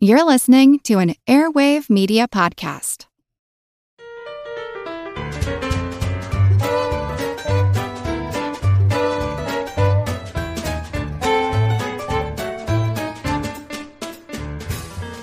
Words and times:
You're 0.00 0.24
listening 0.24 0.78
to 0.84 1.00
an 1.00 1.16
Airwave 1.26 1.90
Media 1.90 2.28
Podcast. 2.28 3.06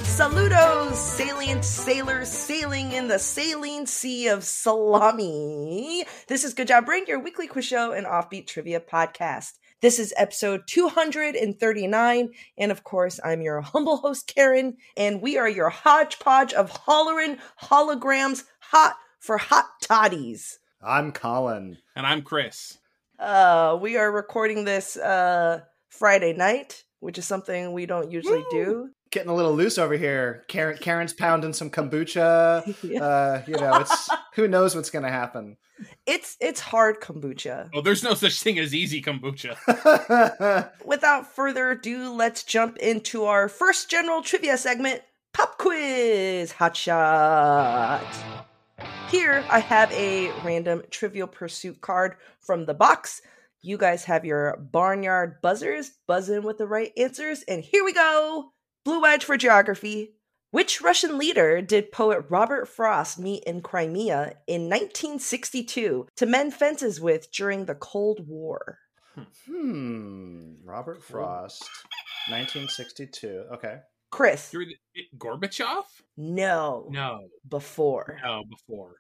Saludos, 0.04 0.96
salient 0.96 1.64
sailors 1.64 2.28
sailing 2.28 2.92
in 2.92 3.08
the 3.08 3.18
saline 3.18 3.86
sea 3.86 4.28
of 4.28 4.44
salami. 4.44 6.04
This 6.28 6.44
is 6.44 6.54
Good 6.54 6.68
Job 6.68 6.86
Brain, 6.86 7.06
your 7.08 7.22
weekly 7.22 7.48
quiz 7.48 7.64
show 7.64 7.94
and 7.94 8.06
offbeat 8.06 8.48
trivia 8.48 8.82
podcast. 8.82 9.54
This 9.86 10.00
is 10.00 10.16
episode 10.18 10.64
239, 10.66 12.30
and 12.58 12.72
of 12.72 12.84
course, 12.84 13.20
I'm 13.24 13.44
your 13.44 13.62
humble 13.62 13.98
host, 13.98 14.26
Karen, 14.26 14.78
and 14.98 15.22
we 15.22 15.38
are 15.38 15.48
your 15.48 15.70
hodgepodge 15.70 16.54
of 16.54 16.72
hollering 16.72 17.38
holograms, 17.62 18.46
hot 18.58 18.96
for 19.20 19.38
hot 19.38 19.68
toddies. 19.84 20.58
I'm 20.82 21.12
Colin. 21.12 21.78
And 21.96 22.08
I'm 22.08 22.24
Chris. 22.24 22.80
Uh, 23.20 23.78
we 23.80 23.96
are 23.96 24.12
recording 24.12 24.66
this 24.66 24.98
uh 24.98 25.60
Friday 25.90 26.34
night, 26.34 26.84
which 27.00 27.20
is 27.20 27.28
something 27.28 27.72
we 27.72 27.86
don't 27.86 28.10
usually 28.10 28.44
do. 28.50 28.90
Getting 29.16 29.32
a 29.32 29.34
little 29.34 29.56
loose 29.56 29.78
over 29.78 29.96
here. 29.96 30.44
Karen, 30.50 30.78
Karen's 30.82 31.14
pounding 31.14 31.54
some 31.54 31.70
kombucha. 31.70 32.76
Yeah. 32.84 33.02
Uh, 33.02 33.44
you 33.48 33.54
know, 33.54 33.76
it's 33.76 34.10
who 34.34 34.46
knows 34.46 34.76
what's 34.76 34.90
going 34.90 35.06
to 35.06 35.10
happen. 35.10 35.56
It's 36.06 36.36
it's 36.42 36.60
hard 36.60 37.00
kombucha. 37.00 37.70
Oh, 37.74 37.80
there's 37.80 38.04
no 38.04 38.14
such 38.14 38.42
thing 38.42 38.60
as 38.60 38.76
easy 38.76 39.02
kombucha. 39.02 39.56
Without 40.86 41.34
further 41.34 41.72
ado, 41.72 42.12
let's 42.12 42.44
jump 42.44 42.76
into 42.76 43.24
our 43.24 43.48
first 43.48 43.90
general 43.90 44.22
trivia 44.22 44.58
segment, 44.58 45.02
Pop 45.32 45.58
Quiz 45.60 46.52
Hot 46.52 46.76
Shot. 46.76 48.04
Here 49.10 49.46
I 49.50 49.60
have 49.60 49.90
a 49.94 50.30
random 50.44 50.84
trivial 50.92 51.28
pursuit 51.28 51.80
card 51.80 52.18
from 52.42 52.66
the 52.66 52.74
box. 52.74 53.22
You 53.62 53.78
guys 53.78 54.04
have 54.04 54.26
your 54.26 54.58
barnyard 54.58 55.42
buzzers, 55.42 55.92
buzzing 56.06 56.44
with 56.44 56.58
the 56.58 56.68
right 56.68 56.92
answers, 56.98 57.44
and 57.48 57.64
here 57.64 57.86
we 57.86 57.94
go. 57.94 58.52
Blue 58.86 59.02
Wedge 59.02 59.24
for 59.26 59.36
geography. 59.36 60.12
Which 60.52 60.80
Russian 60.80 61.18
leader 61.18 61.62
did 61.62 61.92
poet 61.92 62.26
Robert 62.30 62.68
Frost 62.70 63.20
meet 63.20 63.44
in 63.44 63.62
Crimea 63.62 64.36
in 64.48 64.70
1962 64.70 66.08
to 66.16 66.26
mend 66.26 66.54
fences 66.54 67.02
with 67.02 67.30
during 67.32 67.66
the 67.66 67.76
Cold 67.76 68.26
War? 68.26 68.78
hmm. 69.48 70.54
Robert 70.64 71.04
Frost, 71.04 71.64
1962. 72.30 73.46
Okay. 73.56 73.80
Chris. 74.12 74.48
Through 74.50 74.68
the, 74.68 74.76
Gorbachev? 75.18 75.84
No. 76.16 76.88
No, 76.90 77.28
Before. 77.50 78.18
no, 78.24 78.44
before. 78.50 78.94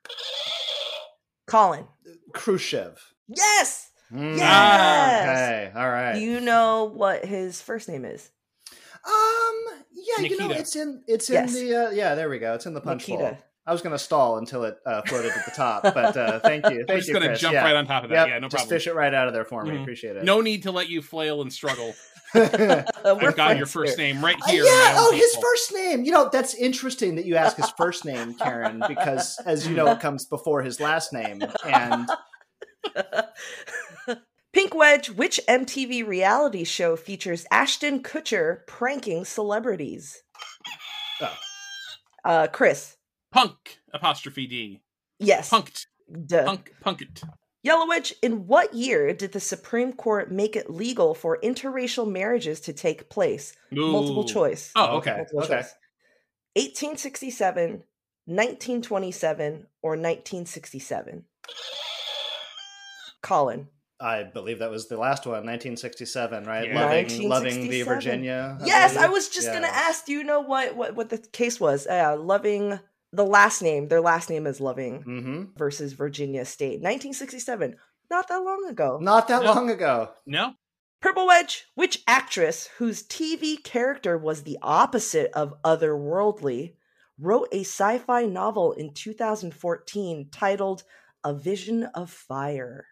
Colin. 1.47 1.86
Khrushchev. 2.33 2.97
Yes. 3.27 3.92
Mm, 4.11 4.38
Yes! 4.38 5.22
Okay. 5.30 5.72
All 5.80 5.89
right. 5.89 6.14
Do 6.16 6.20
you 6.20 6.42
know 6.42 6.86
what 6.94 7.23
his 7.25 7.61
first 7.61 7.88
name 7.88 8.03
is? 8.03 8.30
Um. 9.06 9.64
Yeah. 9.94 10.25
You 10.28 10.38
know, 10.38 10.50
it's 10.52 10.75
in. 10.75 11.03
It's 11.08 11.30
in 11.30 11.34
Yes. 11.36 11.53
the. 11.53 11.75
Uh, 11.75 11.89
yeah. 11.92 12.16
There 12.16 12.30
we 12.30 12.39
go. 12.39 12.53
It's 12.53 12.66
in 12.66 12.73
the 12.73 12.81
punch 12.81 13.08
bowl. 13.08 13.38
I 13.67 13.72
was 13.72 13.81
going 13.81 13.94
to 13.94 14.00
stall 14.00 14.38
until 14.38 14.64
it 14.64 14.78
uh, 14.86 15.02
floated 15.08 15.31
at 15.31 15.44
the 15.45 15.50
top, 15.52 15.81
but 15.84 16.16
uh, 16.16 16.39
thank 16.42 16.70
you. 16.70 16.86
Thank 16.86 16.89
I'm 16.92 16.98
just 16.98 17.08
you, 17.08 17.16
gonna 17.16 17.26
Chris. 17.30 17.42
jump 17.42 17.53
yeah. 17.56 17.64
right 17.64 17.76
on 17.76 17.88
top 17.88 18.03
of 18.03 18.11
that. 18.11 18.16
Yep, 18.16 18.28
yeah, 18.28 18.33
no 18.39 18.48
just 18.48 18.52
problem. 18.58 18.70
fish 18.70 18.86
it 18.86 18.94
right 18.94 19.11
out 19.11 19.28
of 19.28 19.33
there 19.33 19.44
for 19.44 19.64
me. 19.66 19.72
Mhm. 19.72 19.81
Appreciate 19.81 20.16
it. 20.17 20.23
No 20.23 20.39
need 20.42 20.64
to 20.64 20.72
let 20.72 20.88
you 20.88 21.02
flail 21.02 21.42
and 21.42 21.52
struggle. 21.52 21.94
Uh, 22.36 22.83
I've 23.06 23.36
got 23.38 23.56
your 23.56 23.66
first 23.66 23.98
here. 23.98 24.14
name 24.14 24.23
right 24.23 24.36
Uh, 24.42 24.48
here. 24.52 24.66
yeah. 24.66 24.89
in 24.89 24.95
my 24.95 25.02
Oh, 25.03 25.11
his 25.14 25.36
first 25.42 25.73
name. 25.73 26.03
You 26.03 26.11
know, 26.11 26.28
that's 26.30 26.53
interesting 26.53 27.16
that 27.16 27.23
you 27.26 27.38
ask 27.38 27.56
his 27.56 27.70
first 27.78 28.03
name, 28.03 28.33
Karen, 28.33 28.83
because 28.89 29.39
as 29.45 29.66
you 29.66 29.73
know, 29.73 29.88
it 29.92 30.00
comes 30.02 30.26
before 30.26 30.61
his 30.61 30.81
last 30.81 31.14
name. 31.14 31.42
And 31.64 32.09
Pink 34.55 34.73
Wedge, 34.73 35.10
which 35.10 35.42
MTV 35.49 36.08
reality 36.08 36.64
show 36.64 36.95
features 36.95 37.45
Ashton 37.52 38.02
Kutcher 38.02 38.66
pranking 38.67 39.26
celebrities? 39.26 40.23
Oh. 41.20 41.38
Uh, 42.23 42.48
Chris. 42.48 42.95
Punk 43.33 43.80
apostrophe 43.93 44.48
D. 44.48 44.82
Yes. 45.20 45.49
Punked. 45.49 45.88
Duh. 46.26 46.45
Punk. 46.45 46.73
Punked. 46.82 47.30
Yellow 47.64 47.86
Wedge, 47.86 48.14
in 48.21 48.48
what 48.48 48.73
year 48.73 49.14
did 49.14 49.33
the 49.33 49.42
Supreme 49.42 49.92
Court 49.92 50.32
make 50.32 50.55
it 50.55 50.70
legal 50.70 51.14
for 51.14 51.37
interracial 51.43 52.10
marriages 52.10 52.61
to 52.61 52.72
take 52.72 53.10
place? 53.10 53.58
Multiple 53.72 54.23
choice. 54.23 54.72
Oh, 54.73 54.98
okay. 54.99 55.17
Multiple 55.17 55.39
okay. 55.39 55.55
choice. 55.55 55.76
1867, 56.54 57.83
1927, 58.26 59.67
or 59.82 59.92
1967? 59.98 61.26
Colin. 63.22 63.67
I 64.00 64.23
believe 64.23 64.60
that 64.60 64.70
was 64.72 64.88
the 64.88 64.98
last 64.98 65.26
one, 65.26 65.45
1967, 65.45 66.44
right? 66.45 66.67
Yeah. 66.67 66.82
Loving, 66.86 67.30
loving 67.30 67.70
the 67.70 67.83
1967. 67.83 67.95
Virginia. 67.95 68.58
Yes, 68.66 68.98
I 68.98 69.08
was 69.08 69.30
just 69.30 69.48
Yeah. 69.48 69.54
gonna 69.54 69.67
ask. 69.67 70.06
Do 70.06 70.11
you 70.11 70.23
know 70.23 70.42
what 70.42 70.76
what 70.76 70.95
what 70.95 71.10
the 71.10 71.17
case 71.17 71.60
was? 71.60 71.88
Uh, 71.88 72.17
loving 72.20 72.80
the 73.14 73.26
last 73.26 73.61
name. 73.61 73.88
Their 73.88 74.02
last 74.02 74.30
name 74.30 74.45
is 74.45 74.60
Loving 74.60 75.04
Mhm. 75.04 75.58
versus 75.58 75.94
Virginia 75.94 76.44
State, 76.44 76.82
1967. 76.82 77.78
Not 78.10 78.28
that 78.28 78.44
long 78.44 78.67
ago. 78.70 79.00
Not 79.02 79.30
that 79.30 79.44
No. 79.44 79.54
long 79.54 79.70
ago. 79.70 80.11
No. 80.26 80.55
Purple 81.02 81.28
Wedge. 81.28 81.66
Which 81.76 82.04
actress 82.08 82.67
whose 82.78 83.02
TV 83.04 83.55
character 83.58 84.17
was 84.17 84.44
the 84.44 84.58
opposite 84.61 85.32
of 85.34 85.54
otherworldly 85.64 86.76
wrote 87.17 87.48
a 87.54 87.61
sci-fi 87.61 88.26
novel 88.26 88.73
in 88.73 88.94
2014 88.94 90.30
titled 90.32 90.84
"A 91.23 91.34
Vision 91.34 91.84
of 91.95 92.10
Fire"? 92.11 92.88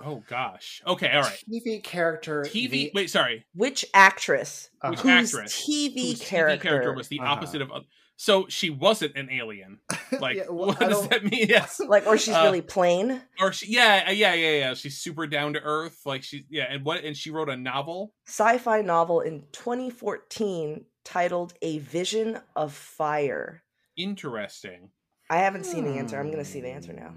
Oh 0.00 0.22
gosh. 0.28 0.82
Okay. 0.86 1.10
All 1.10 1.22
right. 1.22 1.44
TV 1.50 1.82
character. 1.82 2.42
TV. 2.42 2.70
the- 2.70 2.90
Wait. 2.94 3.10
Sorry. 3.10 3.44
Which 3.54 3.84
actress 3.94 4.70
Uh, 4.80 4.90
Which 4.90 5.00
whose 5.00 5.34
actress? 5.34 5.64
TV 5.68 6.10
Whose 6.10 6.20
character, 6.22 6.92
was 6.92 7.08
the 7.08 7.20
Uh-huh. 7.20 7.30
opposite 7.32 7.62
of. 7.62 7.70
oth- 7.70 7.86
So 8.16 8.46
she 8.48 8.68
wasn't 8.70 9.16
an 9.16 9.30
alien. 9.30 9.78
Like, 10.20 10.36
Yeah, 10.36 10.44
well, 10.50 10.68
what 10.68 10.82
I 10.82 10.88
does 10.88 11.08
that 11.08 11.24
mean? 11.24 11.46
Yes. 11.48 11.80
like, 11.88 12.06
or 12.06 12.18
she's 12.18 12.34
Uh, 12.34 12.42
really 12.44 12.60
plain? 12.62 13.22
or 13.40 13.52
she, 13.52 13.72
yeah, 13.72 14.10
yeah, 14.10 14.34
yeah, 14.34 14.50
yeah. 14.58 14.74
She's 14.74 14.98
super 14.98 15.26
down 15.26 15.54
to 15.54 15.60
earth. 15.62 16.00
Like 16.04 16.22
she, 16.22 16.44
yeah, 16.50 16.66
and 16.68 16.84
what? 16.84 17.02
And 17.04 17.16
she 17.16 17.30
wrote 17.30 17.48
a 17.48 17.56
novel. 17.56 18.12
sci-fi 18.26 18.82
novel 18.82 19.20
in 19.20 19.44
2014 19.52 20.84
titled 21.04 21.54
A 21.62 21.78
Vision 21.78 22.40
of 22.54 22.72
Fire. 22.74 23.62
Interesting. 23.96 24.90
I 25.30 25.38
haven't 25.38 25.64
seen 25.64 25.84
the 25.84 25.98
answer. 25.98 26.18
I'm 26.18 26.26
going 26.26 26.38
to 26.38 26.44
see 26.44 26.60
the 26.60 26.68
Hmm. 26.70 26.76
answer 26.76 26.92
now. 26.92 27.14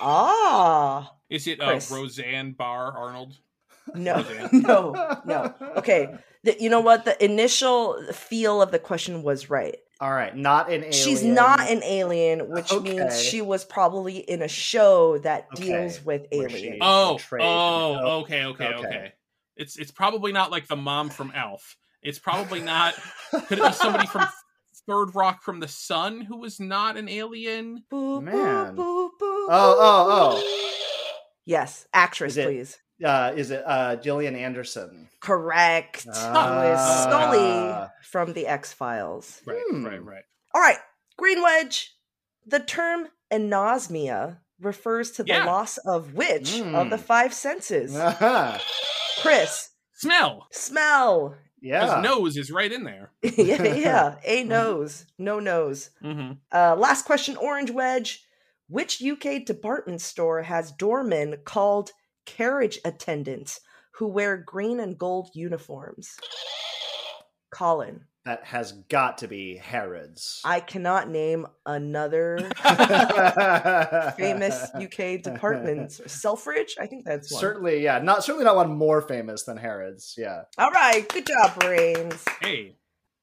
Ah, 0.00 1.13
Is 1.34 1.48
it 1.48 1.60
uh, 1.60 1.80
Roseanne 1.90 2.52
Barr 2.52 2.96
Arnold? 2.96 3.36
no, 3.92 4.24
no, 4.52 5.18
no. 5.24 5.52
Okay, 5.76 6.16
the, 6.44 6.56
you 6.60 6.70
know 6.70 6.78
what? 6.80 7.04
The 7.04 7.22
initial 7.24 8.00
feel 8.12 8.62
of 8.62 8.70
the 8.70 8.78
question 8.78 9.24
was 9.24 9.50
right. 9.50 9.76
All 10.00 10.12
right, 10.12 10.36
not 10.36 10.68
an 10.68 10.84
alien. 10.84 10.92
She's 10.92 11.24
not 11.24 11.68
an 11.68 11.82
alien, 11.82 12.48
which 12.50 12.70
means 12.80 13.20
she 13.20 13.42
was 13.42 13.64
probably 13.64 14.18
in 14.18 14.42
a 14.42 14.48
show 14.48 15.18
that 15.18 15.48
Okay, 15.54 15.64
deals 15.66 16.04
with 16.04 16.26
aliens. 16.30 16.78
Oh, 16.80 17.16
portrayed. 17.18 17.42
oh, 17.44 17.98
Oh, 18.00 18.20
okay, 18.20 18.44
okay, 18.44 18.66
okay, 18.66 18.86
okay. 18.86 19.12
It's 19.56 19.76
it's 19.76 19.90
probably 19.90 20.30
not 20.30 20.52
like 20.52 20.68
the 20.68 20.76
mom 20.76 21.10
from 21.10 21.32
Elf. 21.34 21.76
It's 22.00 22.20
probably 22.20 22.60
not. 22.60 22.94
Could 23.48 23.58
it 23.58 23.64
be 23.64 23.72
somebody 23.72 24.06
from 24.06 24.24
Third 24.86 25.16
Rock 25.16 25.42
from 25.42 25.58
the 25.58 25.68
Sun 25.68 26.20
who 26.20 26.36
was 26.36 26.60
not 26.60 26.96
an 26.96 27.08
alien? 27.08 27.82
Boo, 27.90 28.20
Man. 28.20 28.76
boo, 28.76 28.82
boo, 28.84 29.10
boo, 29.18 29.48
Oh, 29.50 30.40
boo. 30.40 30.83
Yes, 31.44 31.86
actress, 31.92 32.32
Is 32.32 32.38
it- 32.38 32.46
please. 32.46 32.78
Uh, 33.04 33.32
is 33.36 33.50
it 33.50 33.62
uh, 33.66 33.96
Gillian 33.96 34.36
Anderson? 34.36 35.08
Correct. 35.20 36.04
Who 36.04 36.10
is 36.10 36.16
Ah. 36.22 37.02
Scully 37.02 37.90
from 38.08 38.32
the 38.34 38.46
X 38.46 38.72
Files. 38.72 39.42
Right, 39.44 39.60
Hmm. 39.68 39.84
right, 39.84 40.02
right. 40.02 40.22
All 40.54 40.60
right, 40.62 40.78
Green 41.18 41.42
Wedge. 41.42 41.92
The 42.46 42.60
term 42.60 43.08
anosmia 43.32 44.38
refers 44.60 45.10
to 45.12 45.24
the 45.24 45.32
Yeah. 45.32 45.44
loss 45.44 45.76
of 45.78 46.14
which 46.14 46.60
of 46.60 46.90
the 46.90 46.96
Mm. 46.96 47.00
five 47.00 47.34
senses? 47.34 47.94
Uh-huh. 47.96 48.58
Chris, 49.20 49.70
Smell. 49.94 50.46
smell. 50.52 51.36
Because 51.60 51.90
Yeah. 51.90 52.00
nose 52.00 52.36
is 52.36 52.50
right 52.52 52.70
in 52.70 52.84
there. 52.84 53.10
yeah, 53.22 53.62
yeah. 53.62 54.14
A 54.24 54.44
nose, 54.44 55.06
no 55.18 55.40
nose. 55.40 55.90
Mm-hmm. 56.02 56.32
Uh, 56.52 56.76
last 56.76 57.04
question, 57.06 57.36
Orange 57.38 57.70
Wedge. 57.70 58.23
Which 58.68 59.02
UK 59.02 59.44
department 59.44 60.00
store 60.00 60.42
has 60.42 60.72
doormen 60.72 61.36
called 61.44 61.90
carriage 62.26 62.78
attendants 62.84 63.60
who 63.98 64.08
wear 64.08 64.36
green 64.36 64.80
and 64.80 64.96
gold 64.98 65.30
uniforms? 65.34 66.16
Colin. 67.50 68.06
That 68.24 68.42
has 68.44 68.72
got 68.88 69.18
to 69.18 69.28
be 69.28 69.58
Harrods. 69.58 70.40
I 70.46 70.60
cannot 70.60 71.10
name 71.10 71.46
another 71.66 72.38
famous 74.16 74.70
UK 74.74 75.20
department. 75.22 75.92
Selfridge? 75.92 76.76
I 76.80 76.86
think 76.86 77.04
that's 77.04 77.30
one. 77.30 77.40
Certainly, 77.40 77.82
yeah. 77.84 77.98
Not 77.98 78.24
certainly 78.24 78.46
not 78.46 78.56
one 78.56 78.70
more 78.74 79.02
famous 79.02 79.42
than 79.42 79.58
Harrods. 79.58 80.14
Yeah. 80.16 80.44
All 80.56 80.70
right, 80.70 81.06
good 81.06 81.26
job, 81.26 81.60
brains. 81.60 82.24
Hey, 82.40 82.76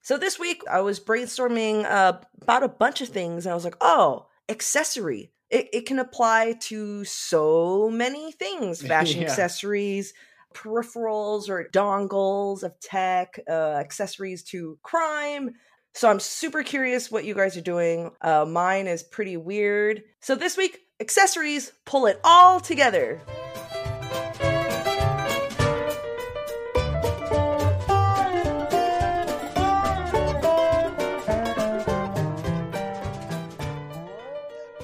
So 0.04 0.20
this 0.20 0.38
week 0.38 0.62
I 0.70 0.82
was 0.82 1.00
brainstorming 1.00 1.84
uh, 1.86 2.20
about 2.44 2.62
a 2.62 2.68
bunch 2.70 3.02
of 3.02 3.10
things, 3.10 3.48
and 3.48 3.52
I 3.52 3.56
was 3.56 3.66
like, 3.66 3.78
oh, 3.82 4.28
accessory. 4.50 5.32
It, 5.50 5.70
it 5.74 5.86
can 5.86 6.00
apply 6.00 6.56
to 6.62 7.04
so 7.06 7.90
many 7.90 8.32
things 8.32 8.82
fashion 8.88 9.22
Yeah. 9.22 9.28
accessories, 9.28 10.14
peripherals 10.54 11.50
or 11.50 11.70
dongles 11.72 12.64
of 12.64 12.80
tech, 12.80 13.40
uh, 13.50 13.52
accessories 13.52 14.44
to 14.46 14.78
crime. 14.84 15.56
So 15.94 16.10
I'm 16.10 16.20
super 16.20 16.64
curious 16.64 17.12
what 17.12 17.26
you 17.26 17.34
guys 17.36 17.58
are 17.58 17.62
doing. 17.62 18.12
Uh, 18.22 18.46
mine 18.46 18.88
is 18.88 19.04
pretty 19.04 19.36
weird. 19.36 20.04
So 20.22 20.36
this 20.36 20.56
week, 20.56 20.80
accessories 21.02 21.74
pull 21.86 22.06
it 22.06 22.20
all 22.24 22.60
together. 22.62 23.22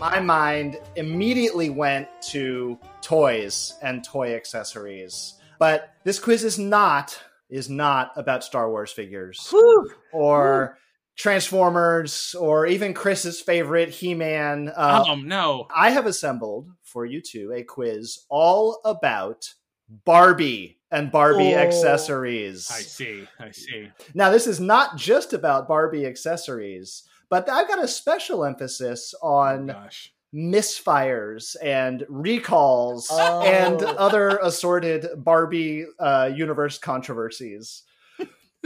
My 0.10 0.22
mind 0.22 0.80
immediately 0.96 1.70
went 1.70 2.08
to 2.30 2.80
toys 3.02 3.74
and 3.82 4.02
toy 4.06 4.36
accessories. 4.36 5.34
But 5.60 5.92
this 6.06 6.18
quiz 6.18 6.46
is 6.46 6.58
not 6.58 7.20
is 7.50 7.70
not 7.70 8.14
about 8.16 8.42
Star 8.46 8.70
Wars 8.70 8.90
figures 8.90 9.46
Whew. 9.50 9.92
or 10.14 10.78
Transformers 11.18 12.36
or 12.40 12.68
even 12.68 12.94
Chris's 12.94 13.42
favorite 13.42 13.90
He-Man. 13.90 14.72
Uh, 14.74 15.04
um, 15.10 15.28
no. 15.28 15.68
I 15.76 15.90
have 15.90 16.06
assembled 16.06 16.70
for 16.84 17.06
you 17.06 17.22
two 17.22 17.52
a 17.54 17.64
quiz 17.64 18.18
all 18.30 18.80
about 18.86 19.54
Barbie 20.06 20.78
and 20.90 21.12
Barbie 21.12 21.54
Oh. 21.54 21.58
accessories. 21.58 22.70
I 22.72 22.80
see. 22.80 23.28
I 23.40 23.52
see. 23.52 23.90
Now, 24.14 24.30
this 24.30 24.48
is 24.48 24.62
not 24.62 24.96
just 24.96 25.34
about 25.34 25.68
Barbie 25.68 26.06
accessories, 26.06 27.04
but 27.30 27.50
I've 27.50 27.68
got 27.68 27.84
a 27.84 27.88
special 27.88 28.46
emphasis 28.46 29.14
Oh, 29.22 29.28
on 29.34 29.68
gosh. 29.68 30.14
misfires 30.34 31.56
and 31.62 32.06
recalls 32.10 33.08
Oh. 33.12 33.42
and 33.42 33.82
other 33.84 34.38
assorted 34.42 35.08
Barbie 35.18 35.86
uh, 36.00 36.30
universe 36.34 36.78
controversies. 36.78 37.84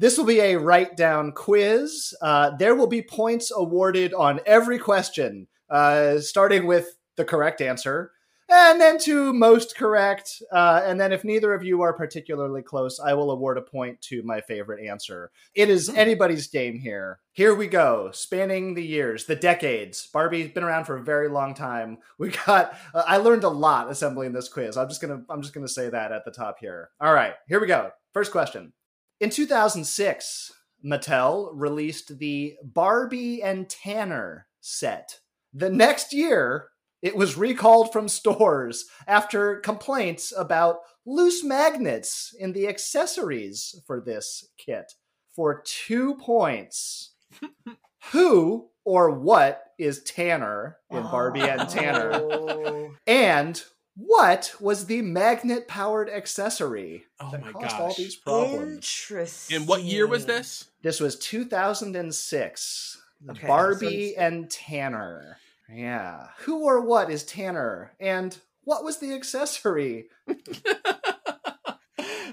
this 0.00 0.16
will 0.18 0.24
be 0.24 0.40
a 0.40 0.56
write 0.58 0.96
down 0.96 1.32
quiz. 1.32 2.14
Uh, 2.22 2.50
there 2.56 2.74
will 2.74 2.86
be 2.86 3.02
points 3.02 3.52
awarded 3.54 4.14
on 4.14 4.40
every 4.46 4.78
question, 4.78 5.46
uh, 5.70 6.18
starting 6.18 6.66
with 6.66 6.96
the 7.16 7.24
correct 7.24 7.60
answer. 7.60 8.12
And 8.54 8.78
then 8.78 8.98
to 9.00 9.32
most 9.32 9.76
correct. 9.76 10.42
Uh, 10.52 10.82
and 10.84 11.00
then, 11.00 11.10
if 11.10 11.24
neither 11.24 11.54
of 11.54 11.62
you 11.62 11.80
are 11.80 11.94
particularly 11.94 12.60
close, 12.60 13.00
I 13.00 13.14
will 13.14 13.30
award 13.30 13.56
a 13.56 13.62
point 13.62 14.02
to 14.02 14.22
my 14.24 14.42
favorite 14.42 14.86
answer. 14.86 15.30
It 15.54 15.70
is 15.70 15.88
anybody's 15.88 16.48
game 16.48 16.78
here. 16.78 17.20
Here 17.32 17.54
we 17.54 17.66
go, 17.66 18.10
spanning 18.12 18.74
the 18.74 18.84
years, 18.84 19.24
the 19.24 19.36
decades. 19.36 20.06
Barbie's 20.12 20.52
been 20.52 20.64
around 20.64 20.84
for 20.84 20.98
a 20.98 21.02
very 21.02 21.30
long 21.30 21.54
time. 21.54 21.96
We 22.18 22.28
got. 22.46 22.76
Uh, 22.94 23.04
I 23.06 23.16
learned 23.16 23.44
a 23.44 23.48
lot 23.48 23.90
assembling 23.90 24.32
this 24.32 24.50
quiz. 24.50 24.76
I'm 24.76 24.88
just 24.88 25.00
gonna. 25.00 25.22
I'm 25.30 25.40
just 25.40 25.54
gonna 25.54 25.66
say 25.66 25.88
that 25.88 26.12
at 26.12 26.26
the 26.26 26.30
top 26.30 26.58
here. 26.60 26.90
All 27.00 27.14
right, 27.14 27.32
here 27.48 27.58
we 27.58 27.66
go. 27.66 27.90
First 28.12 28.32
question. 28.32 28.74
In 29.18 29.30
2006, 29.30 30.52
Mattel 30.84 31.52
released 31.54 32.18
the 32.18 32.56
Barbie 32.62 33.42
and 33.42 33.66
Tanner 33.66 34.46
set. 34.60 35.20
The 35.54 35.70
next 35.70 36.12
year, 36.12 36.68
it 37.02 37.16
was 37.16 37.36
recalled 37.36 37.92
from 37.92 38.08
stores 38.08 38.86
after 39.06 39.56
complaints 39.56 40.32
about 40.36 40.78
loose 41.04 41.42
magnets 41.42 42.34
in 42.38 42.52
the 42.52 42.68
accessories 42.68 43.80
for 43.86 44.00
this 44.00 44.48
kit. 44.56 44.92
For 45.34 45.62
two 45.64 46.14
points. 46.14 47.10
Who 48.12 48.68
or 48.84 49.10
what 49.10 49.64
is 49.78 50.02
Tanner 50.02 50.78
in 50.90 51.02
Barbie 51.02 51.40
and 51.40 51.62
oh. 51.62 51.66
Tanner? 51.66 52.10
Oh. 52.14 52.90
And 53.06 53.62
what 53.96 54.54
was 54.60 54.86
the 54.86 55.02
magnet 55.02 55.66
powered 55.68 56.08
accessory 56.08 57.04
Oh 57.20 57.30
that 57.30 57.40
my 57.40 57.52
caused 57.52 57.74
all 57.76 57.88
gosh. 57.88 57.96
these 57.96 58.16
problems? 58.16 58.74
Interesting. 58.76 59.56
And 59.56 59.68
what 59.68 59.82
year 59.82 60.06
was 60.06 60.24
this? 60.24 60.68
This 60.82 61.00
was 61.00 61.18
2006. 61.18 62.98
Okay, 63.30 63.46
Barbie 63.46 64.14
so- 64.14 64.20
and 64.20 64.50
Tanner. 64.50 65.38
Yeah. 65.68 66.28
Who 66.40 66.64
or 66.64 66.80
what 66.80 67.10
is 67.10 67.24
Tanner? 67.24 67.92
And 68.00 68.36
what 68.64 68.84
was 68.84 68.98
the 68.98 69.14
accessory? 69.14 70.06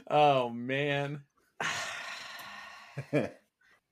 oh 0.09 0.49
man. 0.49 1.23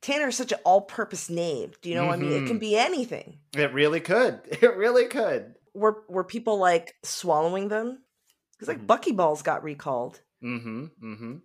Tanner 0.01 0.27
is 0.27 0.37
such 0.37 0.51
an 0.51 0.59
all-purpose 0.63 1.29
name. 1.29 1.71
Do 1.81 1.89
you 1.89 1.95
know? 1.95 2.05
what 2.05 2.13
I 2.13 2.17
mean, 2.17 2.31
it 2.31 2.47
can 2.47 2.57
Mhm. 2.57 2.61
be 2.61 2.77
anything. 2.77 3.39
It 3.55 3.73
really 3.73 3.99
could. 3.99 4.39
It 4.61 4.77
really 4.77 5.07
could. 5.07 5.55
Were 5.73 6.03
were 6.07 6.23
people 6.23 6.57
like 6.59 6.93
swallowing 7.03 7.67
them? 7.67 7.99
Because 8.53 8.67
like 8.67 8.79
Mhm. 8.79 8.85
Buckyballs 8.87 9.43
got 9.43 9.63
recalled. 9.63 10.21
Mm-hmm. 10.43 10.85
Mm-hmm. 11.03 11.35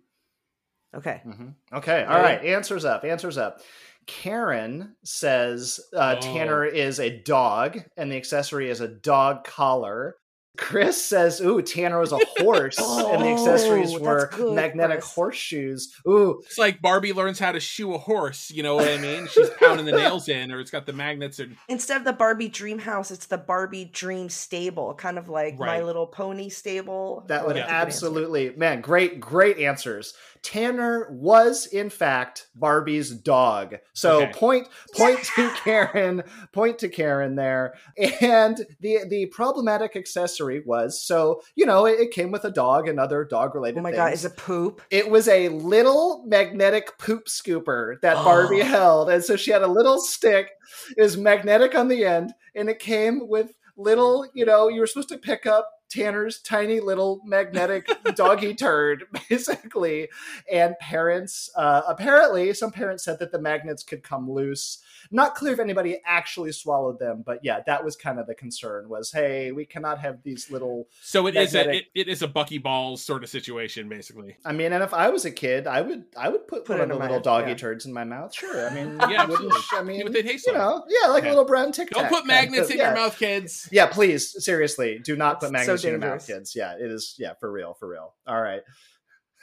Okay. 0.95 1.21
Mm-hmm. 1.25 1.49
Okay. 1.77 2.03
All 2.03 2.21
right. 2.21 2.43
Answers 2.45 2.85
up. 2.85 3.03
Answers 3.03 3.37
up. 3.37 3.61
Karen 4.07 4.95
says 5.03 5.79
uh, 5.95 6.15
Oh. 6.17 6.21
Tanner 6.21 6.65
is 6.65 6.99
a 6.99 7.09
dog, 7.09 7.79
and 7.97 8.11
the 8.11 8.17
accessory 8.17 8.69
is 8.69 8.81
a 8.81 8.87
dog 8.87 9.43
collar. 9.43 10.15
Chris 10.55 11.03
says, 11.03 11.41
"Ooh, 11.41 11.63
Tanner 11.63 11.97
was 11.99 12.11
a 12.11 12.19
horse, 12.37 12.77
and 12.79 13.23
the 13.23 13.29
accessories 13.29 13.91
Oh, 13.95 13.99
were 13.99 14.29
good, 14.31 14.53
magnetic 14.53 14.99
Chris. 14.99 15.13
horseshoes." 15.15 15.91
Ooh, 16.07 16.43
It's 16.45 16.59
like 16.59 16.79
Barbie 16.79 17.11
learns 17.11 17.39
how 17.39 17.51
to 17.53 17.59
shoe 17.59 17.91
a 17.95 17.97
horse. 17.97 18.51
You 18.51 18.61
know 18.61 18.75
what 18.75 18.87
I 18.87 18.99
mean? 18.99 19.25
She's 19.25 19.49
pounding 19.59 19.87
the 19.87 19.93
nails 19.93 20.29
in, 20.29 20.51
or 20.51 20.59
it's 20.59 20.69
got 20.69 20.85
the 20.85 20.93
magnets. 20.93 21.39
And 21.39 21.57
Instead 21.69 21.97
of 21.97 22.03
the 22.05 22.13
Barbie 22.13 22.49
Dream 22.49 22.77
House, 22.77 23.09
it's 23.09 23.25
the 23.25 23.37
Barbie 23.39 23.85
Dream 23.85 24.29
Stable, 24.29 24.93
kind 24.93 25.17
of 25.17 25.27
like 25.27 25.57
My 25.57 25.81
Little 25.81 26.05
Pony 26.05 26.49
Stable. 26.49 27.25
That 27.29 27.47
would 27.47 27.53
Oh, 27.55 27.59
that's 27.59 27.65
a 27.65 27.71
good 27.71 27.73
answer. 27.73 27.87
absolutely, 27.87 28.49
man, 28.55 28.81
great, 28.81 29.19
great 29.19 29.57
answers. 29.57 30.13
Tanner 30.43 31.07
was 31.11 31.65
in 31.67 31.89
fact 31.89 32.47
Barbie's 32.53 33.09
dog. 33.11 33.77
So 33.93 34.21
Okay. 34.23 34.31
point 34.33 34.67
point 34.93 35.23
to 35.35 35.49
Karen, 35.63 36.23
point 36.51 36.79
to 36.79 36.89
Karen 36.89 37.35
there. 37.35 37.73
And 38.21 38.57
the 38.81 38.99
the 39.09 39.27
problematic 39.27 39.95
accessory 39.95 40.61
was 40.65 41.01
so, 41.01 41.41
you 41.55 41.65
know, 41.65 41.85
it, 41.85 41.99
it 41.99 42.11
came 42.11 42.31
with 42.31 42.43
a 42.45 42.51
dog 42.51 42.87
and 42.87 42.99
other 42.99 43.23
dog 43.23 43.55
related 43.55 43.79
Oh 43.79 43.81
my 43.83 43.91
things. 43.91 43.97
god, 43.99 44.13
is 44.13 44.25
it 44.25 44.35
poop? 44.37 44.81
It 44.91 45.09
was 45.09 45.27
a 45.27 45.49
little 45.49 46.23
magnetic 46.27 46.97
poop 46.99 47.25
scooper 47.27 47.99
that 48.01 48.17
oh. 48.17 48.23
Barbie 48.23 48.61
Oh. 48.61 48.65
held. 48.65 49.09
And 49.09 49.23
so 49.23 49.35
she 49.35 49.51
had 49.51 49.61
a 49.63 49.67
little 49.67 49.99
stick. 49.99 50.49
It 50.97 51.01
was 51.01 51.17
magnetic 51.17 51.73
on 51.75 51.87
the 51.87 52.03
end, 52.05 52.33
and 52.55 52.69
it 52.69 52.79
came 52.79 53.27
with 53.29 53.53
little, 53.77 54.27
you 54.33 54.45
know, 54.45 54.67
you 54.67 54.79
were 54.81 54.87
supposed 54.87 55.09
to 55.09 55.17
pick 55.17 55.45
up 55.45 55.69
Tanner's 55.93 56.39
tiny 56.39 56.79
little 56.79 57.21
magnetic 57.25 57.87
doggy 58.15 58.53
turd, 58.55 59.03
basically. 59.29 60.09
And 60.51 60.77
parents, 60.79 61.49
uh, 61.55 61.81
apparently, 61.87 62.53
some 62.53 62.71
parents 62.71 63.03
said 63.03 63.19
that 63.19 63.31
the 63.31 63.39
magnets 63.39 63.83
could 63.83 64.03
come 64.03 64.29
loose. 64.29 64.79
Not 65.11 65.35
clear 65.35 65.53
if 65.53 65.59
anybody 65.59 66.01
actually 66.05 66.51
swallowed 66.53 66.97
them, 66.99 67.23
but 67.25 67.39
yeah, 67.43 67.59
that 67.67 67.83
was 67.85 67.95
kind 67.95 68.19
of 68.19 68.25
the 68.27 68.33
concern 68.33 68.89
was, 68.89 69.11
hey, 69.11 69.51
we 69.51 69.65
cannot 69.65 69.99
have 69.99 70.23
these 70.23 70.49
little 70.49 70.87
so 71.01 71.27
it 71.27 71.35
is 71.35 71.53
a 71.53 71.57
Magnetic. 71.59 71.85
it, 71.93 72.01
it 72.01 72.07
is 72.11 72.21
a 72.21 72.27
Bucky 72.27 72.57
Balls 72.57 73.03
sort 73.03 73.23
of 73.23 73.29
situation, 73.29 73.87
basically. 73.89 74.37
I 74.45 74.53
mean, 74.53 74.73
and 74.73 74.83
if 74.83 74.93
I 74.93 75.09
was 75.09 75.25
a 75.25 75.31
kid, 75.31 75.67
I 75.67 75.81
would 75.81 76.05
I 76.17 76.29
would 76.29 76.47
put, 76.47 76.65
Put 76.65 76.79
one 76.79 76.81
of 76.81 76.87
the 76.89 76.93
in 76.95 76.99
my- 76.99 77.05
little 77.05 77.19
doggy 77.21 77.49
yeah. 77.49 77.55
turds 77.57 77.85
in 77.85 77.93
my 77.93 78.03
mouth. 78.03 78.33
Sure, 78.33 78.67
I 78.69 78.73
mean, 78.73 78.97
Yeah, 79.09 79.25
wouldn't- 79.25 79.53
I 79.73 79.83
mean, 79.83 79.97
See 79.99 80.03
what 80.03 80.13
they 80.13 80.23
taste 80.23 80.47
you 80.47 80.53
know, 80.53 80.83
yeah, 80.87 81.09
like 81.09 81.23
Yeah. 81.23 81.29
a 81.29 81.31
little 81.31 81.45
brown 81.45 81.71
tic 81.71 81.89
Don't 81.91 82.09
put 82.09 82.25
magnets 82.25 82.69
in 82.71 82.77
yeah. 82.77 82.87
your 82.87 82.95
mouth, 82.95 83.17
kids. 83.19 83.67
Yeah, 83.71 83.87
please, 83.87 84.43
seriously, 84.43 84.99
do 85.03 85.15
not 85.15 85.39
put 85.39 85.51
That's 85.51 85.65
so 85.65 85.75
magnets 85.91 85.95
in 85.95 86.01
your 86.01 86.15
mouth, 86.15 86.27
kids. 86.27 86.55
Yeah, 86.55 86.73
it 86.75 86.91
is. 86.91 87.15
Yeah, 87.17 87.33
for 87.39 87.51
real, 87.51 87.73
for 87.73 87.87
real. 87.87 88.13
All 88.27 88.41
right. 88.41 88.61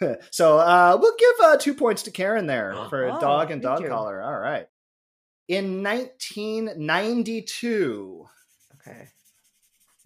so 0.30 0.58
uh, 0.58 0.96
we'll 1.00 1.16
give 1.18 1.34
uh, 1.44 1.56
two 1.58 1.74
points 1.74 2.02
to 2.04 2.10
Karen 2.10 2.46
there 2.46 2.74
for 2.88 3.06
Oh, 3.10 3.20
dog 3.20 3.50
and 3.50 3.60
dog 3.62 3.82
you. 3.82 3.88
collar. 3.88 4.22
All 4.22 4.38
right. 4.38 4.66
In 5.48 5.82
1992, 5.82 8.26
Okay. 8.80 9.08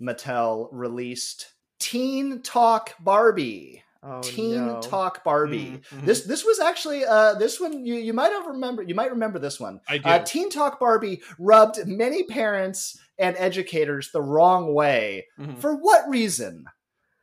Mattel 0.01 0.69
released 0.73 1.53
Teen 1.79 2.43
Talk 2.43 2.95
Barbie. 2.99 3.83
Oh 4.03 4.21
Teen 4.21 4.67
no. 4.67 4.81
Talk 4.83 5.23
Barbie. 5.25 5.81
Mhm, 5.93 6.01
mhm. 6.01 6.05
This 6.05 6.25
this 6.25 6.45
was 6.45 6.59
actually 6.61 7.05
uh 7.07 7.35
this 7.35 7.59
one 7.61 7.87
you 7.87 7.95
you 7.95 8.13
might 8.13 8.33
have 8.33 8.47
remember 8.47 8.83
you 8.83 8.95
might 8.95 9.13
remember 9.13 9.39
this 9.39 9.59
one. 9.61 9.81
I 9.89 9.99
do. 9.99 10.09
Uh, 10.09 10.19
Teen 10.19 10.51
Talk 10.51 10.79
Barbie 10.81 11.23
rubbed 11.39 11.87
many 11.87 12.25
parents 12.25 12.99
and 13.19 13.37
educators 13.39 14.11
the 14.13 14.23
wrong 14.23 14.75
way. 14.75 15.27
Mhm. 15.39 15.59
For 15.61 15.75
what 15.75 16.09
reason? 16.09 16.65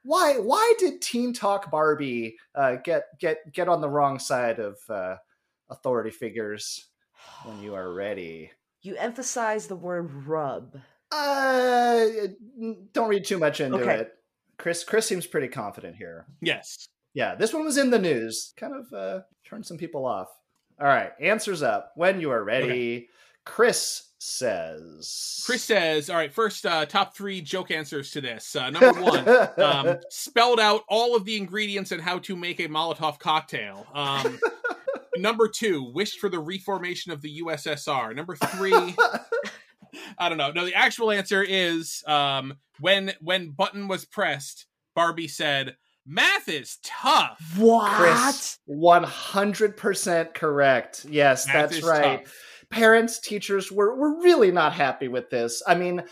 Why 0.04 0.38
why 0.40 0.74
did 0.80 1.02
Teen 1.02 1.34
Talk 1.34 1.70
Barbie 1.70 2.38
uh, 2.56 2.76
get 2.78 3.04
get 3.20 3.52
get 3.52 3.68
on 3.70 3.82
the 3.82 3.90
wrong 3.90 4.18
side 4.20 4.60
of 4.60 4.78
uh, 4.90 5.18
authority 5.70 6.10
figures 6.10 6.88
when 7.46 7.62
you 7.62 7.76
are 7.76 7.94
ready? 7.94 8.52
You 8.82 8.96
emphasize 8.96 9.68
the 9.68 9.76
word 9.76 10.12
rub. 10.26 10.80
Uh, 11.12 12.06
don't 12.94 13.10
read 13.10 13.26
too 13.26 13.38
much 13.38 13.60
into 13.62 13.78
Okay. 13.80 13.98
it. 14.00 14.14
Chris 14.58 14.84
Chris 14.84 15.06
seems 15.08 15.28
pretty 15.28 15.48
confident 15.48 15.96
here. 15.96 16.26
Yes. 16.42 16.88
Yeah, 17.14 17.36
this 17.36 17.54
one 17.54 17.64
was 17.66 17.78
in 17.78 17.90
the 17.90 18.00
news. 18.00 18.54
Kind 18.58 18.74
of 18.74 18.94
uh, 18.94 19.22
turned 19.46 19.66
some 19.66 19.78
people 19.78 20.06
off. 20.06 20.30
All 20.80 20.88
right, 20.88 21.12
answers 21.20 21.62
up 21.62 21.92
when 21.96 22.22
you 22.22 22.32
are 22.32 22.44
ready. 22.44 23.10
Chris 23.46 24.04
says. 24.22 25.42
Chris 25.46 25.64
says, 25.64 26.10
"All 26.10 26.16
right, 26.16 26.32
first 26.32 26.66
uh, 26.66 26.86
top 26.86 27.16
three 27.16 27.42
joke 27.42 27.72
answers 27.72 28.12
to 28.12 28.22
this. 28.22 28.56
Uh, 28.56 28.70
number 28.70 29.02
one, 29.02 29.28
um, 29.60 29.98
spelled 30.10 30.60
out 30.60 30.84
all 30.88 31.16
of 31.16 31.26
the 31.26 31.38
ingredients 31.38 31.92
and 31.92 32.02
how 32.02 32.20
to 32.20 32.36
make 32.36 32.60
a 32.60 32.68
Molotov 32.68 33.20
cocktail. 33.20 33.88
Um, 33.94 34.40
number 35.18 35.48
two, 35.48 35.92
wished 35.94 36.20
for 36.20 36.30
the 36.30 36.40
reformation 36.40 37.12
of 37.12 37.22
the 37.22 37.42
USSR. 37.42 38.16
Number 38.16 38.36
three, 38.36 38.74
I 40.18 40.30
don't 40.30 40.38
know. 40.38 40.52
No, 40.52 40.66
the 40.66 40.76
actual 40.76 41.10
answer 41.10 41.44
is 41.44 42.04
um, 42.06 42.58
when 42.80 43.14
when 43.22 43.50
button 43.50 43.88
was 43.88 44.06
pressed, 44.06 44.68
Barbie 44.96 45.28
said." 45.28 45.78
Math 46.04 46.50
is 46.50 46.80
tough. 46.84 47.40
What? 47.58 47.92
Chris, 47.92 48.58
one 48.66 49.04
hundred 49.04 49.78
percent 49.78 50.34
correct. 50.34 51.06
Yes, 51.08 51.46
Math 51.46 51.70
that's 51.70 51.84
right. 51.84 52.26
tough. 52.26 52.51
Parents, 52.72 53.20
teachers 53.20 53.72
were 53.72 53.96
were 53.96 54.22
really 54.22 54.52
not 54.52 54.74
happy 54.74 55.08
with 55.08 55.30
this. 55.30 55.62
I 55.68 55.76
mean, 55.76 56.04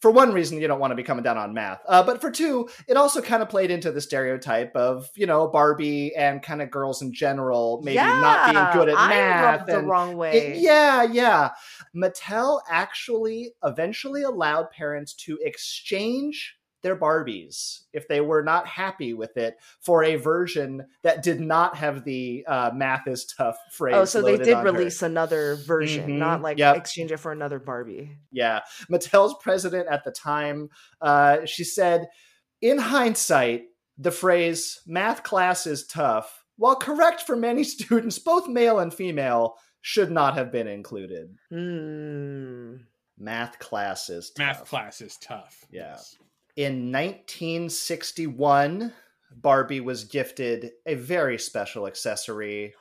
for 0.00 0.10
one 0.10 0.32
reason, 0.32 0.60
you 0.60 0.66
don't 0.66 0.80
want 0.80 0.90
to 0.90 0.96
be 0.96 1.04
coming 1.04 1.22
down 1.22 1.38
on 1.38 1.54
math, 1.54 1.80
uh, 1.88 2.02
but 2.02 2.20
for 2.20 2.30
two, 2.30 2.68
it 2.88 2.96
also 2.96 3.22
kind 3.22 3.40
of 3.42 3.48
played 3.48 3.70
into 3.70 3.92
the 3.92 4.00
stereotype 4.00 4.74
of 4.74 5.08
you 5.14 5.26
know 5.26 5.48
Barbie 5.48 6.14
and 6.16 6.42
kind 6.42 6.60
of 6.60 6.70
girls 6.70 7.02
in 7.02 7.12
general 7.14 7.80
maybe 7.84 7.96
not 7.96 8.52
being 8.52 8.66
good 8.84 8.88
at 8.92 8.98
I 8.98 9.08
math. 9.08 9.66
the 9.66 9.80
wrong 9.80 10.16
way. 10.16 10.36
it- 10.36 10.56
yeah, 10.58 11.02
yeah. 11.04 11.50
Mattel 11.94 12.60
actually 12.68 13.52
eventually 13.64 14.22
allowed 14.22 14.70
parents 14.70 15.14
to 15.14 15.38
exchange 15.42 16.56
their 16.82 16.96
Barbies 16.96 17.80
if 17.92 18.08
they 18.08 18.20
were 18.20 18.42
not 18.42 18.66
happy 18.66 19.14
with 19.14 19.36
it 19.36 19.56
for 19.80 20.04
a 20.04 20.16
version 20.16 20.86
that 21.02 21.22
did 21.22 21.40
not 21.40 21.76
have 21.76 22.04
the 22.04 22.44
uh, 22.46 22.70
math 22.74 23.06
is 23.06 23.24
tough 23.24 23.56
phrase. 23.70 23.94
Oh, 23.96 24.04
so 24.04 24.20
they 24.22 24.36
did 24.36 24.54
on 24.54 24.66
her. 24.66 24.72
release 24.72 25.02
another 25.02 25.56
version, 25.66 26.10
Mhm, 26.10 26.18
not 26.18 26.42
like 26.42 26.58
yep. 26.58 26.76
exchange 26.76 27.12
it 27.12 27.18
for 27.18 27.32
another 27.32 27.58
Barbie. 27.58 28.16
Yeah. 28.30 28.60
Mattel's 28.90 29.34
president 29.40 29.88
at 29.90 30.04
the 30.04 30.10
time, 30.10 30.68
uh, 31.00 31.44
she 31.46 31.64
said, 31.64 32.08
in 32.60 32.78
hindsight, 32.78 33.62
the 33.98 34.10
phrase 34.10 34.80
math 34.86 35.22
class 35.22 35.66
is 35.66 35.86
tough, 35.86 36.44
while 36.56 36.76
correct 36.76 37.22
for 37.22 37.36
many 37.36 37.62
students, 37.74 38.18
both 38.18 38.48
male 38.48 38.78
and 38.80 38.92
female, 38.92 39.54
should 39.80 40.10
not 40.10 40.34
have 40.34 40.50
been 40.52 40.68
included. 40.68 41.36
Hmm. 41.50 42.76
Math 43.18 43.58
class 43.58 44.08
is 44.10 44.30
tough. 44.30 44.46
Math 44.46 44.68
class 44.68 45.00
is 45.00 45.16
tough. 45.18 45.64
Yeah. 45.70 45.90
Yes. 45.92 46.16
In 46.56 46.92
1961, 46.92 48.92
Barbie 49.34 49.80
was 49.80 50.04
gifted 50.04 50.72
a 50.84 50.94
very 50.94 51.38
special 51.38 51.86
accessory 51.86 52.74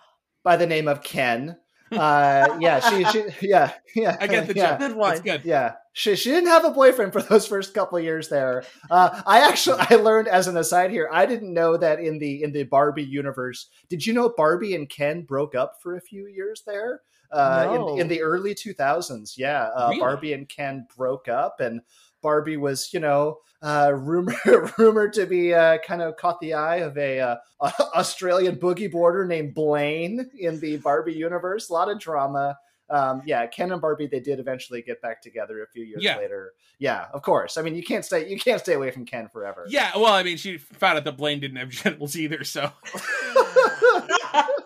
by 0.44 0.58
the 0.58 0.68
name 0.68 0.90
of 0.90 1.04
Ken. 1.04 1.58
Uh, 1.92 2.58
yeah, 2.60 2.80
she, 2.80 3.04
she, 3.06 3.26
yeah, 3.48 3.72
yeah. 3.96 4.18
I 4.20 4.28
get 4.28 4.48
the 4.48 4.56
yeah. 4.56 4.78
Good 4.78 4.96
one. 4.96 5.14
It's 5.14 5.22
good. 5.22 5.44
Yeah, 5.44 5.74
she 5.94 6.16
she 6.16 6.30
didn't 6.30 6.50
have 6.50 6.66
a 6.66 6.72
boyfriend 6.72 7.14
for 7.14 7.22
those 7.22 7.48
first 7.48 7.74
couple 7.74 7.98
of 7.98 8.04
years 8.04 8.30
there. 8.30 8.64
Uh, 8.90 9.22
I 9.26 9.48
actually 9.48 9.84
I 9.90 9.96
learned 9.96 10.28
as 10.28 10.48
an 10.48 10.58
aside 10.58 10.92
here. 10.92 11.10
I 11.12 11.26
didn't 11.26 11.54
know 11.54 11.78
that 11.78 12.00
in 12.00 12.20
the 12.20 12.44
in 12.44 12.52
the 12.54 12.64
Barbie 12.64 13.04
universe. 13.04 13.68
Did 13.90 14.06
you 14.06 14.14
know 14.14 14.34
Barbie 14.36 14.76
and 14.76 14.90
Ken 14.90 15.24
broke 15.24 15.56
up 15.56 15.82
for 15.82 15.96
a 15.96 16.02
few 16.02 16.28
years 16.28 16.64
there? 16.66 17.02
Uh, 17.32 17.72
No. 17.74 17.94
in, 17.94 18.02
in 18.02 18.08
the 18.10 18.22
early 18.22 18.54
2000s, 18.54 19.38
yeah, 19.38 19.70
uh, 19.76 19.88
Really? 19.90 20.00
Barbie 20.02 20.34
and 20.34 20.50
Ken 20.50 20.86
broke 20.98 21.30
up, 21.30 21.62
and 21.62 21.80
Barbie 22.22 22.58
was, 22.58 22.94
you 22.94 23.00
know, 23.00 23.38
uh, 23.62 23.92
rumor 23.96 24.36
rumored 24.78 25.14
to 25.14 25.26
be 25.26 25.54
uh, 25.54 25.78
kind 25.80 26.02
of 26.02 26.18
caught 26.18 26.40
the 26.40 26.54
eye 26.54 26.78
of 26.78 26.98
a 26.98 27.20
uh, 27.20 27.36
Australian 27.96 28.56
boogie 28.56 28.92
boarder 28.92 29.26
named 29.26 29.54
Blaine 29.54 30.30
in 30.40 30.60
the 30.60 30.78
Barbie 30.78 31.14
universe. 31.14 31.70
A 31.70 31.74
lot 31.74 31.90
of 31.90 32.00
drama. 32.00 32.58
Um, 32.90 33.22
yeah, 33.26 33.46
Ken 33.48 33.72
and 33.72 33.80
Barbie 33.82 34.08
they 34.08 34.20
did 34.20 34.40
eventually 34.40 34.82
get 34.82 35.02
back 35.02 35.22
together 35.22 35.64
a 35.64 35.68
few 35.68 35.86
years 35.86 36.04
Yeah. 36.04 36.18
later. 36.18 36.52
Yeah, 36.78 37.06
of 37.14 37.22
course. 37.22 37.58
I 37.58 37.62
mean, 37.62 37.76
you 37.76 37.84
can't 37.84 38.04
stay 38.04 38.28
you 38.28 38.38
can't 38.40 38.60
stay 38.60 38.74
away 38.74 38.92
from 38.92 39.06
Ken 39.06 39.30
forever. 39.30 39.66
Yeah, 39.70 39.92
well, 39.96 40.14
I 40.14 40.24
mean, 40.24 40.36
she 40.38 40.58
found 40.58 40.98
out 40.98 41.06
that 41.06 41.16
Blaine 41.16 41.40
didn't 41.40 41.58
have 41.58 41.70
genitals 41.70 42.18
either, 42.18 42.44
so 42.44 42.70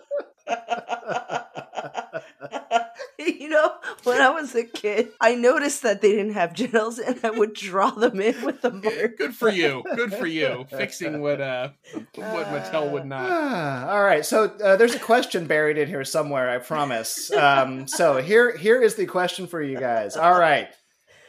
you 3.19 3.49
know, 3.49 3.71
when 4.03 4.21
I 4.21 4.29
was 4.29 4.55
a 4.55 4.63
kid, 4.63 5.09
I 5.21 5.35
noticed 5.35 5.83
that 5.83 6.01
they 6.01 6.11
didn't 6.11 6.33
have 6.33 6.53
genitals, 6.53 6.99
and 6.99 7.19
I 7.23 7.29
would 7.29 7.53
draw 7.53 7.91
them 7.91 8.19
in 8.19 8.41
with 8.43 8.61
the 8.61 8.71
marker. 8.71 9.07
good 9.17 9.35
for 9.35 9.49
you. 9.49 9.83
Good 9.95 10.13
for 10.13 10.27
you. 10.27 10.65
Fixing 10.69 11.21
what 11.21 11.41
uh 11.41 11.69
what 11.93 12.47
Mattel 12.47 12.91
would 12.91 13.05
not. 13.05 13.29
Ah, 13.29 13.89
all 13.89 14.03
right, 14.03 14.25
so 14.25 14.45
uh, 14.63 14.75
there's 14.75 14.95
a 14.95 14.99
question 14.99 15.47
buried 15.47 15.77
in 15.77 15.87
here 15.87 16.03
somewhere. 16.03 16.49
I 16.49 16.57
promise. 16.57 17.31
Um, 17.31 17.87
so 17.87 18.21
here, 18.21 18.55
here 18.55 18.81
is 18.81 18.95
the 18.95 19.05
question 19.05 19.47
for 19.47 19.61
you 19.61 19.79
guys. 19.79 20.17
All 20.17 20.37
right, 20.39 20.69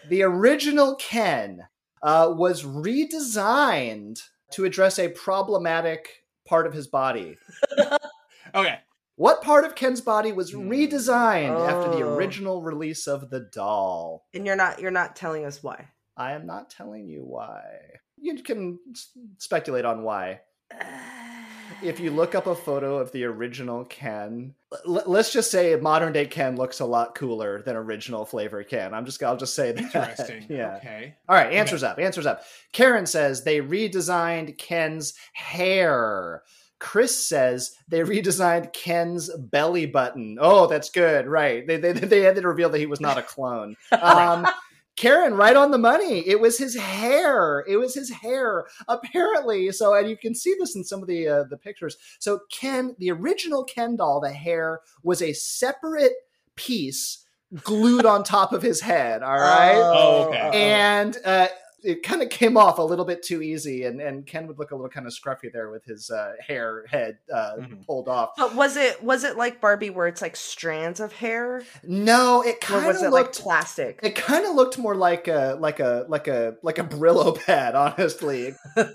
the 0.09 0.23
original 0.23 0.97
Ken 0.97 1.67
uh, 2.03 2.33
was 2.35 2.63
redesigned 2.63 4.21
to 4.53 4.65
address 4.65 4.99
a 4.99 5.09
problematic 5.09 6.25
part 6.47 6.67
of 6.67 6.73
his 6.73 6.87
body. 6.87 7.37
Okay. 8.55 8.79
What 9.17 9.43
part 9.43 9.65
of 9.65 9.75
Ken's 9.75 10.01
body 10.03 10.31
was 10.33 10.53
hmm. 10.53 10.69
redesigned 10.71 11.69
after 11.69 11.91
the 11.91 12.05
Oh. 12.05 12.15
original 12.15 12.63
release 12.63 13.07
of 13.07 13.31
the 13.31 13.41
doll? 13.41 14.27
And 14.35 14.47
you're 14.47 14.57
not 14.57 14.79
you're 14.81 14.91
not 14.91 15.17
telling 15.17 15.45
us 15.45 15.63
why. 15.63 15.89
I 16.17 16.33
am 16.33 16.47
not 16.47 16.71
telling 16.71 17.09
you 17.09 17.23
why. 17.25 17.63
You 18.19 18.43
can 18.43 18.79
s- 18.93 19.11
speculate 19.39 19.85
on 19.85 20.03
why. 20.03 20.41
If 21.83 21.99
you 21.99 22.11
look 22.13 22.35
up 22.37 22.47
a 22.47 22.55
photo 22.55 22.97
of 22.99 23.11
the 23.11 23.25
original 23.25 23.85
Ken, 23.85 24.55
l- 24.87 25.03
let's 25.07 25.33
just 25.33 25.51
say 25.51 25.75
modern 25.77 26.13
day 26.13 26.25
Ken 26.27 26.57
looks 26.57 26.79
a 26.79 26.87
lot 26.87 27.17
cooler 27.17 27.61
than 27.63 27.75
original 27.75 28.25
flavor 28.25 28.63
Ken. 28.63 28.95
I'm 28.95 29.05
just 29.05 29.21
I'll 29.23 29.37
just 29.37 29.55
say 29.55 29.73
that. 29.73 29.83
Interesting. 29.83 30.47
yeah. 30.49 30.77
Okay. 30.77 31.17
All 31.29 31.35
right, 31.35 31.53
answers 31.53 31.83
up. 31.83 31.99
Answers 31.99 32.25
up. 32.25 32.43
Karen 32.73 33.05
says 33.05 33.43
they 33.43 33.61
redesigned 33.61 34.57
Ken's 34.59 35.15
hair. 35.33 36.45
Chris 36.79 37.27
says 37.27 37.73
they 37.89 38.01
redesigned 38.01 38.73
Ken's 38.73 39.31
belly 39.37 39.87
button. 39.87 40.37
Oh, 40.41 40.67
that's 40.67 40.91
good. 40.91 41.27
Right. 41.27 41.67
They 41.67 41.77
they, 41.79 41.93
they 41.93 42.21
had 42.21 42.37
to 42.37 42.47
reveal 42.47 42.69
that 42.71 42.79
he 42.79 42.87
was 42.87 43.01
not 43.01 43.19
a 43.19 43.23
clone. 43.23 43.77
Um, 44.03 44.47
Karen, 44.97 45.35
right 45.35 45.57
on 45.57 45.71
the 45.71 45.79
money. 45.79 46.27
It 46.27 46.41
was 46.41 46.57
his 46.57 46.75
hair. 46.75 47.65
It 47.69 47.77
was 47.77 47.95
his 47.95 48.11
hair. 48.11 48.65
Apparently, 48.89 49.71
so 49.71 49.95
and 49.95 50.09
you 50.09 50.17
can 50.17 50.35
see 50.35 50.55
this 50.59 50.75
in 50.75 50.85
some 50.85 51.03
of 51.03 51.07
the 51.09 51.29
uh, 51.29 51.45
the 51.51 51.57
pictures. 51.59 51.99
So 52.19 52.41
Ken, 52.51 52.97
the 52.99 53.11
original 53.11 53.63
Ken 53.65 53.97
doll, 53.97 54.21
the 54.21 54.33
hair 54.33 54.81
was 55.03 55.21
a 55.21 55.35
separate 55.35 56.15
piece 56.55 57.25
glued 57.63 58.07
on 58.07 58.25
top 58.25 58.53
of 58.55 58.63
his 58.63 58.81
head. 58.81 59.23
All 59.23 59.35
right 59.39 59.75
Oh, 59.77 60.29
okay. 60.29 60.51
and 60.55 61.17
uh, 61.27 61.49
it 61.87 62.03
kind 62.03 62.21
of 62.23 62.29
came 62.29 62.57
off 62.57 62.79
a 62.79 62.83
little 62.83 63.05
bit 63.05 63.23
too 63.23 63.41
easy, 63.43 63.85
and, 63.85 64.01
and 64.01 64.27
Ken 64.27 64.47
would 64.49 64.59
look 64.59 64.73
a 64.73 64.75
little 64.75 64.91
kind 64.91 65.07
of 65.07 65.13
scruffy 65.15 65.53
there 65.53 65.71
with 65.71 65.85
his 65.85 66.11
uh, 66.11 66.33
hair 66.47 66.85
head 66.91 67.19
uh, 67.33 67.53
Mhm. 67.59 67.87
pulled 67.87 68.09
off. 68.09 68.31
But 68.37 68.55
was 68.55 68.77
it 68.77 69.03
was 69.03 69.25
it 69.25 69.37
like 69.37 69.61
Barbie 69.61 69.91
where 69.91 70.07
it's 70.09 70.21
like 70.21 70.37
strands 70.37 71.01
of 71.01 71.13
hair, 71.13 71.63
No, 71.85 72.43
it 72.43 72.61
kind 72.61 72.87
was 72.87 72.99
of 72.99 73.05
it 73.05 73.11
like 73.11 73.27
looked. 73.27 73.41
plastic? 73.41 74.01
it 74.03 74.15
kind 74.15 74.45
of 74.47 74.55
looked 74.55 74.77
more 74.79 74.95
like 74.95 75.29
a 75.29 75.57
like 75.61 75.81
a 75.81 76.05
like 76.09 76.29
a 76.29 76.57
like 76.63 76.79
a 76.79 76.85
Brillo 76.85 77.39
pad, 77.47 77.75
honestly. 77.75 78.55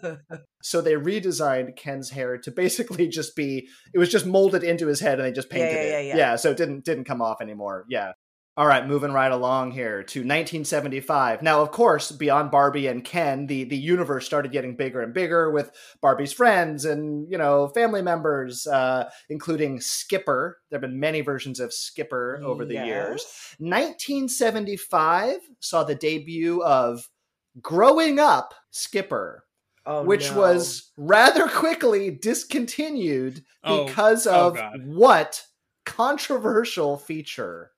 So 0.64 0.80
they 0.80 0.94
redesigned 0.94 1.76
Ken's 1.76 2.12
hair 2.12 2.38
to 2.38 2.52
basically 2.52 3.08
just 3.08 3.36
be 3.36 3.68
it 3.96 3.98
was 3.98 4.10
just 4.10 4.28
molded 4.28 4.64
into 4.64 4.86
his 4.86 5.00
head, 5.00 5.20
and 5.20 5.28
they 5.28 5.32
just 5.32 5.48
Yeah, 5.50 5.56
painted 5.58 5.74
yeah, 5.74 5.82
it. 5.98 6.06
yeah, 6.06 6.16
yeah. 6.18 6.36
so 6.36 6.52
it 6.52 6.58
didn't 6.58 6.86
didn't 6.86 7.06
come 7.06 7.20
off 7.22 7.42
anymore. 7.42 7.86
Yeah. 7.90 8.12
All 8.58 8.68
right, 8.68 8.86
moving 8.86 9.14
right 9.14 9.32
along 9.32 9.72
here 9.72 10.04
to 10.04 10.20
1975. 10.20 11.42
Now, 11.42 11.62
of 11.62 11.72
course, 11.72 12.12
beyond 12.12 12.52
Barbie 12.52 12.88
and 12.88 13.04
Ken, 13.04 13.48
the 13.48 13.64
the 13.64 13.78
universe 13.78 14.26
started 14.26 14.52
getting 14.52 14.76
bigger 14.76 15.02
and 15.02 15.14
bigger 15.14 15.50
with 15.52 15.72
Barbie's 16.02 16.34
friends 16.34 16.84
and 16.84 17.32
you 17.32 17.38
know 17.38 17.70
family 17.70 18.02
members, 18.02 18.68
uh, 18.68 19.10
including 19.30 19.80
Skipper. 19.80 20.60
There 20.70 20.78
have 20.78 20.82
been 20.82 21.00
many 21.00 21.22
versions 21.22 21.62
of 21.62 21.74
Skipper 21.74 22.42
over 22.44 22.66
the 22.66 22.74
years. 22.86 23.26
1975 23.60 25.38
saw 25.62 25.84
the 25.84 25.96
debut 25.96 26.62
of 26.64 27.10
Growing 27.62 28.20
Up 28.20 28.54
Skipper, 28.72 29.46
Oh, 29.86 30.04
which 30.04 30.30
no. 30.32 30.38
was 30.38 30.92
rather 30.98 31.48
quickly 31.48 32.12
discontinued 32.12 33.44
Oh, 33.64 33.86
because 33.86 34.28
oh 34.28 34.48
of 34.50 34.56
God. 34.58 34.82
what 34.86 35.42
controversial 35.86 36.98
feature? 36.98 37.72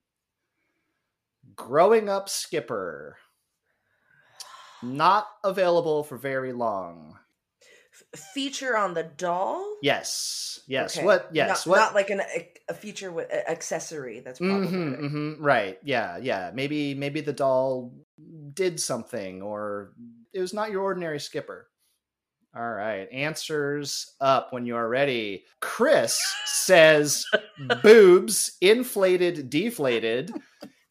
Growing 1.56 2.10
Up 2.10 2.30
Skipper. 2.30 3.18
Not 4.82 5.28
available 5.44 6.04
for 6.04 6.18
very 6.18 6.52
long. 6.52 7.18
Feature 8.34 8.76
on 8.76 8.94
the 8.94 9.04
doll. 9.04 9.66
Yes. 9.82 10.60
Yes. 10.68 10.98
Okay. 10.98 11.06
What? 11.06 11.30
Yes. 11.32 11.66
Not, 11.66 11.72
what? 11.72 11.78
not 11.78 11.96
like 11.96 12.10
an 12.10 12.22
a, 12.70 12.74
feature 12.74 13.12
with 13.12 13.32
accessory. 13.32 14.20
That's 14.20 14.40
problematic. 14.40 15.00
hmm 15.00 15.08
hmm 15.08 15.44
right. 15.44 15.78
Yeah. 15.84 16.18
Yeah. 16.18 16.52
Maybe 16.54 16.96
maybe 16.96 17.22
the 17.22 17.34
doll 17.34 17.94
did 18.54 18.80
something, 18.80 19.42
or 19.42 19.94
it 20.34 20.40
was 20.40 20.54
not 20.54 20.72
your 20.72 20.82
ordinary 20.82 21.20
skipper. 21.20 21.68
All 22.56 22.72
right. 22.72 23.08
Answers 23.12 24.14
up 24.22 24.54
when 24.54 24.66
you 24.66 24.76
are 24.76 24.88
ready. 24.88 25.46
Chris 25.60 26.20
says 26.46 27.26
boobs, 27.84 28.58
inflated, 28.62 29.50
deflated. 29.50 30.32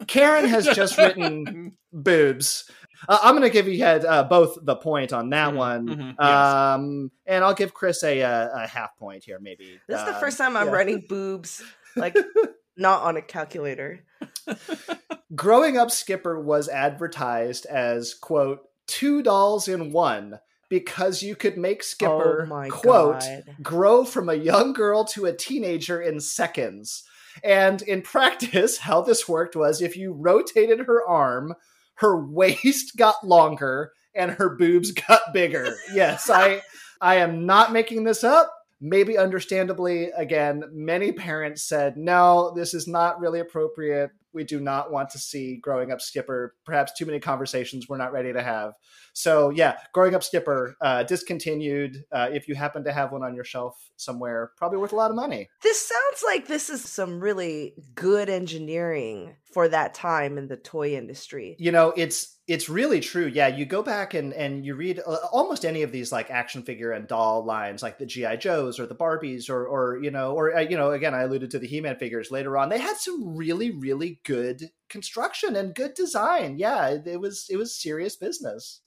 Karen 0.06 0.46
has 0.46 0.66
just 0.66 0.96
written 0.98 1.72
boobs. 1.92 2.70
Uh, 3.08 3.18
I'm 3.22 3.32
going 3.36 3.42
to 3.42 3.50
give 3.50 3.66
you 3.68 3.84
uh, 3.84 4.22
both 4.24 4.58
the 4.62 4.76
point 4.76 5.12
on 5.12 5.30
that 5.30 5.52
Mhm, 5.52 5.56
one. 5.56 5.86
mhm, 5.88 6.14
yes. 6.20 6.54
Um, 6.54 7.10
and 7.26 7.42
I'll 7.44 7.54
give 7.54 7.74
Chris 7.74 8.02
a, 8.04 8.20
a, 8.20 8.50
a 8.62 8.66
half 8.66 8.96
point 8.96 9.24
here, 9.24 9.38
maybe. 9.40 9.80
This 9.88 9.98
is 9.98 10.06
the 10.06 10.14
Um, 10.14 10.20
first 10.20 10.38
time 10.38 10.56
I'm 10.56 10.66
yeah. 10.68 10.72
writing 10.72 11.04
boobs, 11.08 11.62
like 11.96 12.16
not 12.76 13.02
on 13.02 13.16
a 13.16 13.22
calculator. 13.22 14.04
Growing 15.34 15.78
Up 15.78 15.90
Skipper 15.90 16.40
was 16.40 16.68
advertised 16.68 17.66
as, 17.66 18.14
quote, 18.14 18.60
two 18.86 19.22
dolls 19.22 19.66
in 19.68 19.92
one 19.92 20.38
because 20.68 21.22
you 21.22 21.34
could 21.36 21.56
make 21.56 21.82
Skipper, 21.82 22.42
oh 22.42 22.46
my 22.46 22.68
quote, 22.68 23.20
god. 23.20 23.44
grow 23.62 24.04
from 24.04 24.28
a 24.28 24.34
young 24.34 24.72
girl 24.72 25.04
to 25.04 25.26
a 25.26 25.32
teenager 25.32 26.00
in 26.00 26.20
seconds. 26.20 27.04
And 27.42 27.82
in 27.82 28.02
practice, 28.02 28.78
how 28.78 29.02
this 29.02 29.28
worked 29.28 29.56
was 29.56 29.82
if 29.82 29.96
you 29.96 30.12
rotated 30.12 30.80
her 30.80 31.06
arm, 31.06 31.54
her 31.94 32.24
waist 32.26 32.96
got 32.96 33.26
longer 33.26 33.92
and 34.14 34.32
her 34.32 34.50
boobs 34.56 34.92
got 34.92 35.32
bigger. 35.32 35.76
Yes, 35.94 36.28
I 36.28 36.62
I 37.00 37.16
am 37.16 37.46
not 37.46 37.72
making 37.72 38.04
this 38.04 38.22
up. 38.24 38.52
Maybe 38.80 39.16
understandably, 39.16 40.10
again, 40.16 40.64
many 40.72 41.12
parents 41.12 41.62
said, 41.62 41.96
no, 41.96 42.52
this 42.54 42.74
is 42.74 42.88
not 42.88 43.20
really 43.20 43.38
appropriate. 43.38 44.10
We 44.32 44.44
do 44.44 44.60
not 44.60 44.92
want 44.92 45.10
to 45.10 45.18
see 45.18 45.56
growing 45.56 45.92
up 45.92 46.00
Skipper. 46.00 46.54
Perhaps 46.64 46.92
too 46.92 47.06
many 47.06 47.20
conversations 47.20 47.88
we're 47.88 47.98
not 47.98 48.12
ready 48.12 48.32
to 48.32 48.42
have. 48.42 48.72
So, 49.12 49.50
yeah, 49.50 49.76
growing 49.92 50.14
up 50.14 50.22
Skipper 50.22 50.76
uh, 50.80 51.02
discontinued. 51.02 52.04
Uh, 52.10 52.28
if 52.32 52.48
you 52.48 52.54
happen 52.54 52.84
to 52.84 52.92
have 52.92 53.12
one 53.12 53.22
on 53.22 53.34
your 53.34 53.44
shelf 53.44 53.76
somewhere, 53.96 54.52
probably 54.56 54.78
worth 54.78 54.92
a 54.92 54.96
lot 54.96 55.10
of 55.10 55.16
money. 55.16 55.48
This 55.62 55.80
sounds 55.80 56.22
like 56.24 56.46
this 56.46 56.70
is 56.70 56.82
some 56.82 57.20
really 57.20 57.74
good 57.94 58.28
engineering 58.28 59.36
for 59.52 59.68
that 59.68 59.92
time 59.94 60.38
in 60.38 60.48
the 60.48 60.56
toy 60.56 60.94
industry. 60.96 61.56
you 61.58 61.70
know 61.70 61.92
it's 61.96 62.38
it's 62.48 62.68
really 62.68 63.00
true 63.00 63.26
yeah 63.26 63.46
you 63.48 63.64
go 63.66 63.82
back 63.82 64.14
and 64.14 64.32
and 64.32 64.64
you 64.64 64.74
read 64.74 65.00
uh, 65.06 65.16
almost 65.30 65.64
any 65.64 65.82
of 65.82 65.92
these 65.92 66.10
like 66.10 66.30
action 66.30 66.62
figure 66.62 66.90
and 66.90 67.06
doll 67.06 67.44
lines 67.44 67.82
like 67.82 67.98
the 67.98 68.06
gi 68.06 68.36
joes 68.38 68.80
or 68.80 68.86
the 68.86 68.94
barbies 68.94 69.50
or 69.50 69.66
or 69.66 70.02
you 70.02 70.10
know 70.10 70.32
or 70.32 70.56
uh, 70.56 70.60
you 70.60 70.76
know 70.76 70.90
again 70.92 71.14
i 71.14 71.22
alluded 71.22 71.50
to 71.50 71.58
the 71.58 71.66
he-man 71.66 71.96
figures 71.96 72.30
later 72.30 72.56
on 72.56 72.68
they 72.68 72.78
had 72.78 72.96
some 72.96 73.36
really 73.36 73.70
really 73.70 74.20
good 74.24 74.70
construction 74.88 75.56
and 75.56 75.74
good 75.74 75.94
design 75.94 76.56
yeah 76.58 76.88
it, 76.88 77.06
it 77.06 77.20
was 77.20 77.46
it 77.50 77.56
was 77.56 77.80
serious 77.80 78.16
business 78.16 78.82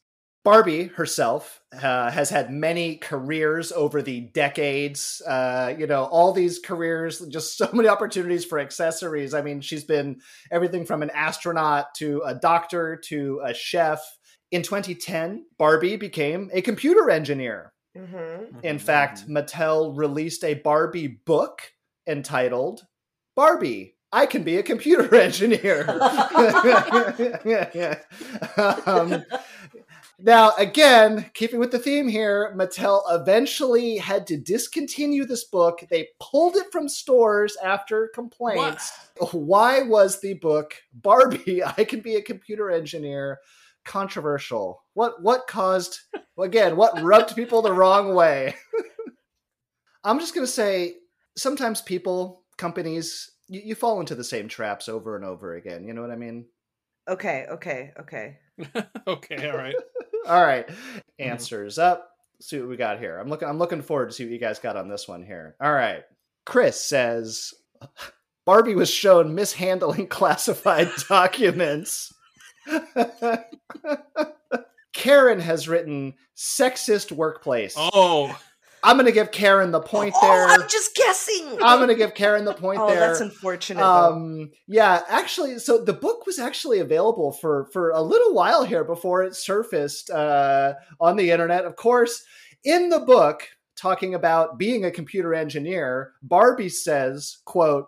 Barbie 0.46 0.86
herself 0.90 1.60
uh, 1.74 2.12
has 2.12 2.30
had 2.30 2.52
many 2.52 2.98
careers 2.98 3.72
over 3.72 4.04
the 4.04 4.22
decades. 4.36 5.20
Uh, 5.26 5.74
you 5.76 5.88
know, 5.88 6.04
all 6.04 6.32
these 6.34 6.60
careers, 6.60 7.20
just 7.30 7.58
so 7.58 7.68
many 7.74 7.90
opportunities 7.90 8.46
for 8.46 8.60
accessories. 8.60 9.34
I 9.34 9.42
mean, 9.42 9.60
she's 9.60 9.84
been 9.84 10.22
everything 10.52 10.86
from 10.86 11.02
an 11.02 11.10
astronaut 11.16 11.96
to 11.96 12.22
a 12.28 12.36
doctor 12.36 12.96
to 13.06 13.42
a 13.44 13.56
chef. 13.56 14.00
In 14.52 14.62
2010, 14.62 15.48
Barbie 15.58 15.98
became 15.98 16.52
a 16.54 16.62
computer 16.62 17.10
engineer. 17.10 17.74
Mm-hmm. 17.98 18.60
In 18.62 18.78
fact, 18.78 19.28
Mattel 19.28 19.98
released 19.98 20.44
a 20.44 20.54
Barbie 20.54 21.08
book 21.26 21.62
entitled 22.06 22.86
Barbie. 23.36 23.95
I 24.16 24.26
can 24.26 24.44
be 24.44 24.56
a 24.56 24.64
computer 24.64 25.14
engineer. 25.16 25.90
um, 28.86 29.26
now, 30.18 30.54
again, 30.58 31.30
keeping 31.34 31.60
with 31.60 31.72
the 31.72 31.80
theme 31.80 32.08
here, 32.08 32.54
Mattel 32.56 33.02
eventually 33.10 33.98
had 33.98 34.26
to 34.28 34.38
discontinue 34.38 35.26
this 35.26 35.44
book. 35.44 35.84
They 35.90 36.08
pulled 36.22 36.56
it 36.56 36.68
from 36.72 36.88
stores 36.88 37.58
after 37.62 38.10
complaints. 38.16 38.94
Why 39.34 39.82
was 39.82 40.22
the 40.22 40.36
book 40.36 40.76
Barbie? 40.94 41.62
I 41.78 41.84
can 41.84 42.00
be 42.00 42.16
a 42.16 42.22
computer 42.22 42.72
engineer 42.72 43.40
controversial? 43.84 44.82
What 44.94 45.22
what 45.22 45.46
caused 45.46 46.00
again? 46.40 46.78
What 46.78 47.02
rubbed 47.02 47.36
people 47.36 47.62
the 47.62 47.74
wrong 47.74 48.16
way? 48.16 48.56
I'm 50.06 50.20
just 50.20 50.34
gonna 50.34 50.48
say 50.48 50.96
sometimes 51.36 51.82
people, 51.82 52.46
companies, 52.58 53.35
you, 53.48 53.62
you 53.66 53.76
fall 53.76 54.00
into 54.00 54.16
the 54.16 54.24
same 54.24 54.48
traps 54.48 54.90
over 54.90 55.16
and 55.16 55.26
over 55.26 55.56
again. 55.56 55.86
You 55.86 55.94
know 55.94 56.02
what 56.02 56.12
I 56.12 56.16
mean? 56.16 56.46
Okay, 57.08 57.46
okay, 57.50 57.92
okay. 58.00 58.38
okay, 59.08 59.50
all 59.50 59.58
right. 59.58 59.76
All 60.28 60.42
right, 60.42 60.68
mm-hmm. 60.68 61.00
answers 61.20 61.78
up. 61.78 62.10
See 62.42 62.60
what 62.60 62.68
we 62.68 62.78
got 62.78 62.98
here. 62.98 63.20
I'm 63.20 63.30
looking. 63.30 63.48
I'm 63.48 63.60
looking 63.60 63.84
forward 63.84 64.10
to 64.10 64.12
see 64.12 64.24
what 64.24 64.34
you 64.34 64.40
guys 64.40 64.58
got 64.58 64.76
on 64.76 64.90
this 64.90 65.08
one 65.08 65.24
here. 65.24 65.56
All 65.62 65.72
right, 65.72 66.02
Chris 66.48 66.82
says 66.82 67.54
Barbie 68.46 68.74
was 68.74 68.90
shown 68.90 69.36
mishandling 69.36 70.08
classified 70.08 70.90
documents. 71.08 72.12
Karen 74.94 75.40
has 75.40 75.68
written 75.68 76.16
sexist 76.36 77.12
workplace. 77.12 77.76
Oh, 77.78 78.36
I'm 78.86 78.98
going 78.98 79.08
to 79.08 79.12
give 79.12 79.32
Karen 79.32 79.72
the 79.72 79.82
point 79.82 80.14
there. 80.22 80.48
Oh, 80.48 80.48
I'm 80.48 80.70
just 80.70 80.96
guessing. 80.96 81.58
I'm 81.62 81.80
going 81.80 81.90
to 81.90 81.96
give 81.96 82.14
Karen 82.14 82.46
the 82.46 82.54
point 82.54 82.80
oh, 82.80 82.88
there. 82.88 83.00
that's 83.00 83.20
unfortunate. 83.20 83.84
um 83.84 84.52
yeah 84.68 85.02
actually 85.10 85.60
so 85.60 85.84
the 85.84 85.94
book 85.94 86.26
was 86.26 86.40
actually 86.40 86.80
available 86.80 87.32
for 87.32 87.66
for 87.74 87.92
a 87.92 88.02
little 88.02 88.34
while 88.34 88.64
here 88.64 88.84
before 88.84 89.24
it 89.24 89.36
surfaced 89.36 90.10
uh 90.10 90.74
on 91.00 91.16
the 91.16 91.32
internet 91.32 91.66
of 91.66 91.76
course 91.76 92.24
in 92.64 92.90
the 92.90 93.00
book 93.00 93.48
talking 93.76 94.14
about 94.14 94.58
being 94.58 94.86
a 94.86 94.92
computer 94.92 95.34
engineer 95.34 96.14
barbie 96.22 96.70
says 96.70 97.38
quote 97.46 97.88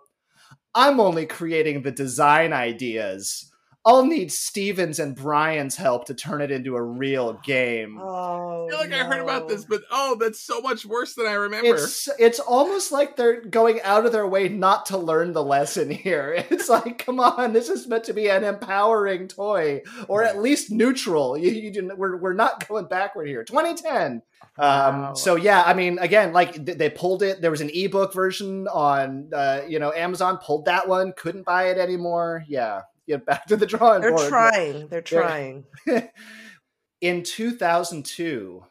i'm 0.74 1.00
only 1.00 1.26
creating 1.26 1.82
the 1.82 1.92
design 1.92 2.52
ideas 2.52 3.52
i'll 3.88 4.04
need 4.04 4.30
stevens 4.30 4.98
and 4.98 5.14
brian's 5.16 5.76
help 5.76 6.04
to 6.04 6.14
turn 6.14 6.40
it 6.40 6.50
into 6.50 6.76
a 6.76 6.82
real 6.82 7.32
game 7.44 7.98
Oh, 8.00 8.66
I 8.66 8.70
feel 8.70 8.78
like 8.80 8.92
I 8.92 9.04
heard 9.04 9.22
about 9.22 9.48
this, 9.48 9.64
but 9.64 9.82
oh, 9.90 10.16
that's 10.20 10.40
so 10.40 10.60
much 10.60 10.84
worse 10.84 11.14
than 11.14 11.26
I 11.26 11.32
remember. 11.32 11.74
it's 11.74 12.08
it's 12.18 12.38
almost 12.38 12.92
like 12.92 13.16
they're 13.16 13.40
going 13.40 13.80
out 13.82 14.04
of 14.04 14.12
their 14.12 14.26
way 14.26 14.48
not 14.48 14.86
to 14.86 14.98
learn 14.98 15.32
the 15.32 15.42
lesson 15.42 15.90
here. 15.90 16.44
It's 16.50 16.68
like, 16.68 16.98
come 16.98 17.18
on, 17.20 17.52
this 17.52 17.68
is 17.68 17.86
meant 17.86 18.04
to 18.04 18.12
be 18.12 18.28
an 18.28 18.44
empowering 18.44 19.26
toy, 19.28 19.82
or 20.06 20.22
at 20.22 20.38
least 20.38 20.70
neutral. 20.70 21.36
You, 21.38 21.50
you 21.50 21.70
do, 21.70 21.90
we're 21.96 22.16
we're 22.18 22.34
not 22.34 22.66
going 22.68 22.86
backward 22.86 23.26
here. 23.28 23.42
2010. 23.44 24.22
Wow. 24.58 25.08
Um, 25.08 25.16
so 25.16 25.36
yeah, 25.36 25.62
I 25.64 25.72
mean, 25.72 25.98
again, 25.98 26.32
like 26.32 26.64
th- 26.66 26.76
they 26.78 26.90
pulled 26.90 27.22
it. 27.22 27.40
There 27.40 27.50
was 27.50 27.60
an 27.62 27.70
ebook 27.72 28.12
version 28.12 28.68
on, 28.68 29.30
uh, 29.32 29.62
you 29.68 29.78
know, 29.78 29.92
Amazon 29.92 30.38
pulled 30.38 30.66
that 30.66 30.88
one. 30.88 31.12
Couldn't 31.16 31.44
buy 31.46 31.70
it 31.70 31.78
anymore. 31.78 32.44
Yeah, 32.48 32.82
get 33.08 33.26
back 33.26 33.46
to 33.46 33.56
the 33.56 33.66
drawing 33.66 34.02
board. 34.02 34.02
They're 34.02 34.10
board. 34.12 34.28
trying. 34.28 34.88
They're 34.88 35.02
trying. 35.02 35.64
In 37.00 37.22
2002, 37.22 38.64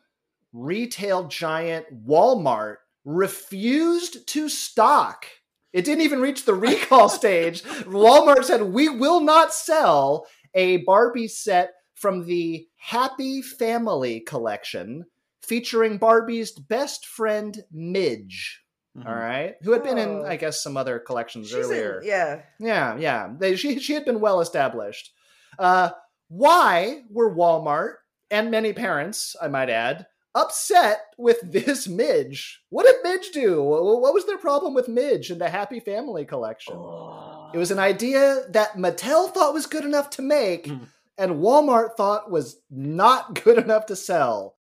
retail 0.54 1.28
giant 1.28 2.06
Walmart 2.06 2.78
refused 3.06 4.28
to 4.28 4.50
stock. 4.50 5.26
It 5.74 5.86
didn't 5.86 6.04
even 6.04 6.22
reach 6.22 6.46
the 6.46 6.54
recall 6.54 7.10
stage. 7.10 7.64
Walmart 7.64 8.44
said, 8.44 8.62
We 8.62 8.90
will 8.90 9.22
not 9.22 9.54
sell 9.54 10.28
a 10.54 10.78
Barbie 10.78 11.28
set 11.28 11.74
from 11.96 12.26
the 12.26 12.68
Happy 12.76 13.42
Family 13.42 14.20
collection 14.22 15.06
featuring 15.42 15.98
Barbie's 15.98 16.52
best 16.52 17.06
friend, 17.06 17.64
Midge. 17.72 18.62
Mhm. 18.98 19.06
All 19.08 19.16
right. 19.16 19.56
Who 19.62 19.72
had 19.74 19.84
been 19.84 19.98
in, 19.98 20.10
Oh. 20.22 20.26
I 20.26 20.36
guess, 20.38 20.62
some 20.64 20.76
other 20.78 20.98
collections 21.00 21.48
She's 21.50 21.56
in- 21.58 21.64
earlier. 21.64 22.02
yeah. 22.04 22.42
Yeah, 22.60 22.98
yeah. 22.98 23.30
They, 23.38 23.56
she 23.56 23.80
she 23.80 23.94
had 23.94 24.06
been 24.06 24.20
well 24.20 24.42
established. 24.42 25.12
Uh, 25.60 25.90
why 26.30 27.04
were 27.10 27.34
Walmart 27.34 27.96
and 28.32 28.52
many 28.52 28.74
parents, 28.74 29.36
I 29.42 29.48
might 29.48 29.70
add, 29.70 30.08
upset 30.36 31.00
with 31.18 31.40
this 31.44 31.88
Midge? 31.88 32.62
What 32.70 32.86
did 32.86 32.96
Midge 33.04 33.32
do? 33.32 33.64
What 33.64 34.14
was 34.14 34.26
their 34.26 34.38
problem 34.38 34.74
with 34.74 34.88
Midge 34.88 35.30
and 35.32 35.40
the 35.42 35.50
Happy 35.50 35.80
Family 35.80 36.26
collection? 36.26 36.74
Oh. 36.76 37.50
It 37.54 37.58
was 37.58 37.72
an 37.72 37.80
idea 37.80 38.44
that 38.50 38.74
Mattel 38.76 39.34
thought 39.34 39.54
was 39.54 39.66
good 39.68 39.86
enough 39.86 40.10
to 40.12 40.22
make, 40.22 40.68
Mhm. 40.68 40.88
and 41.18 41.36
Walmart 41.42 41.96
thought 41.96 42.30
was 42.30 42.60
not 42.70 43.36
good 43.44 43.58
enough 43.58 43.86
to 43.88 43.96
sell. 43.96 44.57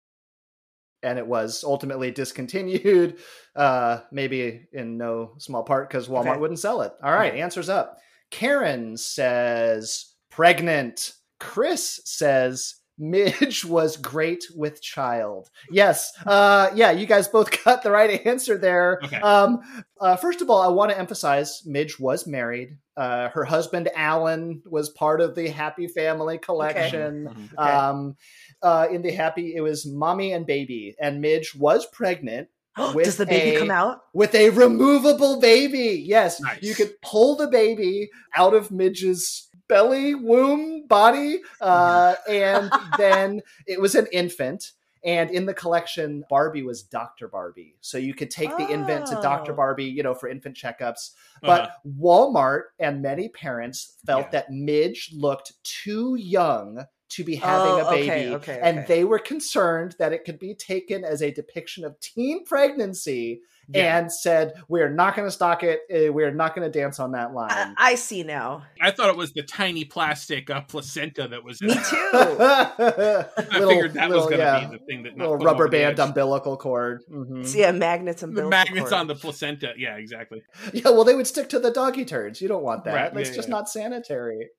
And 1.03 1.19
it 1.19 1.27
was 1.27 1.63
ultimately 1.63 2.11
discontinued, 2.11 3.17
uh, 3.55 3.99
maybe 4.11 4.67
in 4.71 4.97
no 4.97 5.33
small 5.37 5.63
part 5.63 5.89
because 5.89 6.07
Walmart 6.07 6.31
Okay. 6.31 6.39
wouldn't 6.39 6.59
sell 6.59 6.81
it. 6.81 6.93
All 7.03 7.11
right, 7.13 7.35
answers 7.35 7.69
up. 7.69 7.97
Karen 8.31 8.97
says 8.97 10.13
pregnant. 10.31 11.13
Chris 11.39 11.99
says 12.05 12.75
Midge 12.97 13.65
was 13.65 13.97
great 13.97 14.43
with 14.55 14.81
child. 14.81 15.49
Yes. 15.71 16.11
Uh, 16.25 16.69
yeah, 16.75 16.91
you 16.91 17.05
guys 17.05 17.27
both 17.27 17.49
got 17.65 17.83
the 17.83 17.91
right 17.91 18.25
answer 18.25 18.57
there. 18.57 18.99
Okay. 19.03 19.17
Um, 19.17 19.59
uh, 19.99 20.15
first 20.15 20.41
of 20.41 20.49
all, 20.49 20.61
I 20.61 20.67
want 20.67 20.91
to 20.91 20.97
emphasize 20.97 21.63
Midge 21.65 21.99
was 21.99 22.27
married. 22.27 22.77
Uh, 22.95 23.29
her 23.29 23.43
husband, 23.45 23.89
Alan, 23.95 24.61
was 24.65 24.89
part 24.89 25.21
of 25.21 25.33
the 25.33 25.49
Happy 25.49 25.87
Family 25.87 26.37
collection. 26.37 27.27
Mhm. 27.29 27.53
Okay. 27.59 27.71
Um, 27.71 28.15
uh, 28.61 28.87
in 28.91 29.01
the 29.01 29.11
Happy, 29.11 29.55
it 29.55 29.61
was 29.61 29.85
mommy 29.85 30.31
and 30.33 30.45
baby, 30.45 30.95
and 30.99 31.19
Midge 31.19 31.55
was 31.55 31.87
pregnant 31.87 32.49
with 32.93 33.05
Does 33.05 33.17
the 33.17 33.25
baby 33.25 33.55
a- 33.55 33.59
come 33.59 33.71
out? 33.71 34.01
with 34.13 34.35
a 34.35 34.49
removable 34.51 35.39
baby. 35.39 36.03
Yes, 36.05 36.39
Nice. 36.39 36.61
you 36.61 36.75
could 36.75 36.93
pull 37.01 37.35
the 37.35 37.47
baby 37.47 38.09
out 38.35 38.53
of 38.53 38.69
Midge's 38.71 39.49
belly, 39.73 40.13
womb, 40.13 40.85
body, 40.87 41.41
uh, 41.61 42.13
and 42.29 42.71
then 42.97 43.41
it 43.65 43.81
was 43.81 43.95
an 43.95 44.07
infant. 44.11 44.73
And 45.05 45.31
in 45.31 45.45
the 45.45 45.53
collection, 45.53 46.23
Barbie 46.29 46.63
was 46.63 46.81
Dr. 46.83 47.27
Barbie. 47.27 47.75
So 47.81 47.97
you 47.97 48.13
could 48.13 48.31
take 48.31 48.55
the 48.55 48.71
infant 48.71 49.07
to 49.07 49.15
Dr. 49.15 49.51
Oh. 49.51 49.55
Barbie, 49.55 49.83
you 49.83 50.01
know, 50.01 50.13
for 50.13 50.29
infant 50.29 50.55
checkups. 50.55 51.11
But 51.41 51.61
Uh-huh. 51.61 51.77
Walmart 51.99 52.61
and 52.79 53.01
many 53.01 53.27
parents 53.27 53.97
felt 54.05 54.27
Yeah. 54.27 54.29
that 54.31 54.51
Midge 54.51 55.11
looked 55.13 55.51
too 55.63 56.15
young 56.15 56.85
to 57.09 57.23
be 57.25 57.35
having 57.35 57.83
Oh, 57.83 57.87
a 57.87 57.91
baby. 57.91 58.09
okay, 58.09 58.29
okay, 58.35 58.59
And 58.63 58.79
okay. 58.79 58.87
they 58.87 59.03
were 59.03 59.19
concerned 59.19 59.95
that 59.99 60.13
it 60.13 60.23
could 60.23 60.39
be 60.39 60.55
taken 60.55 61.03
as 61.03 61.21
a 61.21 61.31
depiction 61.31 61.83
of 61.83 61.99
teen 61.99 62.45
pregnancy 62.45 63.41
Yeah. 63.69 63.97
and 63.97 64.11
said, 64.11 64.53
We're 64.67 64.89
not 64.89 65.15
going 65.15 65.27
to 65.27 65.31
stock 65.31 65.63
it. 65.63 65.79
uh, 65.93 66.11
We're 66.11 66.31
not 66.33 66.55
going 66.55 66.69
to 66.69 66.79
dance 66.79 66.99
on 66.99 67.11
that 67.13 67.33
line. 67.33 67.75
I 67.77 67.95
see 67.95 68.23
now. 68.23 68.63
I 68.81 68.91
thought 68.91 69.09
it 69.09 69.17
was 69.17 69.31
the 69.33 69.43
tiny 69.43 69.85
plastic 69.85 70.49
uh, 70.49 70.61
placenta 70.61 71.27
that 71.29 71.43
was. 71.43 71.61
Me 71.61 71.73
too. 71.73 71.79
I 72.13 73.23
little, 73.53 73.69
figured 73.69 73.93
that 73.93 74.09
was 74.09 74.23
going 74.25 74.31
to 74.33 74.37
yeah, 74.37 74.65
be 74.67 74.77
the 74.77 74.83
thing 74.85 75.03
that 75.03 75.17
little 75.17 75.37
rubber 75.37 75.67
band 75.67 75.99
umbilical 75.99 76.57
cord. 76.57 77.03
Mhm. 77.11 77.45
So, 77.47 77.57
yeah, 77.57 77.71
magnets 77.71 78.23
and 78.23 78.35
The 78.35 78.43
umbilical 78.43 78.49
magnets 78.73 78.89
cord. 78.89 78.99
on 79.01 79.07
the 79.07 79.15
placenta. 79.15 79.73
Yeah, 79.77 79.95
exactly. 79.95 80.41
Yeah, 80.73 80.89
well, 80.89 81.03
they 81.03 81.15
would 81.15 81.27
stick 81.27 81.49
to 81.49 81.59
the 81.59 81.71
doggy 81.71 82.05
turds. 82.05 82.41
You 82.41 82.47
don't 82.47 82.63
want 82.63 82.83
that. 82.85 82.93
Right, 82.93 83.13
That's 83.13 83.29
yeah, 83.29 83.35
just 83.35 83.47
yeah. 83.47 83.55
not 83.55 83.69
sanitary. 83.69 84.49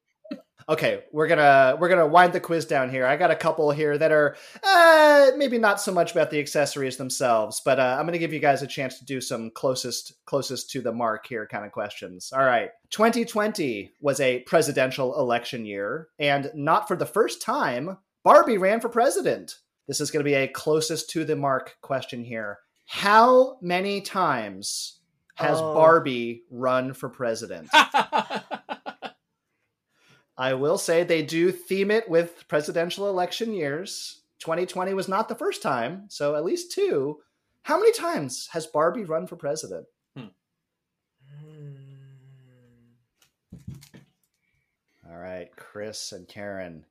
Okay, 0.69 1.05
we're 1.13 1.27
gonna 1.27 1.77
we're 1.79 1.91
gonna 1.91 2.07
wind 2.07 2.33
the 2.33 2.41
quiz 2.41 2.65
down 2.65 2.89
here. 2.89 3.05
I 3.05 3.17
got 3.17 3.31
a 3.31 3.37
couple 3.37 3.71
here 3.71 3.99
that 3.99 4.13
are 4.13 4.37
uh, 4.63 5.33
maybe 5.37 5.59
not 5.59 5.81
so 5.81 5.93
much 5.93 6.13
about 6.13 6.31
the 6.31 6.41
accessories 6.41 6.97
themselves, 6.97 7.61
but 7.63 7.79
uh, 7.79 7.97
I'm 7.99 8.07
gonna 8.07 8.19
give 8.19 8.33
you 8.33 8.41
guys 8.41 8.63
a 8.63 8.67
chance 8.67 8.99
to 8.99 9.05
do 9.05 9.21
some 9.21 9.51
closest 9.51 10.25
closest 10.25 10.71
to 10.71 10.81
the 10.81 10.93
mark 10.93 11.27
here 11.27 11.47
kind 11.47 11.67
of 11.67 11.73
questions. 11.73 12.33
All 12.35 12.45
right, 12.45 12.71
2020 12.91 13.93
was 14.01 14.21
a 14.21 14.41
presidential 14.41 15.19
election 15.21 15.67
year, 15.67 16.09
and 16.19 16.51
not 16.55 16.89
for 16.89 16.97
the 16.97 17.07
first 17.07 17.43
time, 17.43 17.99
Barbie 18.23 18.59
ran 18.59 18.81
for 18.81 18.89
president. 18.89 19.59
This 19.87 20.01
is 20.01 20.11
gonna 20.11 20.25
be 20.25 20.35
a 20.35 20.49
closest 20.49 21.11
to 21.11 21.27
the 21.27 21.37
mark 21.37 21.77
question 21.83 22.25
here. 22.25 22.59
How 22.87 23.59
many 23.61 24.01
times 24.01 25.01
has 25.37 25.59
Oh. 25.61 25.75
Barbie 25.75 26.45
run 26.51 26.95
for 26.95 27.09
president? 27.09 27.69
I 30.37 30.55
will 30.55 30.79
say 30.79 31.05
they 31.05 31.23
do 31.23 31.53
theme 31.53 31.91
it 31.91 32.09
with 32.09 32.49
presidential 32.49 33.09
election 33.09 33.53
years. 33.53 34.21
2020 34.41 34.93
was 34.95 35.09
not 35.09 35.29
the 35.29 35.35
first 35.35 35.63
time, 35.63 36.05
so 36.09 36.35
at 36.35 36.45
least 36.45 36.73
two. 36.73 37.21
How 37.63 37.79
many 37.79 37.93
times 37.93 38.49
has 38.53 38.67
Barbie 38.67 39.05
run 39.05 39.27
for 39.27 39.37
president? 39.37 39.87
Hmm. 40.17 40.27
All 45.09 45.19
right, 45.19 45.49
Chris 45.57 46.13
and 46.13 46.27
Karen. 46.27 46.85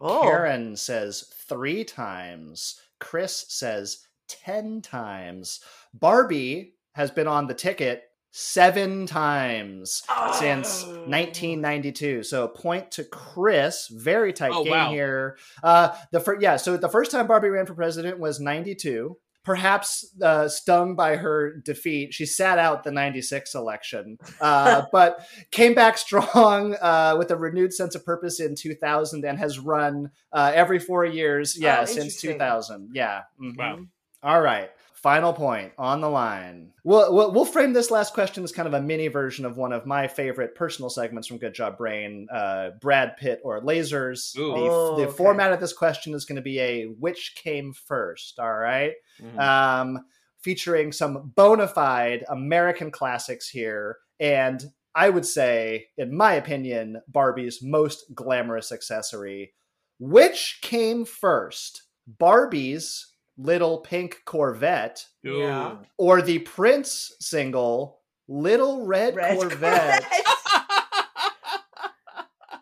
Oh, 0.00 0.22
Karen 0.22 0.76
says 0.76 1.32
three 1.48 1.84
times. 1.84 2.80
Chris 3.00 3.46
says 3.48 4.06
10 4.28 4.82
times. 4.82 5.60
Barbie 5.92 6.74
has 6.92 7.10
been 7.10 7.26
on 7.26 7.46
the 7.46 7.54
ticket 7.54 8.09
seven 8.30 9.06
times 9.06 10.02
since 10.34 10.84
Oh. 10.84 10.90
1992. 11.06 12.22
So 12.22 12.48
point 12.48 12.90
to 12.92 13.04
Chris. 13.04 13.88
Very 13.88 14.32
tight 14.32 14.52
Oh, 14.54 14.64
game 14.64 14.72
wow. 14.72 14.90
here. 14.90 15.38
Uh, 15.62 15.94
the 16.12 16.20
fir- 16.20 16.38
yeah. 16.40 16.56
So 16.56 16.76
the 16.76 16.88
first 16.88 17.10
time 17.10 17.26
Barbie 17.26 17.48
ran 17.48 17.66
for 17.66 17.74
president 17.74 18.18
was 18.18 18.40
92. 18.40 19.16
Perhaps 19.42 20.14
uh, 20.22 20.48
stung 20.48 20.94
by 20.96 21.16
her 21.16 21.56
defeat, 21.64 22.12
she 22.12 22.26
sat 22.26 22.58
out 22.58 22.84
the 22.84 22.90
96 22.92 23.54
election, 23.54 24.18
uh, 24.38 24.82
but 24.92 25.26
came 25.50 25.74
back 25.74 25.96
strong 25.96 26.74
uh, 26.74 27.14
with 27.18 27.30
a 27.30 27.36
renewed 27.36 27.72
sense 27.72 27.94
of 27.94 28.04
purpose 28.04 28.38
in 28.38 28.54
2000 28.54 29.24
and 29.24 29.38
has 29.38 29.58
run 29.58 30.10
uh, 30.30 30.52
every 30.54 30.78
four 30.78 31.06
years. 31.06 31.56
Yeah, 31.58 31.80
Oh, 31.80 31.84
since 31.86 32.20
2000. 32.20 32.90
Yeah. 32.92 33.22
mhm. 33.40 33.56
Wow. 33.56 33.78
All 34.22 34.42
right. 34.42 34.70
Final 35.02 35.32
point 35.32 35.72
on 35.78 36.02
the 36.02 36.10
line. 36.10 36.72
We'll, 36.84 37.14
we'll, 37.14 37.32
we'll 37.32 37.44
frame 37.46 37.72
this 37.72 37.90
last 37.90 38.12
question 38.12 38.44
as 38.44 38.52
kind 38.52 38.68
of 38.68 38.74
a 38.74 38.82
mini 38.82 39.08
version 39.08 39.46
of 39.46 39.56
one 39.56 39.72
of 39.72 39.86
my 39.86 40.06
favorite 40.08 40.54
personal 40.54 40.90
segments 40.90 41.26
from 41.26 41.38
Good 41.38 41.54
Job 41.54 41.78
Brain 41.78 42.26
uh, 42.30 42.70
Brad 42.82 43.16
Pitt 43.16 43.40
or 43.42 43.62
Lasers. 43.62 44.36
Ooh. 44.36 44.48
The, 44.48 44.52
Oh, 44.60 44.96
the 44.96 45.06
okay. 45.06 45.16
format 45.16 45.52
of 45.54 45.60
this 45.60 45.72
question 45.72 46.12
is 46.12 46.26
going 46.26 46.36
to 46.36 46.42
be 46.42 46.60
a 46.60 46.84
which 46.84 47.34
came 47.42 47.72
first. 47.72 48.38
All 48.38 48.52
right. 48.52 48.92
Mhm. 49.22 49.38
Um, 49.38 50.04
featuring 50.42 50.92
some 50.92 51.32
bona 51.34 51.66
fide 51.68 52.24
American 52.28 52.90
classics 52.90 53.48
here. 53.48 53.96
And 54.18 54.62
I 54.94 55.08
would 55.08 55.24
say, 55.26 55.86
in 55.96 56.14
my 56.14 56.34
opinion, 56.34 57.00
Barbie's 57.08 57.62
most 57.62 58.04
glamorous 58.14 58.70
accessory. 58.72 59.54
Which 59.98 60.58
came 60.62 61.04
first? 61.06 61.84
Barbie's 62.06 63.09
little 63.40 63.78
pink 63.78 64.20
Corvette 64.24 65.04
Yeah. 65.22 65.76
or 65.98 66.22
the 66.22 66.40
Prince 66.40 67.14
single 67.20 68.00
Little 68.28 68.86
Red, 68.86 69.16
Red 69.16 69.38
Corvette? 69.38 70.04
Corvette. 70.04 70.26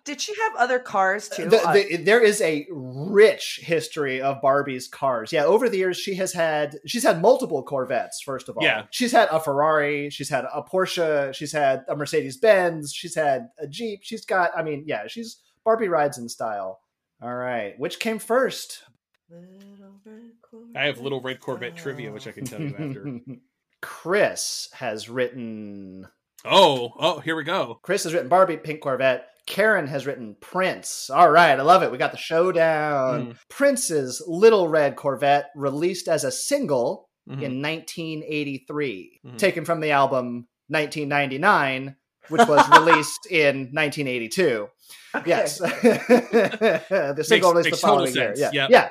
Did 0.04 0.22
she 0.22 0.32
have 0.40 0.54
other 0.56 0.78
cars 0.78 1.28
too? 1.28 1.50
The- 1.50 1.68
Uh, 1.68 1.72
the- 1.74 1.96
there 1.96 2.22
is 2.22 2.40
a 2.40 2.66
rich 2.70 3.60
history 3.62 4.22
of 4.22 4.40
Barbie's 4.40 4.88
cars. 4.88 5.30
Yeah, 5.34 5.44
over 5.44 5.68
the 5.68 5.76
years 5.76 5.98
she 5.98 6.14
has 6.14 6.32
had 6.32 6.78
she's 6.86 7.02
had 7.02 7.20
multiple 7.20 7.62
Corvettes. 7.62 8.22
First 8.22 8.48
of 8.48 8.56
all, 8.56 8.64
Yeah. 8.64 8.84
she's 8.90 9.12
had 9.12 9.28
a 9.30 9.38
Ferrari, 9.38 10.08
she's 10.08 10.30
had 10.30 10.46
a 10.46 10.62
Porsche, 10.62 11.34
she's 11.34 11.52
had 11.52 11.84
a 11.88 11.94
Mercedes 11.94 12.38
Benz, 12.38 12.90
she's 12.94 13.14
had 13.14 13.50
a 13.58 13.66
Jeep. 13.66 14.00
She's 14.02 14.24
got, 14.24 14.50
I 14.56 14.62
mean, 14.62 14.84
yeah, 14.86 15.06
she's 15.08 15.42
Barbie 15.62 15.88
rides 15.88 16.16
in 16.16 16.30
style. 16.30 16.80
All 17.20 17.34
right, 17.34 17.78
which 17.78 17.98
came 18.00 18.18
first? 18.18 18.84
Little 19.30 20.00
Red 20.04 20.76
I 20.76 20.86
have 20.86 21.00
little 21.00 21.20
red 21.20 21.40
Corvette 21.40 21.76
trivia, 21.76 22.10
which 22.12 22.26
I 22.26 22.32
can 22.32 22.44
tell 22.44 22.60
you 22.60 22.68
after. 22.78 23.20
Chris 23.82 24.68
has 24.72 25.08
written. 25.08 26.06
Oh, 26.44 26.92
oh, 26.98 27.20
here 27.20 27.36
we 27.36 27.44
go. 27.44 27.78
Chris 27.82 28.04
has 28.04 28.14
written 28.14 28.28
Barbie 28.28 28.56
Pink 28.56 28.80
Corvette. 28.80 29.26
Karen 29.46 29.86
has 29.86 30.06
written 30.06 30.36
Prince. 30.40 31.10
All 31.10 31.30
right, 31.30 31.58
I 31.58 31.62
love 31.62 31.82
it. 31.82 31.90
We 31.92 31.98
got 31.98 32.12
the 32.12 32.18
showdown. 32.18 33.28
Mm. 33.28 33.36
Prince's 33.48 34.22
Little 34.26 34.68
Red 34.68 34.96
Corvette 34.96 35.50
released 35.54 36.08
as 36.08 36.24
a 36.24 36.32
single 36.32 37.08
Mhm. 37.28 37.42
in 37.42 37.60
1983, 37.60 39.20
Mhm. 39.26 39.38
taken 39.38 39.64
from 39.66 39.80
the 39.80 39.90
album 39.90 40.48
1999, 40.70 41.96
which 42.28 42.46
was 42.48 42.66
released 42.78 43.26
in 43.30 43.70
1982. 43.72 44.68
Okay. 45.14 45.28
Yes. 45.28 45.58
the 45.58 47.24
single 47.26 47.50
released 47.52 47.66
makes 47.66 47.80
the 47.80 47.86
following 47.86 48.14
year. 48.14 48.34
Yeah. 48.36 48.50
Yep. 48.52 48.70
yeah. 48.70 48.88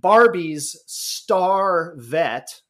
Barbie's 0.00 0.80
Star 0.86 1.94
Vet 1.96 2.60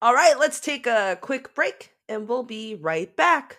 All 0.00 0.14
right, 0.14 0.38
let's 0.38 0.60
take 0.60 0.86
a 0.86 1.18
quick 1.20 1.54
break 1.54 1.90
and 2.08 2.28
we'll 2.28 2.42
be 2.44 2.74
right 2.76 3.14
back. 3.16 3.58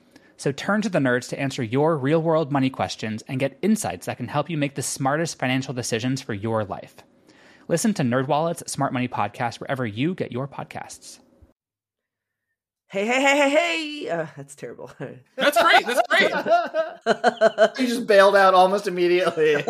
So 0.41 0.51
turn 0.51 0.81
to 0.81 0.89
the 0.89 0.97
nerds 0.97 1.29
to 1.29 1.39
answer 1.39 1.61
your 1.61 1.95
real 1.95 2.19
world 2.19 2.51
money 2.51 2.71
questions 2.71 3.21
and 3.27 3.39
get 3.39 3.59
insights 3.61 4.07
that 4.07 4.17
can 4.17 4.27
help 4.27 4.49
you 4.49 4.57
make 4.57 4.73
the 4.73 4.81
smartest 4.81 5.37
financial 5.37 5.71
decisions 5.71 6.19
for 6.19 6.33
your 6.33 6.65
life. 6.65 6.95
Listen 7.67 7.93
to 7.93 8.01
NerdWallet's 8.01 8.71
Smart 8.71 8.91
Money 8.91 9.07
Podcast 9.07 9.59
wherever 9.59 9.85
you 9.85 10.15
get 10.15 10.31
your 10.31 10.47
podcasts. 10.47 11.19
Hey, 12.89 13.05
hey, 13.05 13.21
hey, 13.21 13.37
hey, 13.37 13.49
hey. 13.51 14.09
Uh, 14.09 14.25
that's 14.35 14.55
terrible. 14.55 14.89
That's 15.35 15.61
great. 15.61 15.85
That's 15.85 16.01
great. 16.09 16.31
you 17.79 17.87
just 17.87 18.07
bailed 18.07 18.35
out 18.35 18.55
almost 18.55 18.87
immediately. 18.87 19.57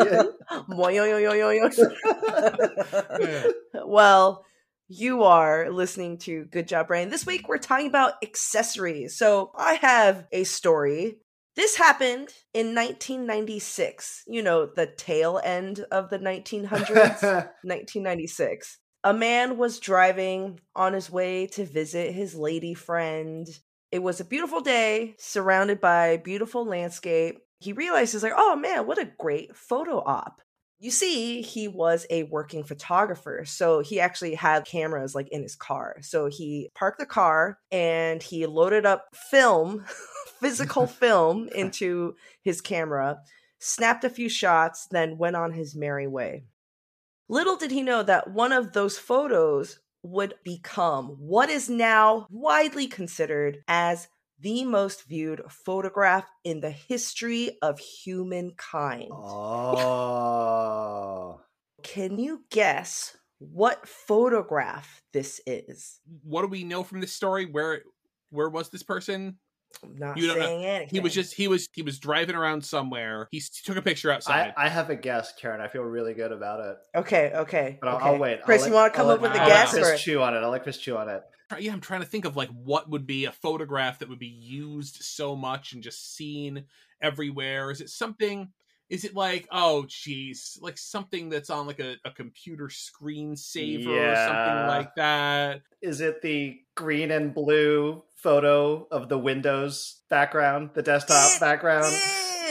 well, 3.85 4.45
you 4.91 5.23
are 5.23 5.69
listening 5.69 6.17
to 6.17 6.43
Good 6.45 6.67
Job 6.67 6.87
Brain. 6.87 7.09
This 7.09 7.25
week 7.25 7.47
we're 7.47 7.57
talking 7.57 7.87
about 7.87 8.15
accessories. 8.21 9.17
So 9.17 9.51
I 9.55 9.75
have 9.75 10.25
a 10.33 10.43
story. 10.43 11.15
This 11.55 11.77
happened 11.77 12.33
in 12.53 12.75
1996. 12.75 14.23
You 14.27 14.43
know, 14.43 14.65
the 14.65 14.87
tail 14.87 15.39
end 15.41 15.85
of 15.91 16.09
the 16.09 16.19
1900s. 16.19 17.21
1996. 17.63 18.79
A 19.03 19.13
man 19.15 19.57
was 19.57 19.79
driving 19.79 20.59
on 20.75 20.93
his 20.93 21.09
way 21.09 21.47
to 21.47 21.65
visit 21.65 22.13
his 22.13 22.35
lady 22.35 22.75
friend. 22.75 23.47
It 23.91 24.03
was 24.03 24.19
a 24.19 24.25
beautiful 24.25 24.61
day, 24.61 25.15
surrounded 25.17 25.81
by 25.81 26.17
beautiful 26.17 26.67
landscape. 26.67 27.39
He 27.59 27.73
realizes, 27.73 28.21
like, 28.21 28.33
oh 28.35 28.55
man, 28.55 28.85
what 28.85 29.01
a 29.01 29.11
great 29.17 29.55
photo 29.55 30.03
op. 30.05 30.39
You 30.81 30.89
see, 30.89 31.43
he 31.43 31.67
was 31.67 32.07
a 32.09 32.23
working 32.23 32.63
photographer, 32.63 33.43
so 33.45 33.81
he 33.81 33.99
actually 33.99 34.33
had 34.33 34.65
cameras 34.65 35.13
like 35.13 35.29
in 35.29 35.43
his 35.43 35.55
car. 35.55 35.97
So 36.01 36.25
he 36.25 36.71
parked 36.73 36.97
the 36.97 37.05
car 37.05 37.59
and 37.71 38.21
he 38.23 38.47
loaded 38.47 38.83
up 38.83 39.05
film, 39.29 39.85
physical 40.39 40.87
film, 41.01 41.49
into 41.53 42.15
his 42.41 42.61
camera, 42.61 43.19
snapped 43.59 44.03
a 44.05 44.09
few 44.09 44.27
shots, 44.27 44.87
then 44.89 45.19
went 45.19 45.35
on 45.35 45.53
his 45.53 45.75
merry 45.75 46.07
way. 46.07 46.45
Little 47.29 47.57
did 47.57 47.69
he 47.69 47.83
know 47.83 48.01
that 48.01 48.31
one 48.31 48.51
of 48.51 48.73
those 48.73 48.97
photos 48.97 49.79
would 50.01 50.33
become 50.43 51.09
what 51.19 51.51
is 51.51 51.69
now 51.69 52.25
widely 52.31 52.87
considered 52.87 53.59
as 53.67 54.07
the 54.41 54.63
most 54.65 55.03
viewed 55.07 55.41
photograph 55.49 56.25
in 56.43 56.59
the 56.61 56.71
history 56.71 57.57
of 57.61 57.79
humankind. 57.79 59.09
oh. 60.11 61.39
Can 61.83 62.19
you 62.19 62.43
guess 62.51 63.15
what 63.39 63.87
photograph 63.87 65.01
this 65.13 65.41
is? 65.47 65.99
What 66.23 66.41
do 66.43 66.47
we 66.47 66.63
know 66.63 66.83
from 66.83 67.01
this 67.01 67.13
story? 67.13 67.45
Where 67.45 67.81
where 68.29 68.49
was 68.49 68.69
this 68.69 68.83
person? 68.83 69.37
I'm 69.83 69.95
not 69.97 70.17
You 70.17 70.27
don't 70.27 70.37
know. 70.37 70.45
saying 70.45 70.65
anything. 70.65 70.89
He 70.91 70.99
was 70.99 71.13
just 71.13 71.33
he 71.33 71.47
was 71.47 71.67
he 71.73 71.81
was 71.81 71.97
driving 71.97 72.35
around 72.35 72.63
somewhere. 72.63 73.27
He 73.31 73.41
took 73.63 73.77
a 73.77 73.81
picture 73.81 74.11
outside. 74.11 74.53
I 74.57 74.69
have 74.69 74.89
a 74.91 74.95
guess, 74.95 75.33
Karen. 75.39 75.59
I 75.61 75.69
feel 75.69 75.81
really 75.81 76.13
good 76.13 76.31
about 76.31 76.59
it. 76.59 76.77
okay. 76.99 77.31
Okay. 77.33 77.77
But 77.81 77.87
I'll, 77.89 77.95
okay. 77.95 78.05
I'll 78.05 78.17
wait. 78.19 78.41
Chris, 78.43 78.61
I'll 78.63 78.67
you 78.69 78.73
let- 78.75 78.81
want 78.81 78.93
to 78.93 78.97
come 78.97 79.07
I'll 79.07 79.13
up 79.13 79.21
with 79.21 79.31
let- 79.31 79.39
a 79.39 79.43
I'll 79.43 79.47
guess? 79.49 79.73
I'll 79.73 79.79
let 79.81 79.87
Or... 79.87 79.89
Chris 79.91 80.01
chew 80.03 80.21
on 80.21 80.35
it. 80.35 80.39
I'll 80.39 80.49
let 80.51 80.63
Chris 80.63 80.77
chew 80.77 80.97
on 80.97 81.09
it. 81.09 81.23
Yeah, 81.59 81.73
I'm 81.73 81.81
trying 81.81 82.01
to 82.01 82.07
think 82.07 82.25
of 82.25 82.35
like 82.35 82.49
what 82.49 82.89
would 82.89 83.05
be 83.05 83.25
a 83.25 83.31
photograph 83.31 83.99
that 83.99 84.09
would 84.09 84.19
be 84.19 84.27
used 84.27 84.97
so 85.01 85.35
much 85.35 85.73
and 85.73 85.83
just 85.83 86.15
seen 86.15 86.65
everywhere. 87.01 87.71
Is 87.71 87.81
it 87.81 87.89
something? 87.89 88.49
Is 88.89 89.05
it 89.05 89.15
like, 89.15 89.47
oh, 89.51 89.85
geez, 89.87 90.59
like 90.61 90.77
something 90.77 91.29
that's 91.29 91.49
on 91.49 91.65
like 91.65 91.79
a, 91.79 91.95
a 92.03 92.11
computer 92.11 92.67
screensaver 92.67 93.87
or 93.87 94.15
something 94.15 94.67
like 94.67 94.95
that? 94.95 95.61
Is 95.81 96.01
it 96.01 96.21
the 96.21 96.59
green 96.75 97.09
and 97.11 97.33
blue 97.33 98.03
photo 98.15 98.87
of 98.91 99.07
the 99.07 99.17
Windows 99.17 100.01
background, 100.09 100.71
the 100.73 100.81
desktop 100.81 101.37
It 101.37 101.39
background? 101.39 101.95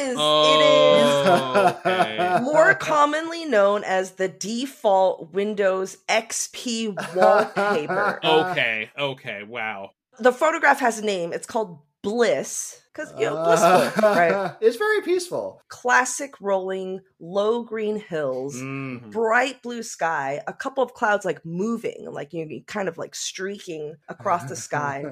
Is, 0.00 0.16
Oh, 0.18 1.66
it 1.84 1.86
okay. 1.86 2.38
more 2.42 2.74
commonly 2.74 3.44
known 3.44 3.84
as 3.84 4.12
the 4.12 4.28
default 4.28 5.32
Windows 5.32 5.98
XP 6.08 6.94
wallpaper. 7.14 8.20
Okay, 8.24 8.90
okay, 8.98 9.42
wow. 9.42 9.90
the 10.18 10.32
photograph 10.32 10.80
has 10.80 10.98
a 10.98 11.04
name. 11.04 11.32
It's 11.32 11.46
called 11.46 11.78
Bliss 12.02 12.80
because 12.92 13.12
you 13.18 13.26
know 13.26 13.44
blissful, 13.44 14.02
right? 14.02 14.54
It's 14.60 14.76
very 14.76 15.02
peaceful. 15.02 15.62
Classic 15.68 16.32
rolling, 16.40 17.00
low 17.18 17.62
green 17.62 18.00
hills. 18.00 18.56
Mm. 18.56 19.10
bright 19.10 19.62
blue 19.62 19.82
sky, 19.82 20.40
a 20.46 20.52
couple 20.52 20.82
of 20.82 20.94
clouds 20.94 21.24
like 21.24 21.44
moving, 21.44 22.06
like 22.10 22.32
you 22.32 22.46
know, 22.46 22.60
kind 22.66 22.88
of 22.88 22.98
like 22.98 23.14
streaking 23.14 23.94
across 24.08 24.44
the 24.48 24.56
sky. 24.56 25.04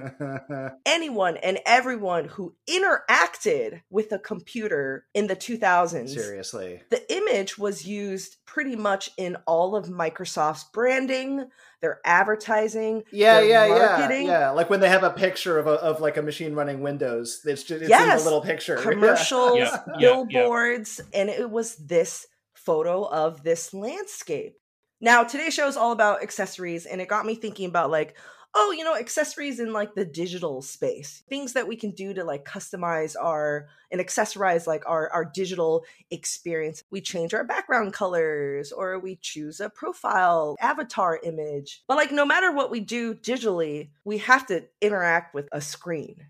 Anyone 0.86 1.36
and 1.38 1.58
everyone 1.66 2.26
who 2.26 2.54
interacted 2.68 3.80
with 3.90 4.12
a 4.12 4.18
computer 4.18 5.06
in 5.14 5.26
the 5.26 5.36
2000s, 5.36 6.08
Seriously. 6.08 6.82
the 6.90 7.12
image 7.12 7.58
was 7.58 7.86
used 7.86 8.36
pretty 8.46 8.76
much 8.76 9.10
in 9.16 9.36
all 9.46 9.76
of 9.76 9.86
Microsoft's 9.86 10.64
branding, 10.72 11.46
their 11.80 12.00
advertising. 12.04 13.04
Yeah, 13.12 13.40
their 13.40 13.48
yeah, 13.48 14.08
yeah, 14.08 14.20
yeah. 14.20 14.50
Like 14.50 14.70
when 14.70 14.80
they 14.80 14.88
have 14.88 15.04
a 15.04 15.10
picture 15.10 15.58
of 15.58 15.66
a, 15.66 15.74
of 15.74 16.00
like 16.00 16.16
a 16.16 16.22
machine 16.22 16.54
running 16.54 16.80
Windows, 16.80 17.40
it's 17.44 17.62
just 17.68 17.82
it's 17.82 17.82
in 17.84 17.88
Yes. 17.88 18.20
the 18.20 18.24
little 18.24 18.40
picture. 18.40 18.76
Commercials, 18.78 19.58
Yeah, 19.58 19.70
yeah, 19.86 19.98
yeah. 19.98 19.98
billboards, 20.00 21.00
and 21.12 21.28
it 21.28 21.50
was 21.50 21.76
this 21.76 22.26
photo 22.54 23.04
of 23.04 23.42
this 23.42 23.72
landscape. 23.72 24.56
Now, 25.00 25.22
today's 25.22 25.54
show 25.54 25.68
is 25.68 25.76
all 25.76 25.92
about 25.92 26.22
accessories, 26.22 26.84
and 26.86 27.00
it 27.00 27.08
got 27.08 27.24
me 27.24 27.34
thinking 27.36 27.68
about 27.68 27.90
like, 27.90 28.16
oh, 28.54 28.74
you 28.76 28.82
know, 28.82 28.96
accessories 28.96 29.60
in 29.60 29.72
like 29.72 29.94
the 29.94 30.04
digital 30.04 30.62
space, 30.62 31.22
things 31.28 31.52
that 31.52 31.68
we 31.68 31.76
can 31.76 31.90
do 31.92 32.14
to 32.14 32.24
like 32.24 32.44
customize 32.44 33.14
our 33.20 33.68
and 33.92 34.00
accessorize 34.00 34.66
like 34.66 34.82
our 34.86 35.10
our 35.12 35.24
digital 35.24 35.84
experience. 36.10 36.82
We 36.90 37.00
change 37.00 37.32
our 37.34 37.44
background 37.44 37.92
colors, 37.92 38.72
or 38.72 38.98
we 38.98 39.16
choose 39.20 39.60
a 39.60 39.70
profile 39.70 40.56
avatar 40.60 41.20
image. 41.22 41.84
But 41.86 41.96
like, 41.98 42.10
no 42.10 42.24
matter 42.26 42.50
what 42.50 42.70
we 42.70 42.80
do 42.80 43.14
digitally, 43.14 43.90
we 44.04 44.18
have 44.18 44.46
to 44.46 44.64
interact 44.80 45.34
with 45.34 45.48
a 45.52 45.60
screen 45.60 46.26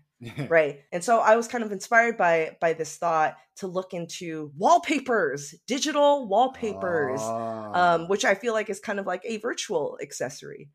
right 0.49 0.81
and 0.91 1.03
so 1.03 1.19
i 1.19 1.35
was 1.35 1.47
kind 1.47 1.63
of 1.63 1.71
inspired 1.71 2.17
by 2.17 2.55
by 2.59 2.73
this 2.73 2.97
thought 2.97 3.37
to 3.55 3.67
look 3.67 3.93
into 3.93 4.51
wallpapers 4.57 5.55
digital 5.67 6.27
wallpapers 6.27 7.21
Ah. 7.23 7.95
um, 7.95 8.07
which 8.07 8.25
i 8.25 8.35
feel 8.35 8.53
like 8.53 8.69
is 8.69 8.79
kind 8.79 8.99
of 8.99 9.05
like 9.07 9.21
a 9.25 9.37
virtual 9.37 9.97
accessory. 10.01 10.69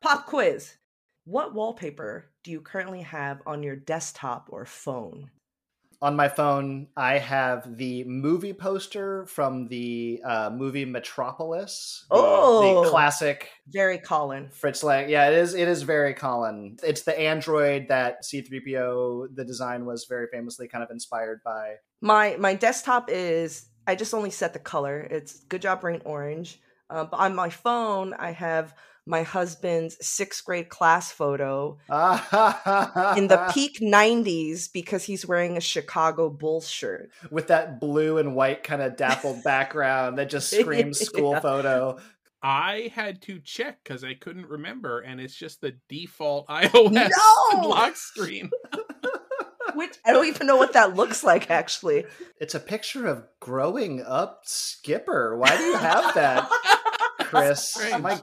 Pop 0.00 0.26
quiz 0.26 0.74
what 1.24 1.54
wallpaper 1.54 2.30
do 2.42 2.50
you 2.50 2.60
currently 2.60 3.02
have 3.02 3.40
on 3.46 3.62
your 3.62 3.76
desktop 3.76 4.48
or 4.50 4.64
phone 4.64 5.30
on 6.00 6.14
my 6.14 6.28
phone, 6.28 6.88
I 6.96 7.18
have 7.18 7.76
the 7.76 8.04
movie 8.04 8.52
poster 8.52 9.26
from 9.26 9.66
the 9.68 10.20
uh, 10.24 10.50
movie 10.50 10.84
Metropolis. 10.84 12.04
Oh. 12.10 12.84
the 12.84 12.90
classic 12.90 13.50
very 13.68 13.98
colin 13.98 14.48
Fritz 14.52 14.82
Lang. 14.84 15.08
Yeah, 15.08 15.28
it 15.28 15.34
is. 15.34 15.54
It 15.54 15.68
is 15.68 15.82
very 15.82 16.14
Colin. 16.14 16.76
It's 16.82 17.02
the 17.02 17.18
android 17.18 17.88
that 17.88 18.24
C-3PO. 18.24 19.34
The 19.34 19.44
design 19.44 19.84
was 19.86 20.06
very 20.08 20.26
famously 20.32 20.68
kind 20.68 20.84
of 20.84 20.90
inspired 20.90 21.40
by. 21.44 21.74
my 22.00 22.36
my 22.38 22.54
desktop 22.54 23.10
is 23.10 23.66
i 23.88 23.94
just 23.94 24.14
only 24.14 24.30
set 24.30 24.52
the 24.52 24.58
color 24.58 25.00
it's 25.10 25.40
good 25.48 25.60
job 25.62 25.80
brain 25.80 26.00
orange 26.04 26.60
uh, 26.90 27.04
but 27.04 27.16
on 27.18 27.34
my 27.34 27.48
phone 27.50 28.14
i 28.14 28.30
have 28.32 28.74
my 29.06 29.22
husband's 29.22 29.96
sixth 30.06 30.44
grade 30.44 30.68
class 30.68 31.10
photo 31.10 31.78
in 33.16 33.28
the 33.28 33.50
peak 33.54 33.78
90s 33.80 34.70
because 34.70 35.02
he's 35.04 35.24
wearing 35.26 35.56
a 35.56 35.60
Chicago 35.62 36.28
Bulls 36.28 36.68
shirt. 36.68 37.08
with 37.30 37.46
that 37.46 37.80
blue 37.80 38.18
and 38.18 38.34
white 38.36 38.62
kind 38.62 38.82
of 38.82 38.96
dappled 38.98 39.42
background 39.42 40.18
that 40.18 40.28
just 40.28 40.50
screams 40.60 41.00
school 41.00 41.32
Yeah. 41.32 41.40
photo. 41.40 41.98
I 42.42 42.92
had 42.94 43.22
to 43.22 43.40
check 43.40 43.82
because 43.82 44.04
I 44.04 44.12
couldn't 44.12 44.46
remember, 44.46 45.00
and 45.00 45.20
it's 45.22 45.34
just 45.34 45.62
the 45.62 45.74
default 45.88 46.46
iOS 46.48 46.92
No! 46.92 47.66
lock 47.68 47.96
screen. 47.96 48.50
Which 49.78 49.96
I 50.04 50.12
don't 50.12 50.26
even 50.26 50.48
know 50.48 50.56
what 50.56 50.72
that 50.72 50.96
looks 50.96 51.22
like 51.22 51.52
actually. 51.52 52.04
It's 52.40 52.56
a 52.56 52.58
picture 52.58 53.06
of 53.06 53.24
growing 53.38 54.02
up 54.02 54.40
Skipper. 54.44 55.36
Why 55.36 55.56
do 55.56 55.62
you 55.62 55.76
have 55.76 56.14
that, 56.16 56.50
Chris? 57.20 57.78
My- 58.00 58.20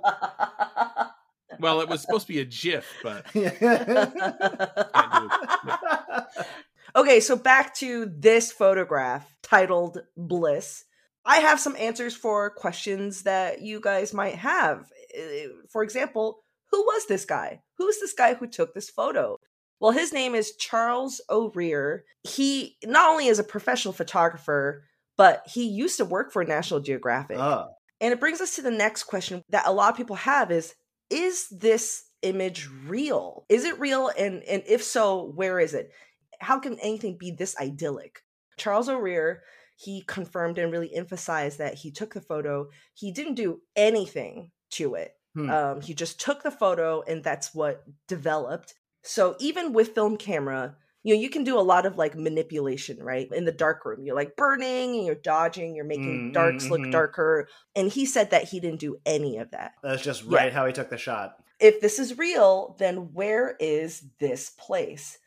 Well, 1.58 1.80
it 1.80 1.88
was 1.88 2.02
supposed 2.02 2.28
to 2.28 2.34
be 2.34 2.42
a 2.42 2.46
GIF, 2.46 2.86
but 3.02 3.26
okay, 6.96 7.20
so 7.22 7.38
back 7.38 7.74
to 7.76 8.06
this 8.06 8.52
photograph 8.52 9.38
titled 9.42 10.00
Bliss. 10.18 10.84
I 11.26 11.38
have 11.38 11.62
some 11.62 11.78
answers 11.78 12.16
for 12.16 12.50
questions 12.50 13.24
that 13.24 13.62
you 13.62 13.80
guys 13.80 14.14
might 14.14 14.36
have. 14.36 14.92
Uh, 15.18 15.48
For 15.72 15.84
example, 15.84 16.42
who 16.72 16.84
was 16.84 17.06
this 17.08 17.24
guy? 17.24 17.62
Who's 17.78 17.98
this 18.02 18.14
guy 18.14 18.34
who 18.34 18.48
took 18.48 18.74
this 18.74 18.90
photo? 18.90 19.40
Well, 19.80 19.92
his 19.92 20.14
name 20.14 20.36
is 20.36 20.56
Charles 20.56 21.22
O'Rear. 21.30 22.06
He 22.24 22.78
not 22.84 23.10
only 23.10 23.28
is 23.28 23.40
a 23.40 23.44
professional 23.44 23.94
photographer, 23.94 24.86
but 25.18 25.44
he 25.48 25.68
used 25.68 25.98
to 25.98 26.06
work 26.06 26.32
for 26.32 26.44
National 26.44 26.80
Geographic. 26.80 27.38
oh, 27.38 27.70
And 28.02 28.14
it 28.14 28.20
brings 28.20 28.42
us 28.42 28.56
to 28.56 28.62
the 28.62 28.72
next 28.72 29.04
question 29.04 29.42
that 29.50 29.68
a 29.68 29.72
lot 29.74 29.92
of 29.92 29.98
people 29.98 30.16
have 30.18 30.52
is 30.52 30.76
is 31.10 31.48
this 31.50 32.04
image 32.24 32.68
real? 32.88 33.46
Is 33.50 33.66
it 33.66 33.80
real 33.80 34.10
and 34.18 34.44
and 34.44 34.64
if 34.68 34.84
so, 34.84 35.32
where 35.36 35.60
is 35.60 35.74
it? 35.74 35.92
How 36.40 36.60
can 36.60 36.80
anything 36.80 37.18
be 37.18 37.32
this 37.32 37.56
idyllic? 37.58 38.22
Charles 38.58 38.90
O'Rear, 38.90 39.44
he 39.76 40.02
confirmed 40.02 40.58
and 40.58 40.72
really 40.72 40.94
emphasized 40.94 41.60
that 41.60 41.76
he 41.76 41.92
took 41.92 42.14
the 42.14 42.22
photo. 42.22 42.70
He 42.94 43.12
didn't 43.12 43.36
do 43.36 43.62
anything 43.76 44.52
to 44.72 44.96
it. 44.96 45.12
Hmm. 45.36 45.50
Um, 45.50 45.82
he 45.82 45.94
just 45.94 46.20
took 46.20 46.44
the 46.44 46.52
photo 46.52 47.04
and 47.08 47.24
that's 47.24 47.54
what 47.54 47.84
developed. 48.08 48.74
So 49.06 49.36
even 49.40 49.74
with 49.74 49.94
film 49.96 50.18
camera, 50.18 50.78
you 51.04 51.16
know, 51.16 51.22
you 51.22 51.30
can 51.30 51.44
do 51.44 51.58
a 51.60 51.62
lot 51.62 51.86
of 51.86 51.98
like 51.98 52.16
manipulation, 52.16 53.02
right? 53.04 53.28
In 53.32 53.46
the 53.46 53.52
dark 53.52 53.86
room, 53.86 54.04
you're 54.04 54.16
like 54.16 54.36
burning 54.36 54.96
and 54.96 55.06
you're 55.06 55.16
dodging, 55.16 55.76
you're 55.76 55.86
making 55.86 56.24
Mm, 56.24 56.32
darks 56.34 56.68
mm, 56.68 56.72
look 56.72 56.82
mhm. 56.88 56.92
darker. 56.92 57.48
And 57.76 57.90
he 57.92 58.06
said 58.06 58.32
that 58.32 58.46
he 58.50 58.60
didn't 58.60 58.80
do 58.80 58.98
any 59.06 59.38
of 59.38 59.52
that. 59.52 59.74
that's 59.84 60.04
just 60.04 60.24
Yeah. 60.26 60.32
right 60.32 60.52
how 60.54 60.66
he 60.66 60.74
took 60.74 60.90
the 60.90 60.98
shot. 60.98 61.38
If 61.60 61.80
this 61.82 62.00
is 62.00 62.18
real, 62.18 62.76
then 62.80 63.14
where 63.14 63.56
is 63.60 64.10
this 64.20 64.50
place? 64.50 65.18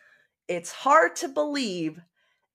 It's 0.48 0.72
hard 0.72 1.16
to 1.16 1.28
believe 1.28 2.00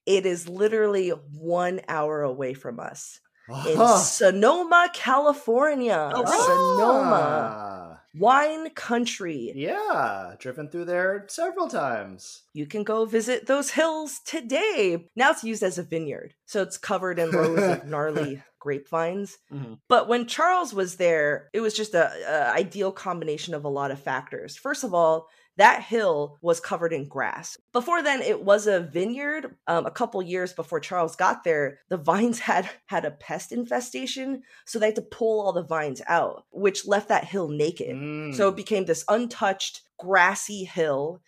it 0.05 0.25
is 0.25 0.49
literally 0.49 1.09
one 1.09 1.81
hour 1.87 2.23
away 2.23 2.53
from 2.55 2.79
us 2.79 3.21
in 3.63 3.77
Oh. 3.79 3.87
Sonoma, 3.87 4.89
California. 4.93 6.15
Oh, 6.15 6.23
really? 6.23 6.49
Sonoma, 6.77 7.57
Ah. 7.57 7.82
Wine 8.17 8.69
country. 8.71 9.51
Yeah, 9.55 10.35
driven 10.39 10.69
through 10.69 10.85
there 10.85 11.25
several 11.29 11.67
times. 11.67 12.43
You 12.53 12.65
can 12.65 12.83
go 12.83 13.05
visit 13.05 13.47
those 13.47 13.71
hills 13.71 14.19
today. 14.25 15.05
Now 15.15 15.31
it's 15.31 15.43
used 15.43 15.63
as 15.63 15.77
a 15.77 15.83
vineyard, 15.83 16.33
so 16.45 16.61
it's 16.61 16.77
covered 16.77 17.19
in 17.19 17.31
rows 17.31 17.59
of 17.59 17.85
gnarly 17.87 18.43
grapevines. 18.59 19.37
Mhm. 19.51 19.79
But 19.89 20.07
when 20.07 20.25
Charles 20.27 20.73
was 20.73 20.95
there, 20.95 21.49
it 21.53 21.59
was 21.61 21.73
just 21.73 21.93
a, 21.93 22.11
a 22.27 22.53
ideal 22.53 22.91
combination 22.91 23.53
of 23.53 23.65
a 23.65 23.69
lot 23.69 23.91
of 23.91 23.99
factors. 23.99 24.55
First 24.55 24.83
of 24.83 24.93
all, 24.93 25.27
that 25.57 25.83
hill 25.83 26.37
was 26.41 26.59
covered 26.59 26.93
in 26.93 27.07
grass. 27.07 27.57
Before 27.73 28.01
then, 28.01 28.21
it 28.21 28.43
was 28.43 28.65
a 28.65 28.79
vineyard. 28.79 29.55
Um, 29.67 29.85
a 29.85 29.91
couple 29.91 30.21
years 30.21 30.51
before 30.51 30.79
Charles 30.79 31.15
got 31.15 31.43
there, 31.43 31.79
the 31.89 31.97
vines 31.97 32.39
had 32.51 32.69
had 32.87 33.05
a 33.05 33.11
pest 33.11 33.51
infestation, 33.51 34.43
so 34.65 34.79
they 34.79 34.87
had 34.87 34.95
to 34.95 35.01
pull 35.01 35.41
all 35.41 35.53
the 35.53 35.63
vines 35.63 36.01
out, 36.07 36.45
which 36.51 36.87
left 36.87 37.09
that 37.09 37.25
hill 37.25 37.49
naked. 37.49 37.95
Mm. 37.95 38.35
So 38.35 38.49
it 38.49 38.55
became 38.55 38.85
this 38.85 39.05
untouched, 39.07 39.81
grassy 39.97 40.63
hill. 40.63 41.21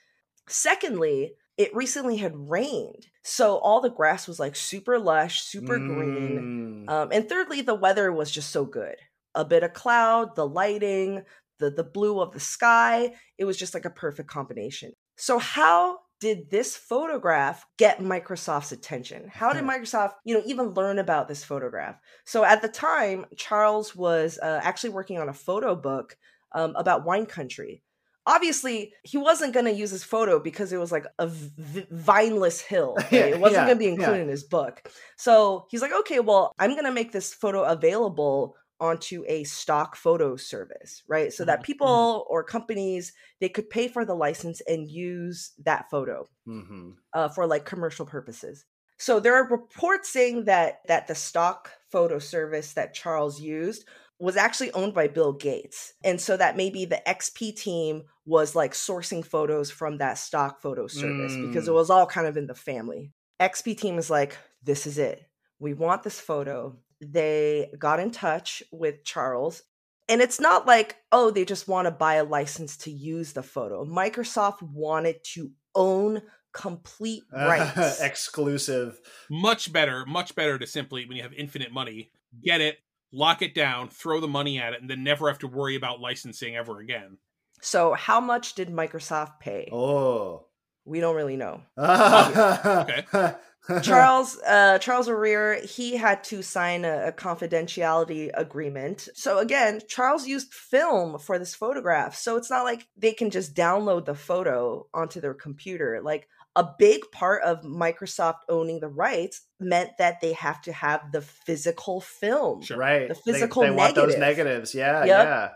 Secondly, 0.47 1.33
it 1.57 1.75
recently 1.75 2.17
had 2.17 2.49
rained. 2.49 3.07
So 3.23 3.57
all 3.57 3.81
the 3.81 3.89
grass 3.89 4.27
was 4.27 4.39
like 4.39 4.55
super 4.55 4.99
lush, 4.99 5.41
super 5.41 5.77
green. 5.77 6.85
Mm. 6.87 6.91
Um, 6.91 7.09
and 7.11 7.29
thirdly, 7.29 7.61
the 7.61 7.75
weather 7.75 8.11
was 8.11 8.31
just 8.31 8.51
so 8.51 8.65
good. 8.65 8.95
A 9.33 9.45
bit 9.45 9.63
of 9.63 9.73
cloud, 9.73 10.35
the 10.35 10.47
lighting, 10.47 11.23
the, 11.59 11.69
the 11.69 11.83
blue 11.83 12.19
of 12.19 12.31
the 12.31 12.39
sky. 12.39 13.13
It 13.37 13.45
was 13.45 13.57
just 13.57 13.73
like 13.73 13.85
a 13.85 13.89
perfect 13.89 14.29
combination. 14.29 14.93
So, 15.17 15.39
how 15.39 15.99
did 16.19 16.49
this 16.49 16.75
photograph 16.75 17.65
get 17.77 17.99
Microsoft's 17.99 18.71
attention? 18.71 19.29
How 19.31 19.53
did 19.53 19.63
Microsoft, 19.63 20.13
you 20.23 20.33
know, 20.33 20.43
even 20.45 20.69
learn 20.69 20.97
about 20.97 21.27
this 21.27 21.43
photograph? 21.43 21.97
So 22.25 22.43
at 22.43 22.61
the 22.61 22.69
time, 22.69 23.25
Charles 23.35 23.95
was 23.95 24.39
uh, 24.41 24.61
actually 24.63 24.91
working 24.91 25.19
on 25.19 25.29
a 25.29 25.33
photo 25.33 25.75
book 25.75 26.17
um, 26.53 26.73
about 26.77 27.05
wine 27.05 27.25
country. 27.25 27.83
obviously 28.27 28.93
he 29.03 29.17
wasn't 29.17 29.53
going 29.53 29.65
to 29.65 29.71
use 29.71 29.91
his 29.91 30.03
photo 30.03 30.39
because 30.39 30.73
it 30.73 30.79
was 30.79 30.91
like 30.91 31.05
a 31.19 31.27
v- 31.27 31.85
vineless 31.91 32.61
hill. 32.61 32.95
right? 33.11 33.13
It 33.13 33.39
wasn't 33.39 33.61
yeah, 33.61 33.65
going 33.65 33.77
to 33.77 33.79
be 33.79 33.85
yeah. 33.85 33.91
included 33.91 34.21
in 34.21 34.29
his 34.29 34.43
book. 34.43 34.89
So 35.17 35.67
he's 35.69 35.81
like, 35.81 35.93
okay, 35.93 36.19
well, 36.21 36.53
I'm 36.57 36.71
going 36.71 36.85
to 36.85 36.91
make 36.91 37.11
this 37.11 37.33
photo 37.33 37.63
available 37.63 38.55
onto 38.79 39.23
a 39.27 39.43
stock 39.45 39.95
photo 39.95 40.35
service, 40.35 41.03
right? 41.07 41.31
So 41.33 41.45
that 41.45 41.63
Mhm, 41.63 41.63
people 41.63 42.25
or 42.29 42.43
companies 42.43 43.13
they 43.39 43.49
could 43.49 43.69
pay 43.69 43.87
for 43.87 44.05
the 44.05 44.15
license 44.15 44.61
and 44.67 44.89
use 44.89 45.53
that 45.59 45.89
photo 45.89 46.27
hmm 46.45 46.97
uh, 47.13 47.29
for 47.29 47.47
like 47.47 47.65
commercial 47.65 48.05
purposes. 48.05 48.65
So 48.97 49.19
there 49.19 49.35
are 49.35 49.47
reports 49.49 50.09
saying 50.09 50.45
that 50.45 50.81
that 50.87 51.07
the 51.07 51.15
stock 51.15 51.71
photo 51.91 52.19
service 52.19 52.73
that 52.73 52.93
Charles 52.93 53.39
used 53.41 53.85
was 54.19 54.37
actually 54.37 54.71
owned 54.71 54.93
by 54.93 55.07
Bill 55.09 55.33
Gates. 55.33 55.93
And 56.03 56.21
so 56.21 56.37
that 56.37 56.55
maybe 56.55 56.85
the 56.85 57.07
XP 57.07 57.51
team 57.51 58.03
was 58.25 58.55
like 58.55 58.71
sourcing 58.71 59.25
photos 59.25 59.69
from 59.69 59.97
that 59.97 60.17
stock 60.17 60.61
photo 60.61 60.87
service 60.87 61.35
because 61.37 61.67
it 61.67 61.71
Mm. 61.71 61.73
was 61.73 61.89
all 61.89 62.05
kind 62.07 62.25
of 62.27 62.37
in 62.37 62.47
the 62.47 62.55
family. 62.55 63.11
XP 63.39 63.75
team 63.75 63.97
is 63.97 64.09
like, 64.09 64.37
this 64.63 64.87
is 64.87 64.97
it. 64.97 65.25
We 65.59 65.73
want 65.73 66.03
this 66.03 66.19
photo. 66.19 66.77
They 67.01 67.69
got 67.77 67.99
in 67.99 68.11
touch 68.11 68.63
with 68.71 69.03
Charles. 69.03 69.63
And 70.07 70.21
it's 70.21 70.39
not 70.39 70.67
like, 70.67 70.97
oh, 71.11 71.31
they 71.31 71.45
just 71.45 71.67
want 71.67 71.87
to 71.87 71.91
buy 71.91 72.15
a 72.15 72.23
license 72.23 72.77
to 72.77 72.91
use 72.91 73.33
the 73.33 73.41
photo. 73.43 73.85
Microsoft 73.85 74.61
wanted 74.61 75.23
to 75.33 75.51
own 75.73 76.21
complete 76.53 77.23
rights. 77.33 78.01
exclusive. 78.01 78.99
Much 79.29 79.73
better, 79.73 80.05
much 80.05 80.35
better 80.35 80.59
to 80.59 80.67
simply 80.67 81.05
when 81.05 81.17
you 81.17 81.23
have 81.23 81.33
infinite 81.33 81.71
money, 81.71 82.11
get 82.43 82.61
it, 82.61 82.77
lock 83.11 83.41
it 83.41 83.55
down, 83.55 83.89
throw 83.89 84.19
the 84.19 84.27
money 84.27 84.59
at 84.59 84.73
it, 84.73 84.81
and 84.81 84.89
then 84.89 85.03
never 85.03 85.27
have 85.27 85.39
to 85.39 85.47
worry 85.47 85.75
about 85.75 85.99
licensing 85.99 86.55
ever 86.55 86.79
again. 86.79 87.17
So, 87.61 87.93
how 87.93 88.19
much 88.19 88.53
did 88.53 88.69
Microsoft 88.69 89.39
pay? 89.39 89.69
Oh. 89.71 90.45
We 90.85 90.99
don't 90.99 91.15
really 91.15 91.35
know. 91.35 91.61
okay. 91.79 93.05
Charles 93.83 94.37
uh, 94.45 94.77
Charles 94.79 95.07
O'Rear 95.09 95.61
he 95.61 95.97
had 95.97 96.23
to 96.25 96.41
sign 96.41 96.85
a, 96.85 97.07
a 97.07 97.11
confidentiality 97.11 98.29
agreement. 98.33 99.09
So 99.13 99.39
again, 99.39 99.81
Charles 99.87 100.27
used 100.27 100.53
film 100.53 101.19
for 101.19 101.39
this 101.39 101.55
photograph. 101.55 102.15
So 102.15 102.37
it's 102.37 102.49
not 102.49 102.63
like 102.63 102.87
they 102.97 103.13
can 103.13 103.29
just 103.29 103.55
download 103.55 104.05
the 104.05 104.15
photo 104.15 104.87
onto 104.93 105.19
their 105.21 105.33
computer. 105.33 105.99
Like 106.03 106.27
a 106.55 106.67
big 106.77 107.01
part 107.11 107.43
of 107.43 107.63
Microsoft 107.63 108.39
owning 108.49 108.79
the 108.79 108.87
rights 108.87 109.41
meant 109.59 109.91
that 109.97 110.21
they 110.21 110.33
have 110.33 110.61
to 110.63 110.71
have 110.71 111.11
the 111.11 111.21
physical 111.21 112.01
film. 112.01 112.61
Sure. 112.61 112.77
Right. 112.77 113.07
The 113.09 113.15
They- 113.25 113.33
physical 113.33 113.63
they, 113.63 113.71
want 113.71 113.95
those 113.95 114.17
negatives. 114.17 114.73
Yeah, 114.73 114.99
Yep. 115.05 115.07
yeah. 115.07 115.49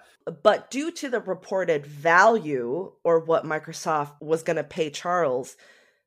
But 0.44 0.70
due 0.70 0.92
to 0.92 1.10
the 1.10 1.22
reported 1.22 1.86
value 1.86 2.92
or 3.04 3.20
what 3.20 3.46
Microsoft 3.46 4.22
was 4.22 4.44
going 4.44 4.58
to 4.58 4.64
pay 4.64 4.90
Charles, 4.90 5.56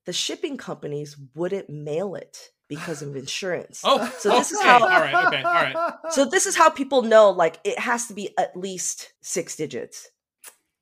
the 0.07 0.13
shipping 0.13 0.57
companies 0.57 1.17
wouldn't 1.35 1.71
mail 1.71 2.15
it 2.15 2.51
because 2.69 3.03
of 3.03 3.15
insurance. 3.25 3.83
Oh, 3.85 4.13
So 4.19 4.31
this 4.31 4.51
is 4.53 4.61
how- 4.63 4.81
all 4.81 4.89
right, 4.89 5.27
okay, 5.27 5.43
all 5.43 5.53
right. 5.53 5.95
So 6.11 6.25
this 6.25 6.47
is 6.47 6.57
how 6.57 6.71
people 6.71 7.03
know 7.03 7.31
like 7.31 7.59
it 7.65 7.79
has 7.79 8.07
to 8.09 8.15
be 8.15 8.37
at 8.39 8.57
least 8.57 9.13
6 9.23 9.57
digits. 9.57 10.09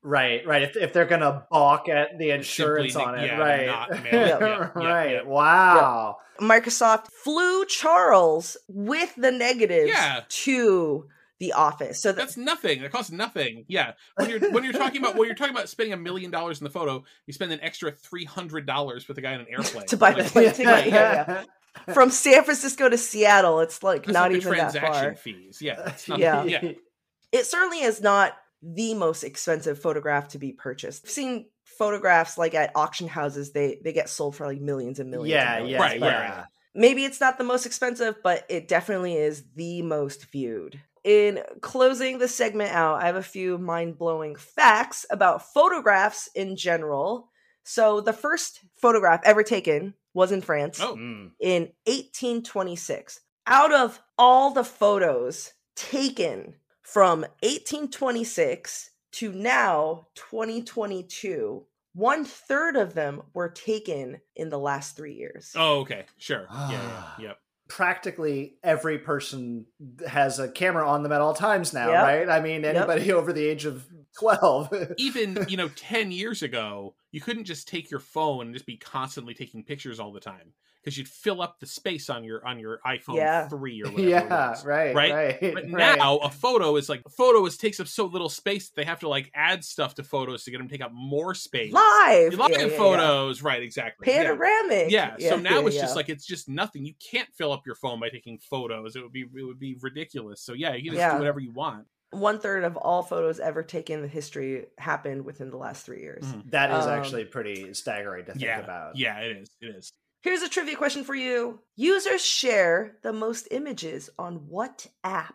Right, 0.02 0.46
right. 0.46 0.62
If, 0.62 0.76
if 0.78 0.94
they're 0.94 1.04
gonna 1.04 1.46
balk 1.50 1.90
at 1.90 2.18
the 2.18 2.30
insurance 2.30 2.94
Simply, 2.94 3.12
on 3.12 3.18
it, 3.18 3.26
yeah, 3.26 3.38
right, 3.38 3.66
not 3.66 3.90
mail 3.90 3.98
it. 4.04 4.12
Yeah, 4.12 4.38
yeah, 4.40 4.70
right. 4.74 5.10
yeah. 5.10 5.22
Wow. 5.24 6.16
Microsoft 6.40 7.08
flew 7.08 7.66
Charles 7.66 8.56
with 8.66 9.14
the 9.16 9.30
negatives 9.30 9.90
Yeah. 9.90 10.22
to 10.26 11.06
the 11.41 11.55
office. 11.55 12.01
So 12.01 12.12
that, 12.12 12.16
That's 12.18 12.36
nothing. 12.36 12.82
That 12.82 12.93
costs 12.93 13.11
nothing. 13.11 13.64
Yeah. 13.66 13.93
When 14.16 14.30
you're 14.30 14.51
when 14.53 14.62
you're 14.62 14.72
talking 14.72 15.01
about 15.03 15.16
when 15.16 15.26
you're 15.26 15.34
talking 15.34 15.55
about 15.55 15.68
spending 15.68 15.93
a 15.93 15.97
million 15.97 16.30
dollars 16.30 16.61
in 16.61 16.64
the 16.64 16.70
photo, 16.70 17.03
you 17.26 17.32
spend 17.32 17.51
an 17.51 17.61
extra 17.62 17.91
three 17.91 18.24
hundred 18.24 18.66
dollars 18.66 19.09
with 19.09 19.18
a 19.18 19.20
guy 19.20 19.34
on 19.34 19.41
an 19.41 19.47
airplane 19.51 19.86
To 19.86 19.97
buy 19.97 20.12
the 20.12 20.22
plane 20.24 20.53
ticket, 20.53 20.86
yeah, 20.86 21.43
yeah. 21.88 21.93
from 21.95 22.11
San 22.11 22.45
Francisco 22.45 22.88
to 22.88 22.97
Seattle, 22.99 23.61
it's 23.61 23.82
like 23.82 24.05
that's 24.05 24.14
not 24.14 24.30
like 24.30 24.32
the 24.32 24.36
even 24.38 24.53
that 24.53 24.59
transaction 24.72 24.93
far. 25.03 25.14
fees. 25.16 25.59
Yeah. 25.61 25.72
Uh, 25.80 25.88
it's 25.88 26.09
not, 26.09 26.18
Yeah. 26.20 26.45
yeah. 26.45 26.72
it 27.32 27.47
certainly 27.47 27.80
is 27.80 28.01
not 28.01 28.36
the 28.62 28.93
most 28.95 29.24
expensive 29.24 29.80
photograph 29.80 30.28
to 30.28 30.38
be 30.38 30.53
purchased. 30.53 31.05
I've 31.07 31.11
seen 31.11 31.47
photographs 31.64 32.36
like 32.36 32.55
at 32.55 32.72
auction 32.74 33.09
houses, 33.09 33.53
they 33.53 33.80
they 33.82 33.95
get 33.95 34.11
sold 34.11 34.36
for 34.36 34.47
like 34.47 34.61
millions 34.61 34.99
and 35.01 35.11
millions. 35.11 35.32
yeah, 35.32 35.57
and 35.57 35.68
yeah, 35.68 35.78
millions, 35.78 35.93
Right, 35.93 36.01
but 36.01 36.12
right, 36.12 36.28
yeah. 36.28 36.45
Maybe 36.74 37.05
it's 37.05 37.20
not 37.20 37.38
the 37.38 37.45
most 37.45 37.66
expensive, 37.66 38.16
but 38.22 38.45
it 38.49 38.68
definitely 38.68 39.14
is 39.16 39.43
the 39.57 39.82
most 39.82 40.30
viewed. 40.30 40.78
In 41.05 41.42
closing 41.62 42.18
the 42.18 42.28
segment 42.28 42.72
out, 42.72 43.03
I 43.03 43.07
have 43.07 43.16
a 43.16 43.22
few 43.22 43.57
mind 43.59 43.96
blowing 43.98 44.36
facts 44.36 45.07
about 45.11 45.53
photographs 45.53 46.28
in 46.34 46.57
general. 46.57 47.30
So, 47.64 48.01
the 48.01 48.12
first 48.12 48.61
photograph 48.80 49.20
ever 49.24 49.42
taken 49.42 49.94
was 50.14 50.32
in 50.32 50.40
France 50.42 50.80
Oh. 50.80 50.96
Mm. 50.96 51.30
in 51.40 51.62
1826. 51.86 53.20
Out 53.46 53.72
of 53.72 54.01
all 54.18 54.51
the 54.51 54.64
photos 54.64 55.53
taken 55.76 56.57
from 56.82 57.20
1826 57.42 58.90
to 59.12 59.32
now 59.32 60.07
2022, 60.14 61.64
one 61.94 62.24
third 62.24 62.76
of 62.76 62.94
them 62.94 63.22
were 63.34 63.48
taken 63.48 64.20
in 64.36 64.48
the 64.51 64.59
last 64.59 64.96
three 64.96 65.14
years. 65.14 65.53
Oh, 65.57 65.80
okay. 65.80 66.05
Sure. 66.18 66.46
Yeah, 66.51 66.70
yeah. 66.70 67.03
Yep. 67.20 67.38
Practically 67.70 68.56
every 68.64 68.98
person 68.98 69.64
has 70.06 70.38
a 70.40 70.48
camera 70.48 70.86
on 70.88 71.02
them 71.02 71.12
at 71.12 71.20
all 71.20 71.32
times 71.34 71.72
now, 71.72 71.90
Yep. 71.90 72.02
right? 72.02 72.28
I 72.28 72.40
mean, 72.40 72.62
Yep. 72.62 72.74
anybody 72.76 73.12
over 73.12 73.32
the 73.32 73.46
age 73.46 73.64
of 73.64 73.86
twelve. 74.18 74.68
Even, 74.98 75.44
you 75.48 75.56
know, 75.56 75.68
10 75.76 76.10
years 76.10 76.42
ago, 76.42 76.94
you 77.12 77.20
couldn't 77.20 77.44
just 77.44 77.68
take 77.68 77.90
your 77.90 78.00
phone 78.00 78.46
and 78.46 78.54
just 78.54 78.66
be 78.66 78.76
constantly 78.76 79.34
taking 79.34 79.64
pictures 79.64 80.00
all 80.00 80.12
the 80.12 80.20
time 80.20 80.52
because 80.83 80.97
you'd 80.97 81.09
fill 81.09 81.43
up 81.43 81.59
the 81.61 81.66
space 81.66 82.09
on 82.11 82.24
your 82.24 82.47
on 82.47 82.59
your 82.59 82.81
iPhone 82.87 83.16
Yeah. 83.16 83.49
3 83.49 83.83
or 83.83 83.85
whatever. 83.91 84.03
it 84.03 84.09
yeah, 84.11 84.51
was. 84.51 84.64
right, 84.64 84.95
Right? 84.95 85.12
right, 85.12 85.55
But 85.55 85.64
right. 85.70 85.99
now 85.99 86.16
a 86.18 86.31
photo 86.31 86.76
is 86.76 86.89
like 86.89 87.03
a 87.07 87.11
photo 87.11 87.45
is 87.47 87.57
takes 87.57 87.81
up 87.81 87.87
so 87.89 88.07
little 88.07 88.28
space 88.28 88.68
that 88.68 88.76
they 88.76 88.85
have 88.85 89.01
to 89.01 89.09
like 89.09 89.31
add 89.35 89.64
stuff 89.64 89.95
to 89.97 90.05
photos 90.05 90.45
to 90.45 90.51
get 90.51 90.59
them 90.59 90.68
to 90.68 90.72
take 90.72 90.85
up 90.85 90.93
more 90.93 91.35
space. 91.35 91.72
Live, 91.72 92.35
Live 92.35 92.51
Yeah, 92.51 92.59
yeah, 92.61 92.66
yeah. 92.66 92.76
photos, 92.78 93.43
right? 93.43 93.62
Exactly. 93.62 94.07
Yeah. 94.11 94.22
panoramic. 94.22 94.91
Yeah. 94.91 95.16
So 95.18 95.37
now 95.37 95.61
yeah, 95.61 95.66
it's 95.66 95.76
yeah. 95.76 95.83
just 95.83 95.97
like 95.97 96.09
it's 96.09 96.26
just 96.26 96.49
nothing. 96.49 96.85
You 96.87 96.95
can't 97.11 97.28
fill 97.37 97.53
up 97.53 97.66
your 97.66 97.74
phone 97.74 98.01
by 98.01 98.09
taking 98.09 98.39
photos. 98.39 98.97
It 98.97 99.03
would 99.03 99.12
be 99.12 99.22
it 99.22 99.45
would 99.45 99.61
be 99.61 99.76
ridiculous. 99.81 100.41
So 100.43 100.53
yeah, 100.55 100.74
you 100.74 100.83
can 100.85 100.93
just 100.93 100.99
Yeah. 100.99 101.12
do 101.12 101.18
whatever 101.18 101.41
you 101.41 101.53
want. 101.53 101.87
one 102.12 102.41
third 102.41 102.64
of 102.64 102.76
all 102.76 103.05
photos 103.05 103.39
ever 103.39 103.62
taken 103.62 103.97
in 103.97 104.03
the 104.03 104.09
history 104.09 104.66
happened 104.78 105.24
within 105.24 105.49
the 105.51 105.57
last 105.57 105.87
three 105.87 106.01
years. 106.01 106.24
Mhm. 106.24 106.51
that 106.51 106.68
is 106.72 106.85
Um, 106.87 106.91
actually 106.99 107.24
pretty 107.24 107.72
staggering 107.74 108.24
to 108.24 108.33
think 108.33 108.43
Yeah. 108.43 108.59
about. 108.59 108.97
Yeah, 108.97 109.20
it 109.20 109.37
is. 109.37 109.51
It 109.61 109.66
is. 109.76 109.93
Here's 110.22 110.42
a 110.42 110.48
trivia 110.48 110.76
question 110.76 111.04
for 111.04 111.14
you. 111.14 111.60
Users 111.76 112.24
share 112.24 112.96
the 113.02 113.12
most 113.12 113.48
images 113.50 114.10
on 114.18 114.48
what 114.48 114.86
app? 115.02 115.34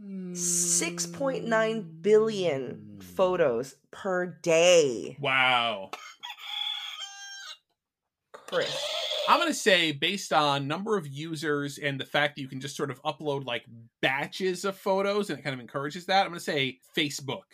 6.9 0.00 2.02
billion 2.02 2.96
Mm. 2.98 3.02
photos 3.02 3.74
per 3.90 4.26
day. 4.26 5.16
Wow. 5.20 5.90
Chris. 8.32 8.76
I'm 9.28 9.38
gonna 9.38 9.54
say 9.54 9.92
based 9.92 10.32
on 10.32 10.66
number 10.66 10.96
of 10.96 11.06
users 11.06 11.78
and 11.78 12.00
the 12.00 12.04
fact 12.04 12.34
that 12.36 12.42
you 12.42 12.48
can 12.48 12.60
just 12.60 12.76
sort 12.76 12.90
of 12.90 13.00
upload 13.02 13.44
like 13.46 13.64
batches 14.00 14.64
of 14.64 14.76
photos 14.76 15.30
and 15.30 15.38
it 15.38 15.42
kind 15.42 15.54
of 15.54 15.60
encourages 15.60 16.06
that. 16.06 16.22
I'm 16.24 16.30
gonna 16.32 16.40
say 16.40 16.80
Facebook. 16.96 17.44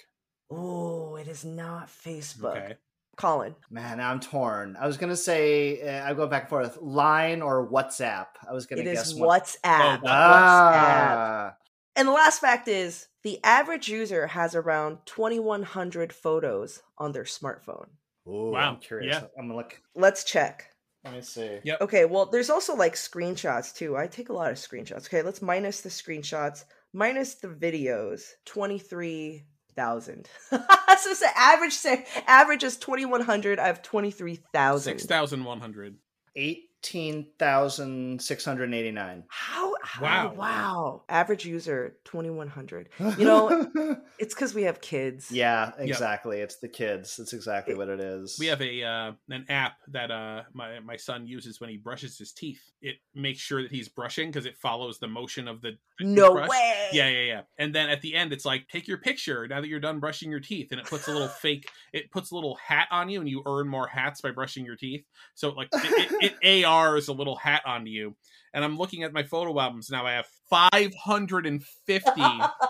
Oh, 0.50 1.16
it 1.16 1.28
is 1.28 1.44
not 1.44 1.88
Facebook. 1.88 2.56
Okay. 2.56 2.76
Colin. 3.18 3.54
Man, 3.70 4.00
I'm 4.00 4.20
torn. 4.20 4.76
I 4.80 4.86
was 4.86 4.96
gonna 4.96 5.16
say 5.16 5.82
uh, 5.82 6.08
I 6.08 6.14
go 6.14 6.26
back 6.26 6.42
and 6.44 6.48
forth. 6.50 6.78
Line 6.80 7.42
or 7.42 7.68
WhatsApp. 7.68 8.28
I 8.48 8.52
was 8.52 8.64
gonna 8.66 8.82
It 8.82 8.84
guess 8.94 9.08
is 9.08 9.14
what- 9.14 9.42
WhatsApp. 9.44 9.98
Oh, 10.02 10.06
WhatsApp. 10.06 10.08
Ah, 10.08 11.56
And 11.96 12.08
the 12.08 12.12
last 12.12 12.40
fact 12.40 12.68
is 12.68 13.08
the 13.24 13.40
average 13.44 13.88
user 13.88 14.28
has 14.28 14.54
around 14.54 14.98
2,100 15.06 16.12
photos 16.12 16.80
on 16.96 17.12
their 17.12 17.24
smartphone. 17.24 17.88
Ooh, 18.28 18.52
Wow. 18.52 18.70
I'm 18.74 18.76
curious. 18.80 19.16
Yeah. 19.16 19.26
I'm 19.36 19.46
gonna 19.48 19.56
look. 19.56 19.80
Let's 19.94 20.24
check. 20.24 20.70
Let 21.04 21.14
me 21.14 21.20
see. 21.22 21.58
Yep. 21.64 21.80
Okay, 21.82 22.04
well, 22.04 22.26
there's 22.26 22.50
also 22.50 22.74
like 22.76 22.94
screenshots 22.94 23.74
too. 23.74 23.96
I 23.96 24.06
take 24.06 24.28
a 24.28 24.32
lot 24.32 24.50
of 24.50 24.58
screenshots. 24.58 25.06
Okay, 25.06 25.22
let's 25.22 25.40
minus 25.42 25.80
the 25.80 25.88
screenshots, 25.88 26.64
minus 26.92 27.34
the 27.36 27.48
videos. 27.48 28.22
Twenty 28.44 28.78
three 28.78 29.44
thousand. 29.78 30.28
so 30.50 30.58
it's 30.58 31.20
the 31.20 31.30
average 31.36 31.72
say 31.72 32.04
average 32.26 32.64
is 32.64 32.76
twenty 32.76 33.04
one 33.04 33.20
hundred. 33.20 33.60
I 33.60 33.68
have 33.68 33.80
twenty 33.82 34.10
three 34.10 34.40
thousand. 34.52 34.98
Six 34.98 35.06
thousand 35.06 35.44
one 35.44 35.60
hundred. 35.60 35.96
Eight 36.34 36.67
18,689. 36.82 39.24
How, 39.28 39.74
how 39.82 40.02
Wow. 40.02 40.34
wow. 40.36 41.02
Average 41.08 41.46
user 41.46 41.96
2100. 42.04 42.90
You 43.18 43.24
know, 43.24 43.96
it's 44.18 44.34
cuz 44.34 44.54
we 44.54 44.62
have 44.64 44.80
kids. 44.80 45.30
yeah, 45.32 45.72
exactly. 45.78 46.40
It's 46.40 46.58
the 46.58 46.68
kids. 46.68 47.16
That's 47.16 47.32
exactly 47.32 47.74
what 47.74 47.88
it 47.88 48.00
is. 48.00 48.36
We 48.38 48.46
have 48.46 48.60
a 48.62 48.82
uh, 48.84 49.12
an 49.30 49.46
app 49.48 49.78
that 49.88 50.10
uh, 50.10 50.42
my 50.52 50.80
my 50.80 50.96
son 50.96 51.26
uses 51.26 51.58
when 51.60 51.70
he 51.70 51.76
brushes 51.78 52.18
his 52.18 52.32
teeth. 52.32 52.60
It 52.80 52.96
makes 53.14 53.40
sure 53.40 53.62
that 53.62 53.72
he's 53.72 53.88
brushing 53.88 54.30
because 54.30 54.46
it 54.46 54.56
follows 54.56 55.00
the 55.00 55.08
motion 55.08 55.48
of 55.48 55.60
the, 55.62 55.72
the 55.98 56.04
No 56.04 56.26
toothbrush. 56.28 56.48
way. 56.50 56.88
Yeah, 56.92 57.08
yeah, 57.08 57.22
yeah. 57.22 57.40
And 57.58 57.74
then 57.74 57.90
at 57.90 58.02
the 58.02 58.14
end, 58.14 58.32
it's 58.32 58.44
like 58.44 58.68
take 58.68 58.86
your 58.86 58.98
picture 58.98 59.48
now 59.48 59.60
that 59.60 59.66
you're 59.68 59.80
done 59.80 59.98
brushing 59.98 60.30
your 60.30 60.38
teeth, 60.40 60.68
and 60.70 60.80
it 60.80 60.86
puts 60.86 61.08
a 61.08 61.12
little 61.12 61.26
fake. 61.42 61.68
It 61.92 62.10
puts 62.12 62.30
a 62.30 62.34
little 62.36 62.54
hat 62.56 62.86
on 62.92 63.08
you, 63.08 63.18
and 63.20 63.28
you 63.28 63.42
earn 63.46 63.66
more 63.68 63.88
hats 63.88 64.20
by 64.20 64.30
brushing 64.30 64.64
your 64.64 64.76
teeth. 64.76 65.04
So 65.34 65.50
like 65.50 65.68
it, 65.72 66.12
it, 66.22 66.22
it 66.22 66.34
ARs 66.68 67.08
a 67.08 67.12
little 67.12 67.36
hat 67.36 67.62
onto 67.66 67.90
you. 67.90 68.14
And 68.54 68.64
I'm 68.64 68.76
looking 68.76 69.02
at 69.02 69.12
my 69.12 69.22
photo 69.22 69.58
albums 69.58 69.90
now. 69.90 70.06
I 70.06 70.12
have 70.12 70.26
550 70.50 72.22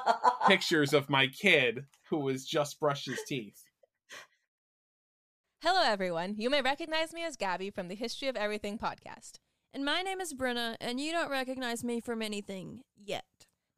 pictures 0.47 0.95
of 0.95 1.11
my 1.11 1.27
kid 1.27 1.85
who 2.11 2.29
has 2.29 2.45
just 2.45 2.81
brushed 2.81 3.07
his 3.07 3.21
teeth. 3.27 3.63
Hello, 5.63 5.83
everyone. 5.85 6.37
You 6.39 6.51
may 6.51 6.63
recognize 6.63 7.13
me 7.13 7.25
as 7.25 7.37
Gabby 7.37 7.71
from 7.71 7.89
the 7.89 7.95
History 7.95 8.29
of 8.29 8.37
Everything 8.37 8.79
podcast. 8.79 9.39
And 9.75 9.85
my 9.85 10.03
name 10.03 10.21
is 10.21 10.33
Brenna, 10.33 10.77
and 10.81 11.01
you 11.01 11.13
don't 11.13 11.31
recognize 11.31 11.85
me 11.85 12.01
from 12.01 12.23
anything 12.23 12.83
yet. 12.97 13.25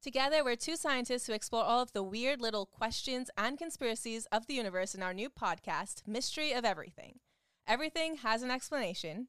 Together, 0.02 0.44
we're 0.44 0.56
two 0.56 0.76
scientists 0.76 1.26
who 1.26 1.32
explore 1.32 1.64
all 1.64 1.82
of 1.82 1.92
the 1.92 2.02
weird 2.02 2.40
little 2.40 2.64
questions 2.64 3.30
and 3.36 3.58
conspiracies 3.58 4.26
of 4.32 4.46
the 4.46 4.54
universe 4.54 4.94
in 4.94 5.02
our 5.02 5.12
new 5.12 5.28
podcast, 5.28 6.06
Mystery 6.06 6.52
of 6.52 6.64
Everything. 6.64 7.18
Everything 7.66 8.16
has 8.16 8.42
an 8.42 8.50
explanation, 8.50 9.28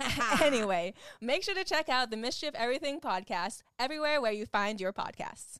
anyway, 0.42 0.94
make 1.20 1.42
sure 1.42 1.54
to 1.54 1.64
check 1.64 1.88
out 1.88 2.10
the 2.10 2.16
Mystery 2.16 2.48
of 2.48 2.54
Everything 2.54 3.00
podcast 3.00 3.62
everywhere 3.78 4.20
where 4.20 4.32
you 4.32 4.46
find 4.46 4.80
your 4.80 4.92
podcasts. 4.92 5.58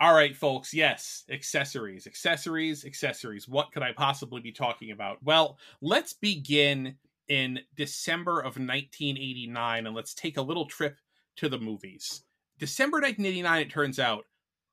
All 0.00 0.14
right, 0.14 0.36
folks. 0.36 0.72
Yes, 0.72 1.24
accessories, 1.28 2.06
accessories, 2.06 2.84
accessories. 2.84 3.48
What 3.48 3.72
could 3.72 3.82
I 3.82 3.92
possibly 3.92 4.40
be 4.40 4.52
talking 4.52 4.92
about? 4.92 5.18
Well, 5.24 5.58
let's 5.80 6.12
begin 6.12 6.96
in 7.26 7.60
December 7.76 8.38
of 8.38 8.56
1989 8.56 9.86
and 9.86 9.96
let's 9.96 10.14
take 10.14 10.36
a 10.36 10.42
little 10.42 10.66
trip 10.66 10.98
to 11.36 11.48
the 11.48 11.58
movies. 11.58 12.22
December 12.58 12.98
1989, 12.98 13.62
it 13.62 13.70
turns 13.70 13.98
out, 13.98 14.24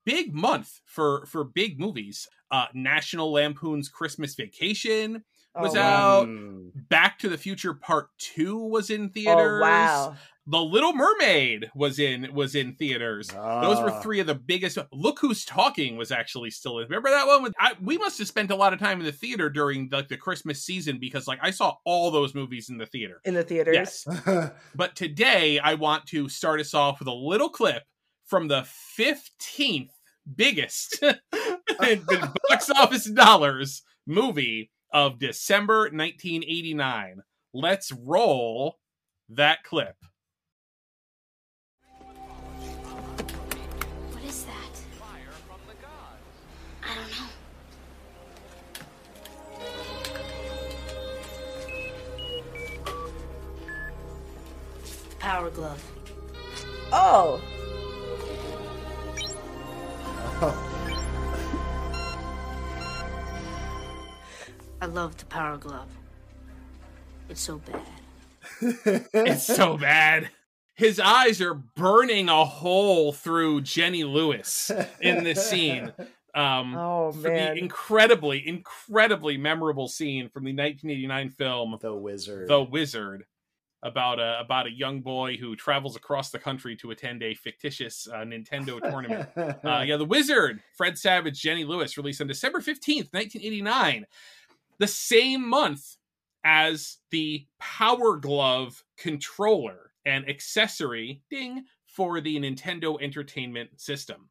big 0.05 0.33
month 0.33 0.81
for 0.85 1.25
for 1.25 1.43
big 1.43 1.79
movies. 1.79 2.27
Uh, 2.51 2.67
National 2.73 3.31
Lampoon's 3.31 3.89
Christmas 3.89 4.35
Vacation 4.35 5.23
was 5.59 5.75
Oh, 5.75 5.79
out. 5.79 6.27
Mm. 6.27 6.71
Back 6.89 7.19
to 7.19 7.29
the 7.29 7.37
Future 7.37 7.73
Part 7.73 8.09
Two 8.17 8.57
was 8.57 8.89
in 8.89 9.09
theaters. 9.09 9.59
Oh, 9.59 9.61
wow. 9.61 10.15
The 10.47 10.61
Little 10.61 10.93
Mermaid 10.93 11.71
was 11.73 11.97
in 11.97 12.31
was 12.31 12.53
in 12.53 12.73
theaters. 12.75 13.29
Those 13.29 13.81
were 13.81 13.89
Ah. 13.91 13.99
three 14.01 14.19
of 14.19 14.27
the 14.27 14.35
biggest. 14.35 14.77
Look 14.93 15.17
who's 15.19 15.43
talking 15.43 15.97
was 15.97 16.11
actually 16.11 16.51
still 16.51 16.77
in. 16.77 16.83
Remember 16.87 17.09
that 17.09 17.25
one? 17.25 17.41
With, 17.41 17.53
I, 17.59 17.73
we 17.81 17.97
must 17.97 18.19
have 18.19 18.27
spent 18.27 18.51
a 18.51 18.55
lot 18.55 18.71
of 18.71 18.77
time 18.79 18.99
in 18.99 19.05
the 19.07 19.11
theater 19.11 19.49
during 19.49 19.89
like 19.91 20.07
the 20.07 20.17
Christmas 20.17 20.61
season 20.63 20.99
because 20.99 21.27
like 21.27 21.39
I 21.41 21.49
saw 21.49 21.73
all 21.83 22.11
those 22.11 22.35
movies 22.35 22.69
in 22.69 22.77
the 22.77 22.85
theater. 22.85 23.21
In 23.25 23.33
the 23.33 23.43
theaters. 23.43 23.73
Yes. 23.73 24.51
But 24.75 24.95
today 24.95 25.57
I 25.57 25.73
want 25.73 26.05
to 26.07 26.29
start 26.29 26.59
us 26.59 26.75
off 26.75 26.99
with 26.99 27.07
a 27.07 27.13
little 27.13 27.49
clip 27.49 27.81
from 28.27 28.47
the 28.47 28.65
fifteenth 28.65 29.91
biggest 30.35 31.01
in 31.01 31.15
box 32.49 32.69
office 32.69 33.05
dollars 33.05 33.81
movie 34.07 34.69
of 34.95 35.19
December 35.19 35.89
1989. 35.91 37.21
Let's 37.53 37.91
roll 37.91 38.79
that 39.27 39.61
clip. 39.65 39.97
What 44.11 44.23
is 44.23 44.45
that? 44.45 44.53
I 46.81 46.95
don't 46.95 47.11
know. 47.11 47.27
Power 55.19 55.49
glove. 55.49 55.83
Oh. 56.93 57.41
oh. 60.41 60.71
I 64.81 64.85
love 64.87 65.17
the 65.17 65.25
power 65.25 65.57
glove. 65.57 65.87
It's 67.29 67.41
so 67.41 67.59
bad. 67.59 67.81
It's 69.13 69.43
so 69.43 69.77
bad. 69.77 70.29
His 70.75 70.99
eyes 70.99 71.41
are 71.41 71.53
burning 71.53 72.29
a 72.29 72.45
hole 72.45 73.11
through 73.13 73.61
Jenny 73.61 74.03
Lewis 74.03 74.71
in 75.01 75.23
this 75.23 75.49
scene. 75.49 75.91
Um, 76.35 76.75
Oh, 76.75 77.13
man. 77.13 77.55
the 77.55 77.61
incredibly, 77.61 78.45
incredibly 78.45 79.37
memorable 79.37 79.87
scene 79.87 80.27
from 80.27 80.43
the 80.43 80.51
1989 80.51 81.29
film 81.29 81.77
the 81.81 81.95
wizard. 81.95 82.49
The 82.49 82.61
Wizard, 82.61 83.23
about 83.81 84.19
a 84.19 84.41
about 84.41 84.67
a 84.67 84.69
young 84.69 84.99
boy 84.99 85.37
who 85.37 85.55
travels 85.55 85.95
across 85.95 86.31
the 86.31 86.39
country 86.39 86.75
to 86.75 86.91
attend 86.91 87.23
a 87.23 87.35
fictitious 87.35 88.05
uh, 88.13 88.17
Nintendo 88.17 88.81
tournament. 88.91 89.29
Uh, 89.37 89.83
yeah, 89.87 89.95
The 89.95 90.03
Wizard, 90.03 90.59
Fred 90.75 90.97
Savage, 90.97 91.39
Jenny 91.41 91.63
Lewis, 91.63 91.95
released 91.95 92.19
on 92.19 92.27
December 92.27 92.59
15th, 92.59 93.13
1989, 93.13 94.05
the 94.79 94.87
same 94.87 95.47
month 95.47 95.83
as 96.43 96.97
the 97.11 97.45
Power 97.59 98.17
Glove 98.17 98.83
controller 98.97 99.91
and 100.05 100.29
accessory, 100.29 101.21
ding, 101.31 101.63
for 101.87 102.21
the 102.21 102.37
Nintendo 102.39 103.01
Entertainment 103.01 103.79
System. 103.79 104.29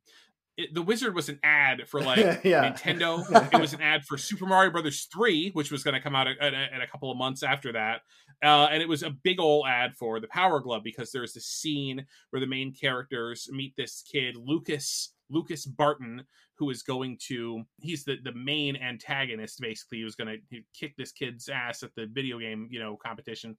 It, 0.56 0.72
the 0.72 0.82
Wizard 0.82 1.14
was 1.16 1.28
an 1.28 1.40
ad 1.42 1.88
for 1.88 2.00
like 2.04 2.44
Yeah. 2.44 2.70
Nintendo. 2.72 3.24
It 3.54 3.60
was 3.60 3.72
an 3.72 3.80
ad 3.80 4.04
for 4.04 4.16
Super 4.16 4.46
Mario 4.46 4.70
Brothers 4.70 5.08
3, 5.12 5.50
which 5.52 5.72
was 5.72 5.82
going 5.82 5.94
to 5.94 6.00
come 6.00 6.14
out 6.14 6.28
in 6.28 6.36
a, 6.40 6.68
a 6.82 6.86
couple 6.86 7.10
of 7.10 7.16
months 7.18 7.42
after 7.42 7.72
that. 7.72 8.02
Uh, 8.42 8.68
and 8.70 8.80
it 8.82 8.88
was 8.88 9.02
a 9.02 9.10
big 9.10 9.40
old 9.40 9.66
ad 9.66 9.94
for 9.96 10.20
the 10.20 10.28
Power 10.28 10.60
Glove 10.60 10.82
because 10.84 11.10
there's 11.10 11.32
this 11.32 11.46
scene 11.46 12.06
where 12.30 12.38
the 12.40 12.46
main 12.46 12.72
characters 12.72 13.48
meet 13.50 13.74
this 13.76 14.04
kid, 14.10 14.36
Lucas 14.36 15.12
Lucas 15.30 15.64
Barton, 15.66 16.22
who 16.58 16.70
is 16.70 16.82
going 16.82 17.18
to 17.28 17.62
he's 17.80 18.04
the, 18.04 18.16
the 18.22 18.32
main 18.32 18.76
antagonist 18.76 19.60
basically 19.60 19.98
he 19.98 20.04
was 20.04 20.14
going 20.14 20.38
to 20.50 20.60
kick 20.78 20.94
this 20.96 21.12
kid's 21.12 21.48
ass 21.48 21.82
at 21.82 21.94
the 21.96 22.06
video 22.06 22.38
game 22.38 22.68
you 22.70 22.80
know 22.80 22.96
competition. 22.96 23.56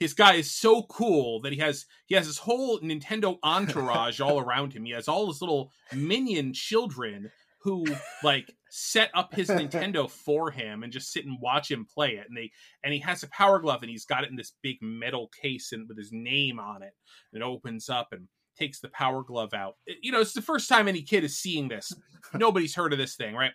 His 0.00 0.14
guy 0.14 0.34
is 0.34 0.52
so 0.52 0.84
cool 0.84 1.40
that 1.42 1.52
he 1.52 1.58
has 1.58 1.86
he 2.06 2.14
has 2.14 2.26
this 2.26 2.38
whole 2.38 2.80
nintendo 2.80 3.38
entourage 3.42 4.20
all 4.20 4.38
around 4.44 4.72
him. 4.72 4.84
He 4.84 4.92
has 4.92 5.08
all 5.08 5.26
his 5.26 5.40
little 5.40 5.72
minion 5.92 6.52
children 6.52 7.30
who 7.62 7.84
like 8.22 8.54
set 8.70 9.10
up 9.14 9.34
his 9.34 9.48
nintendo 9.48 10.08
for 10.24 10.50
him 10.50 10.82
and 10.82 10.92
just 10.92 11.12
sit 11.12 11.26
and 11.26 11.38
watch 11.40 11.70
him 11.70 11.86
play 11.92 12.10
it. 12.10 12.26
And 12.28 12.36
they 12.36 12.50
and 12.84 12.94
he 12.94 13.00
has 13.00 13.22
a 13.22 13.28
power 13.28 13.58
glove 13.58 13.82
and 13.82 13.90
he's 13.90 14.04
got 14.04 14.24
it 14.24 14.30
in 14.30 14.36
this 14.36 14.54
big 14.62 14.76
metal 14.80 15.30
case 15.42 15.72
and 15.72 15.88
with 15.88 15.98
his 15.98 16.10
name 16.12 16.60
on 16.60 16.82
it. 16.82 16.92
And 17.32 17.42
it 17.42 17.44
opens 17.44 17.88
up 17.88 18.08
and 18.12 18.28
takes 18.58 18.80
the 18.80 18.88
power 18.88 19.22
glove 19.22 19.54
out. 19.54 19.76
You 20.02 20.12
know 20.12 20.20
it's 20.20 20.32
the 20.32 20.42
first 20.42 20.68
time 20.68 20.88
any 20.88 21.02
kid 21.02 21.24
is 21.24 21.38
seeing 21.38 21.68
this. 21.68 21.92
Nobody's 22.34 22.74
heard 22.74 22.92
of 22.92 22.98
this 22.98 23.14
thing 23.14 23.34
right? 23.34 23.52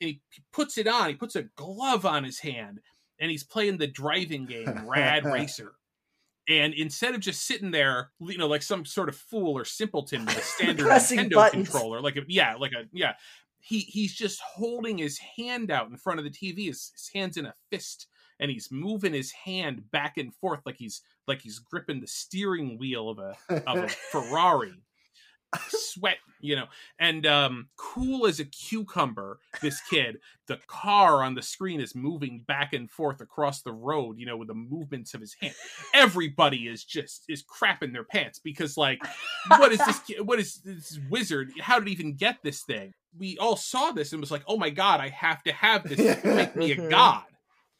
And 0.00 0.10
he 0.10 0.20
he 0.30 0.42
puts 0.52 0.78
it 0.78 0.86
on 0.86 1.08
he 1.08 1.14
puts 1.14 1.36
a 1.36 1.44
glove 1.56 2.06
on 2.06 2.24
his 2.24 2.38
hand 2.38 2.80
and 3.20 3.30
he's 3.30 3.44
playing 3.44 3.78
the 3.78 3.86
driving 3.86 4.46
game 4.46 4.86
rad 4.86 5.24
racer. 5.32 5.72
And 6.48 6.74
instead 6.74 7.14
of 7.14 7.20
just 7.20 7.46
sitting 7.46 7.70
there 7.70 8.10
you 8.20 8.38
know 8.38 8.48
like 8.48 8.62
some 8.62 8.84
sort 8.84 9.08
of 9.08 9.16
fool 9.16 9.56
or 9.56 9.64
simpleton 9.64 10.24
with 10.24 10.38
a 10.38 10.42
standard 10.42 10.86
nintendo 10.86 11.34
buttons. 11.34 11.68
controller 11.68 12.00
like 12.00 12.16
a 12.16 12.22
yeah 12.28 12.54
like 12.54 12.72
a 12.72 12.84
yeah. 12.92 13.14
He 13.58 13.80
he's 13.80 14.14
just 14.14 14.40
holding 14.40 14.98
his 14.98 15.18
hand 15.18 15.72
out 15.72 15.90
in 15.90 15.96
front 15.96 16.20
of 16.20 16.24
the 16.24 16.30
tv 16.30 16.66
his, 16.68 16.92
his 16.94 17.10
hands 17.12 17.36
in 17.36 17.46
a 17.46 17.54
fist 17.70 18.06
and 18.38 18.50
he's 18.50 18.70
moving 18.70 19.12
his 19.12 19.32
hand 19.32 19.90
back 19.90 20.18
and 20.18 20.34
forth 20.34 20.60
like 20.66 20.76
he's 20.76 21.02
like 21.26 21.42
he's 21.42 21.58
gripping 21.58 22.00
the 22.00 22.06
steering 22.06 22.78
wheel 22.78 23.08
of 23.08 23.18
a 23.18 23.36
of 23.66 23.78
a 23.84 23.88
ferrari 24.10 24.74
sweat, 25.68 26.18
you 26.40 26.56
know, 26.56 26.66
and 26.98 27.26
um, 27.26 27.68
cool 27.76 28.26
as 28.26 28.40
a 28.40 28.44
cucumber. 28.44 29.38
This 29.62 29.80
kid, 29.88 30.18
the 30.46 30.58
car 30.66 31.22
on 31.22 31.34
the 31.34 31.42
screen 31.42 31.80
is 31.80 31.94
moving 31.94 32.44
back 32.46 32.72
and 32.72 32.90
forth 32.90 33.20
across 33.20 33.62
the 33.62 33.72
road, 33.72 34.18
you 34.18 34.26
know, 34.26 34.36
with 34.36 34.48
the 34.48 34.54
movements 34.54 35.14
of 35.14 35.20
his 35.20 35.34
hand. 35.40 35.54
Everybody 35.94 36.68
is 36.68 36.84
just 36.84 37.24
is 37.28 37.42
crapping 37.42 37.92
their 37.92 38.04
pants 38.04 38.38
because, 38.38 38.76
like, 38.76 39.00
what 39.48 39.72
is 39.72 39.78
this? 39.78 40.00
What 40.20 40.38
is 40.38 40.56
this 40.64 40.98
wizard? 41.10 41.52
How 41.60 41.78
did 41.78 41.88
he 41.88 41.94
even 41.94 42.14
get 42.14 42.38
this 42.42 42.62
thing? 42.62 42.94
We 43.18 43.38
all 43.38 43.56
saw 43.56 43.92
this 43.92 44.12
and 44.12 44.20
was 44.20 44.30
like, 44.30 44.42
oh 44.46 44.56
my 44.56 44.70
god, 44.70 45.00
I 45.00 45.08
have 45.08 45.42
to 45.44 45.52
have 45.52 45.84
this. 45.84 46.20
to 46.22 46.34
Make 46.34 46.56
me 46.56 46.72
a 46.72 46.88
god 46.90 47.24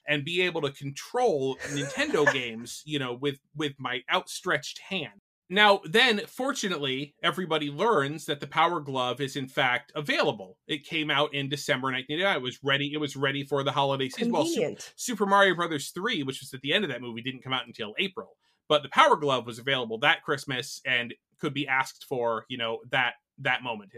and 0.09 0.24
be 0.24 0.42
able 0.42 0.62
to 0.62 0.70
control 0.70 1.57
Nintendo 1.70 2.30
games, 2.32 2.82
you 2.84 2.98
know, 2.98 3.14
with 3.14 3.38
with 3.54 3.74
my 3.78 4.02
outstretched 4.12 4.78
hand. 4.80 5.20
Now, 5.48 5.80
then, 5.84 6.22
fortunately, 6.26 7.14
everybody 7.22 7.70
learns 7.70 8.26
that 8.26 8.40
the 8.40 8.48
Power 8.48 8.80
Glove 8.80 9.20
is 9.20 9.36
in 9.36 9.46
fact 9.46 9.92
available. 9.94 10.59
It 10.66 10.84
came 10.84 11.09
out 11.09 11.34
in 11.34 11.48
December 11.48 11.86
1989. 11.86 12.36
It 12.36 12.42
was 12.42 12.59
ready. 12.64 12.92
It 12.92 12.98
was 12.98 13.14
ready 13.14 13.44
for 13.44 13.62
the 13.62 13.70
holiday 13.70 14.09
season. 14.09 14.32
Well, 14.32 14.42
Convenient. 14.42 14.92
Super 14.96 15.24
Mario 15.24 15.54
Brothers 15.54 15.90
3, 15.90 16.24
which 16.24 16.40
was 16.40 16.52
at 16.52 16.62
the 16.62 16.72
end 16.72 16.84
of 16.84 16.90
that 16.90 17.00
movie, 17.00 17.22
didn't 17.22 17.44
come 17.44 17.52
out 17.52 17.66
until 17.66 17.94
April. 17.98 18.36
But 18.68 18.82
the 18.82 18.88
Power 18.88 19.14
Glove 19.14 19.46
was 19.46 19.61
available 19.61 19.98
that 19.98 20.24
Christmas 20.24 20.80
and 20.84 21.14
could 21.40 21.54
be 21.54 21.68
asked 21.68 22.07
for, 22.09 22.44
you 22.48 22.59
know, 22.59 22.80
that 22.90 23.14
that 23.38 23.62
moment. 23.62 23.92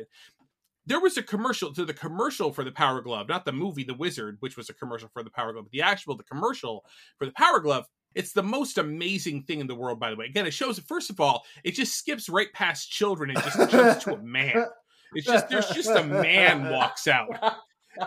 There 0.89 1.01
was 1.01 1.19
a 1.19 1.23
commercial 1.23 1.73
to 1.75 1.85
the 1.85 1.93
commercial 1.93 2.51
for 2.51 2.65
the 2.65 2.73
Power 2.73 3.03
Glove, 3.03 3.29
not 3.29 3.45
the 3.45 3.53
movie 3.53 3.85
The 3.85 3.93
Wizard, 3.93 4.39
which 4.41 4.57
was 4.57 4.71
a 4.71 4.75
commercial 4.75 5.11
for 5.13 5.23
the 5.23 5.29
Power 5.29 5.53
Glove, 5.53 5.67
but 5.67 5.71
the 5.71 5.83
actual 5.83 6.17
the 6.17 6.25
commercial 6.25 6.87
for 7.19 7.27
the 7.27 7.33
Power 7.33 7.61
Glove. 7.61 7.87
It's 8.15 8.33
the 8.33 8.43
most 8.43 8.79
amazing 8.79 9.43
thing 9.43 9.61
in 9.61 9.67
the 9.67 9.75
world, 9.75 10.01
by 10.01 10.09
the 10.09 10.17
way. 10.17 10.25
Again, 10.25 10.47
it 10.47 10.55
shows 10.55 10.79
first 10.79 11.11
of 11.11 11.21
all, 11.21 11.45
it 11.63 11.73
just 11.73 11.95
skips 11.95 12.31
right 12.31 12.51
past 12.55 12.91
children 12.91 13.31
and 13.31 13.43
just 13.43 13.71
jumps 13.71 14.05
to 14.05 14.15
a 14.15 14.23
man. 14.23 14.65
It's 15.13 15.27
just 15.27 15.51
there's 15.51 15.69
just 15.69 15.91
a 15.91 16.03
man 16.03 16.71
walks 16.71 17.07
out. 17.07 17.29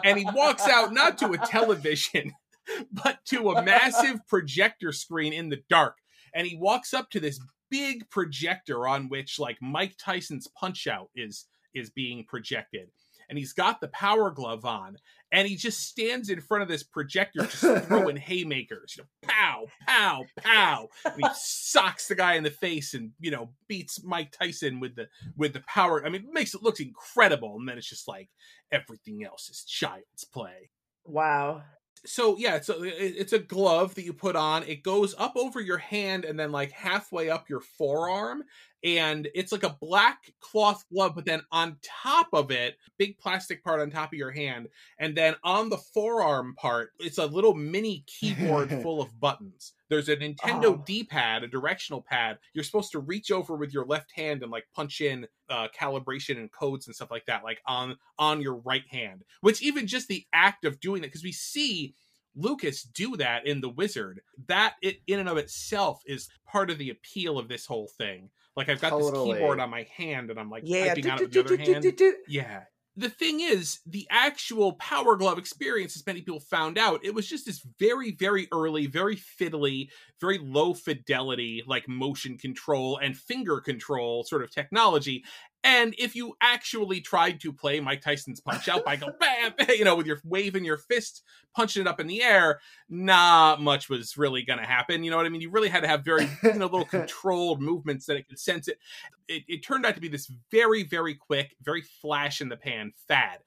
And 0.03 0.17
he 0.17 0.25
walks 0.33 0.67
out 0.67 0.91
not 0.91 1.19
to 1.19 1.33
a 1.33 1.37
television, 1.37 2.33
but 2.91 3.19
to 3.25 3.51
a 3.51 3.61
massive 3.61 4.25
projector 4.27 4.91
screen 4.91 5.33
in 5.33 5.49
the 5.49 5.61
dark. 5.69 5.97
And 6.33 6.47
he 6.47 6.55
walks 6.55 6.95
up 6.95 7.11
to 7.11 7.19
this 7.19 7.39
big 7.69 8.09
projector 8.09 8.87
on 8.87 9.07
which 9.07 9.37
like 9.37 9.57
Mike 9.61 9.95
Tyson's 9.99 10.47
punch 10.47 10.87
out 10.87 11.09
is 11.15 11.45
is 11.73 11.89
being 11.89 12.25
projected. 12.25 12.89
And 13.29 13.37
he's 13.37 13.53
got 13.53 13.79
the 13.79 13.87
power 13.87 14.29
glove 14.29 14.65
on, 14.65 14.97
and 15.31 15.47
he 15.47 15.55
just 15.55 15.79
stands 15.87 16.29
in 16.29 16.41
front 16.41 16.63
of 16.63 16.67
this 16.67 16.83
projector, 16.83 17.45
just 17.45 17.61
throwing 17.87 18.17
haymakers, 18.17 18.95
you 18.97 19.03
know, 19.03 19.09
pow, 19.21 19.67
pow, 19.87 20.25
pow. 20.37 20.89
And 21.05 21.15
he 21.15 21.29
socks 21.33 22.09
the 22.09 22.15
guy 22.15 22.33
in 22.33 22.43
the 22.43 22.51
face, 22.51 22.93
and 22.93 23.11
you 23.21 23.31
know, 23.31 23.51
beats 23.69 24.03
Mike 24.03 24.33
Tyson 24.37 24.81
with 24.81 24.95
the 24.95 25.07
with 25.37 25.53
the 25.53 25.61
power. 25.61 26.05
I 26.05 26.09
mean, 26.09 26.23
it 26.23 26.33
makes 26.33 26.53
it 26.53 26.61
looks 26.63 26.81
incredible. 26.81 27.55
And 27.57 27.69
then 27.69 27.77
it's 27.77 27.87
just 27.89 28.05
like 28.07 28.29
everything 28.69 29.23
else 29.23 29.49
is 29.49 29.63
child's 29.63 30.25
play 30.25 30.69
Wow. 31.05 31.63
so 32.05 32.35
yeah, 32.37 32.55
it's 32.55 32.69
a 32.69 32.75
it's 32.81 33.33
a 33.33 33.39
glove 33.39 33.95
that 33.95 34.03
you 34.03 34.13
put 34.13 34.35
on. 34.35 34.63
It 34.63 34.83
goes 34.83 35.13
up 35.17 35.33
over 35.35 35.61
your 35.61 35.77
hand 35.77 36.25
and 36.25 36.39
then 36.39 36.51
like 36.51 36.71
halfway 36.71 37.29
up 37.29 37.49
your 37.49 37.59
forearm, 37.61 38.43
and 38.83 39.27
it's 39.35 39.51
like 39.51 39.63
a 39.63 39.77
black 39.81 40.33
cloth 40.39 40.83
glove. 40.91 41.13
But 41.15 41.25
then 41.25 41.41
on 41.51 41.77
top 41.83 42.27
of 42.33 42.51
it, 42.51 42.77
big 42.97 43.17
plastic 43.17 43.63
part 43.63 43.79
on 43.81 43.91
top 43.91 44.11
of 44.13 44.17
your 44.17 44.31
hand, 44.31 44.67
and 44.99 45.15
then 45.15 45.35
on 45.43 45.69
the 45.69 45.77
forearm 45.77 46.55
part, 46.55 46.91
it's 46.99 47.17
a 47.17 47.25
little 47.25 47.53
mini 47.53 48.03
keyboard 48.07 48.69
full 48.81 49.01
of 49.01 49.19
buttons. 49.19 49.73
There's 49.89 50.09
a 50.09 50.15
Nintendo 50.15 50.65
Oh. 50.65 50.83
D-pad, 50.85 51.43
a 51.43 51.47
directional 51.47 52.01
pad. 52.01 52.37
You're 52.53 52.63
supposed 52.63 52.91
to 52.93 52.99
reach 52.99 53.29
over 53.29 53.55
with 53.55 53.73
your 53.73 53.85
left 53.85 54.11
hand 54.15 54.41
and 54.41 54.51
like 54.51 54.65
punch 54.73 55.01
in 55.01 55.27
uh, 55.49 55.67
calibration 55.77 56.37
and 56.37 56.51
codes 56.51 56.87
and 56.87 56.95
stuff 56.95 57.11
like 57.11 57.25
that, 57.25 57.43
like 57.43 57.59
on 57.65 57.97
on 58.17 58.41
your 58.41 58.55
right 58.55 58.87
hand. 58.89 59.23
Which 59.41 59.61
even 59.61 59.87
just 59.87 60.07
the 60.07 60.25
act 60.33 60.63
of 60.65 60.79
doing 60.79 61.03
it, 61.03 61.07
because 61.07 61.23
we 61.23 61.33
see 61.33 61.93
Lucas 62.35 62.83
do 62.83 63.17
that 63.17 63.45
in 63.45 63.59
The 63.59 63.67
Wizard. 63.69 64.21
That 64.47 64.75
it 64.81 65.01
in 65.07 65.19
and 65.19 65.27
of 65.27 65.37
itself 65.37 66.01
is 66.05 66.29
part 66.47 66.69
of 66.69 66.77
the 66.77 66.89
appeal 66.89 67.37
of 67.37 67.49
this 67.49 67.65
whole 67.65 67.89
thing. 67.97 68.29
Like 68.55 68.69
I've 68.69 68.81
got 68.81 68.89
Totally. 68.89 69.29
this 69.31 69.39
keyboard 69.39 69.59
on 69.59 69.69
my 69.69 69.87
hand 69.95 70.29
and 70.29 70.39
I'm 70.39 70.49
like 70.49 70.63
Yeah. 70.65 70.93
typing 70.93 71.09
on 71.09 71.17
it 71.17 71.21
with 71.21 71.31
the 71.33 71.39
other 71.39 71.57
hand. 71.57 72.01
Yeah. 72.27 72.63
The 72.97 73.09
thing 73.09 73.39
is, 73.39 73.79
the 73.85 74.05
actual 74.11 74.73
Power 74.73 75.15
Glove 75.15 75.37
experience, 75.37 75.95
as 75.95 76.05
many 76.05 76.19
people 76.21 76.41
found 76.41 76.77
out, 76.77 76.99
it 77.05 77.13
was 77.13 77.25
just 77.25 77.45
this 77.45 77.65
very, 77.79 78.11
very 78.11 78.49
early, 78.51 78.85
very 78.85 79.15
fiddly, 79.15 79.87
very 80.19 80.37
low 80.39 80.73
fidelity, 80.73 81.63
like 81.65 81.87
motion 81.87 82.37
control 82.37 82.97
and 82.97 83.15
finger 83.15 83.61
control 83.61 84.25
sort 84.25 84.43
of 84.43 84.51
technology. 84.51 85.23
And 85.63 85.93
if 85.99 86.15
you 86.15 86.35
actually 86.41 87.01
tried 87.01 87.39
to 87.41 87.53
play 87.53 87.79
Mike 87.79 88.01
Tyson's 88.01 88.39
Punch 88.39 88.67
Out 88.67 88.83
by 88.83 88.95
go 88.95 89.11
bam, 89.19 89.53
you 89.69 89.85
know, 89.85 89.95
with 89.95 90.07
your 90.07 90.19
waving 90.23 90.65
your 90.65 90.77
fist, 90.77 91.23
punching 91.55 91.81
it 91.81 91.87
up 91.87 91.99
in 91.99 92.07
the 92.07 92.23
air, 92.23 92.59
not 92.89 93.61
much 93.61 93.89
was 93.89 94.17
really 94.17 94.41
going 94.41 94.59
to 94.59 94.65
happen. 94.65 95.03
You 95.03 95.11
know 95.11 95.17
what 95.17 95.25
I 95.25 95.29
mean? 95.29 95.41
You 95.41 95.51
really 95.51 95.69
had 95.69 95.81
to 95.81 95.87
have 95.87 96.03
very, 96.03 96.27
you 96.43 96.53
know, 96.53 96.65
little 96.65 96.85
controlled 96.85 97.61
movements 97.61 98.07
that 98.07 98.17
it 98.17 98.27
could 98.27 98.39
sense 98.39 98.67
it. 98.67 98.79
it. 99.27 99.43
It 99.47 99.63
turned 99.63 99.85
out 99.85 99.95
to 99.95 100.01
be 100.01 100.07
this 100.07 100.31
very, 100.49 100.83
very 100.83 101.13
quick, 101.13 101.55
very 101.61 101.83
flash 102.01 102.41
in 102.41 102.49
the 102.49 102.57
pan 102.57 102.93
fad. 103.07 103.39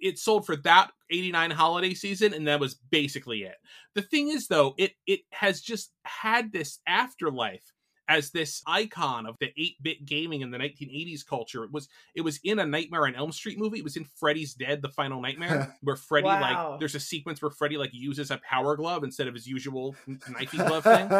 It 0.00 0.18
sold 0.18 0.46
for 0.46 0.56
that 0.56 0.92
89 1.10 1.50
holiday 1.50 1.92
season, 1.92 2.32
and 2.32 2.46
that 2.46 2.60
was 2.60 2.76
basically 2.76 3.42
it. 3.42 3.56
The 3.94 4.02
thing 4.02 4.28
is, 4.28 4.46
though, 4.46 4.74
it 4.78 4.92
it 5.06 5.20
has 5.32 5.60
just 5.60 5.90
had 6.04 6.52
this 6.52 6.78
afterlife 6.86 7.72
as 8.08 8.30
this 8.30 8.62
icon 8.66 9.26
of 9.26 9.36
the 9.38 9.46
8-bit 9.58 10.06
gaming 10.06 10.40
in 10.40 10.50
the 10.50 10.58
1980s 10.58 11.26
culture. 11.26 11.62
It 11.64 11.70
was 11.72 11.88
it 12.14 12.22
was 12.22 12.40
in 12.42 12.58
a 12.58 12.66
Nightmare 12.66 13.06
on 13.06 13.14
Elm 13.14 13.32
Street 13.32 13.58
movie. 13.58 13.78
It 13.78 13.84
was 13.84 13.96
in 13.96 14.04
Freddy's 14.04 14.54
Dead: 14.54 14.80
The 14.82 14.88
Final 14.88 15.20
Nightmare, 15.20 15.76
where 15.82 15.96
Freddy 15.96 16.24
Wow. 16.26 16.70
like 16.70 16.78
there's 16.80 16.94
a 16.94 17.00
sequence 17.00 17.42
where 17.42 17.50
Freddy 17.50 17.76
like 17.76 17.90
uses 17.92 18.30
a 18.30 18.38
power 18.38 18.76
glove 18.76 19.04
instead 19.04 19.28
of 19.28 19.34
his 19.34 19.46
usual 19.46 19.94
knifey 20.08 20.56
glove 20.66 20.84
thing. 20.84 21.12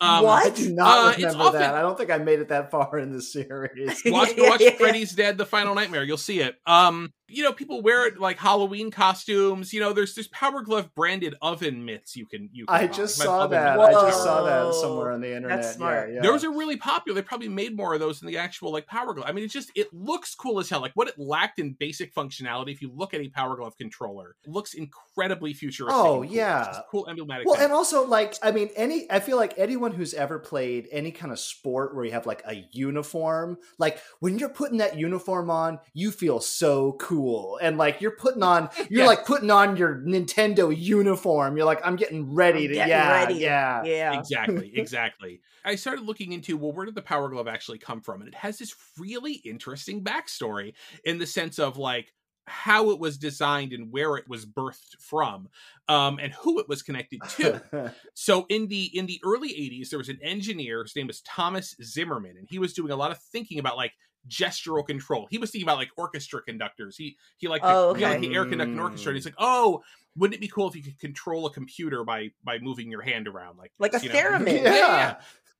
Um, 0.00 0.24
What? 0.24 0.46
I 0.46 0.50
do 0.50 0.72
not 0.74 0.86
Uh, 0.86 1.16
remember 1.16 1.42
often- 1.44 1.60
that. 1.60 1.74
I 1.74 1.80
don't 1.80 1.96
think 1.96 2.10
I 2.10 2.18
made 2.18 2.40
it 2.40 2.48
that 2.48 2.70
far 2.70 2.98
in 2.98 3.12
the 3.12 3.22
series. 3.22 4.02
watch 4.04 4.34
Yeah, 4.36 4.48
watch 4.50 4.60
yeah, 4.60 4.66
yeah. 4.70 4.76
Freddy's 4.76 5.12
Dead: 5.12 5.38
The 5.38 5.46
Final 5.46 5.74
Nightmare. 5.74 6.04
You'll 6.04 6.16
see 6.18 6.40
it. 6.40 6.56
Um, 6.66 7.12
you 7.28 7.42
know, 7.42 7.52
people 7.52 7.82
wear 7.82 8.06
it 8.06 8.18
like 8.18 8.38
Halloween 8.38 8.90
costumes. 8.90 9.72
You 9.72 9.80
know, 9.80 9.92
there's 9.92 10.14
there's 10.14 10.28
Power 10.28 10.62
Glove 10.62 10.94
branded 10.94 11.34
oven 11.42 11.84
mitts 11.84 12.16
you 12.16 12.26
can 12.26 12.48
you. 12.52 12.66
Can 12.66 12.74
I 12.74 12.86
just 12.86 13.18
My 13.18 13.24
saw 13.24 13.46
that. 13.48 13.76
mitts. 13.78 13.96
I 13.96 14.10
just 14.10 14.22
saw 14.22 14.42
that 14.44 14.74
somewhere 14.74 15.12
on 15.12 15.20
the 15.20 15.34
internet. 15.34 15.62
That's 15.62 15.76
smart. 15.76 16.08
Yeah, 16.08 16.16
yeah. 16.16 16.22
Those 16.22 16.44
are 16.44 16.50
really 16.50 16.76
popular. 16.76 17.20
They 17.20 17.24
probably 17.26 17.48
made 17.48 17.76
more 17.76 17.94
of 17.94 18.00
those 18.00 18.20
than 18.20 18.28
the 18.28 18.38
actual 18.38 18.72
like 18.72 18.86
Power 18.86 19.14
Glove. 19.14 19.26
I 19.28 19.32
mean, 19.32 19.44
it's 19.44 19.52
just 19.52 19.70
it 19.74 19.92
looks 19.92 20.34
cool 20.34 20.60
as 20.60 20.68
hell. 20.68 20.80
Like 20.80 20.92
what 20.94 21.08
it 21.08 21.18
lacked 21.18 21.58
in 21.58 21.72
basic 21.72 22.14
functionality. 22.14 22.72
If 22.72 22.80
you 22.82 22.92
look 22.94 23.14
at 23.14 23.20
a 23.20 23.28
Power 23.28 23.56
Glove 23.56 23.76
controller, 23.76 24.36
it 24.44 24.50
looks 24.50 24.74
incredibly 24.74 25.52
futuristic. 25.52 25.98
Oh, 25.98 26.16
cool. 26.16 26.24
yeah. 26.24 26.58
It's 26.60 26.68
just 26.68 26.80
a 26.80 26.84
cool 26.90 27.08
emblematic. 27.08 27.46
Well, 27.46 27.56
thing. 27.56 27.64
and 27.64 27.72
also 27.72 28.06
like 28.06 28.34
I 28.42 28.50
mean, 28.52 28.70
any 28.76 29.10
I 29.10 29.20
feel 29.20 29.36
like 29.36 29.54
anyone 29.56 29.92
who's 29.92 30.14
ever 30.14 30.38
played 30.38 30.88
any 30.92 31.10
kind 31.10 31.32
of 31.32 31.38
sport 31.38 31.94
where 31.94 32.04
you 32.04 32.12
have 32.12 32.26
like 32.26 32.42
a 32.46 32.64
uniform, 32.72 33.58
like 33.78 33.98
when 34.20 34.38
you're 34.38 34.48
putting 34.48 34.78
that 34.78 34.96
uniform 34.96 35.50
on, 35.50 35.78
you 35.92 36.10
feel 36.10 36.40
so 36.40 36.92
cool, 37.00 37.15
and 37.62 37.78
like 37.78 38.00
you're 38.00 38.16
putting 38.16 38.42
on, 38.42 38.68
you're 38.90 39.00
Yes. 39.02 39.06
like 39.06 39.24
putting 39.26 39.50
on 39.50 39.76
your 39.76 39.96
Nintendo 39.96 40.76
uniform. 40.76 41.56
You're 41.56 41.66
like, 41.66 41.80
I'm 41.84 41.96
getting 41.96 42.34
ready 42.34 42.64
I'm 42.64 42.68
to, 42.68 42.74
getting 42.74 42.88
yeah, 42.90 43.12
ready. 43.12 43.34
yeah. 43.34 43.82
Yeah. 43.84 44.18
exactly 44.18 44.72
exactly 44.78 45.40
i 45.64 45.74
started 45.74 46.04
looking 46.04 46.32
into 46.32 46.56
well 46.56 46.72
where 46.72 46.86
did 46.86 46.94
the 46.94 47.02
power 47.02 47.28
glove 47.28 47.48
actually 47.48 47.78
come 47.78 48.00
from 48.00 48.20
and 48.20 48.28
it 48.28 48.34
has 48.34 48.58
this 48.58 48.74
really 48.98 49.34
interesting 49.34 50.02
backstory 50.04 50.74
in 51.04 51.18
the 51.18 51.26
sense 51.26 51.58
of 51.58 51.76
like 51.76 52.12
how 52.48 52.90
it 52.90 53.00
was 53.00 53.18
designed 53.18 53.72
and 53.72 53.90
where 53.92 54.16
it 54.16 54.28
was 54.28 54.46
birthed 54.46 54.96
from 55.00 55.48
um, 55.88 56.18
and 56.22 56.32
who 56.32 56.60
it 56.60 56.68
was 56.68 56.82
connected 56.82 57.20
to 57.36 57.92
so 58.14 58.46
in 58.48 58.68
the 58.68 58.84
in 58.96 59.06
the 59.06 59.20
early 59.24 59.48
80s 59.48 59.88
there 59.90 59.98
was 59.98 60.08
an 60.08 60.18
engineer 60.22 60.82
his 60.82 60.94
name 60.94 61.08
was 61.08 61.20
thomas 61.22 61.74
zimmerman 61.82 62.36
and 62.38 62.46
he 62.48 62.58
was 62.60 62.72
doing 62.72 62.92
a 62.92 62.96
lot 62.96 63.10
of 63.10 63.18
thinking 63.18 63.58
about 63.58 63.76
like 63.76 63.92
gestural 64.28 64.86
control 64.86 65.26
he 65.30 65.38
was 65.38 65.50
thinking 65.50 65.66
about 65.68 65.78
like 65.78 65.90
orchestra 65.96 66.42
conductors 66.42 66.96
he 66.96 67.16
he 67.36 67.48
liked 67.48 67.64
Oh, 67.66 67.92
the, 67.92 67.98
he 68.00 68.04
liked 68.04 68.18
okay. 68.18 68.28
the 68.28 68.34
air 68.34 68.44
conducting 68.44 68.78
orchestra 68.80 69.10
and 69.10 69.16
he's 69.16 69.24
like 69.24 69.34
oh 69.38 69.82
wouldn't 70.16 70.34
it 70.34 70.40
be 70.40 70.48
cool 70.48 70.68
if 70.68 70.74
you 70.74 70.82
could 70.82 70.98
control 70.98 71.46
a 71.46 71.52
computer 71.52 72.02
by 72.04 72.30
by 72.44 72.58
moving 72.58 72.90
your 72.90 73.02
hand 73.02 73.28
around 73.28 73.58
like 73.58 73.72
Like 73.78 73.94
a 73.94 73.98
theremin. 74.00 74.62
yeah. 74.64 74.74
Yeah. 74.74 75.16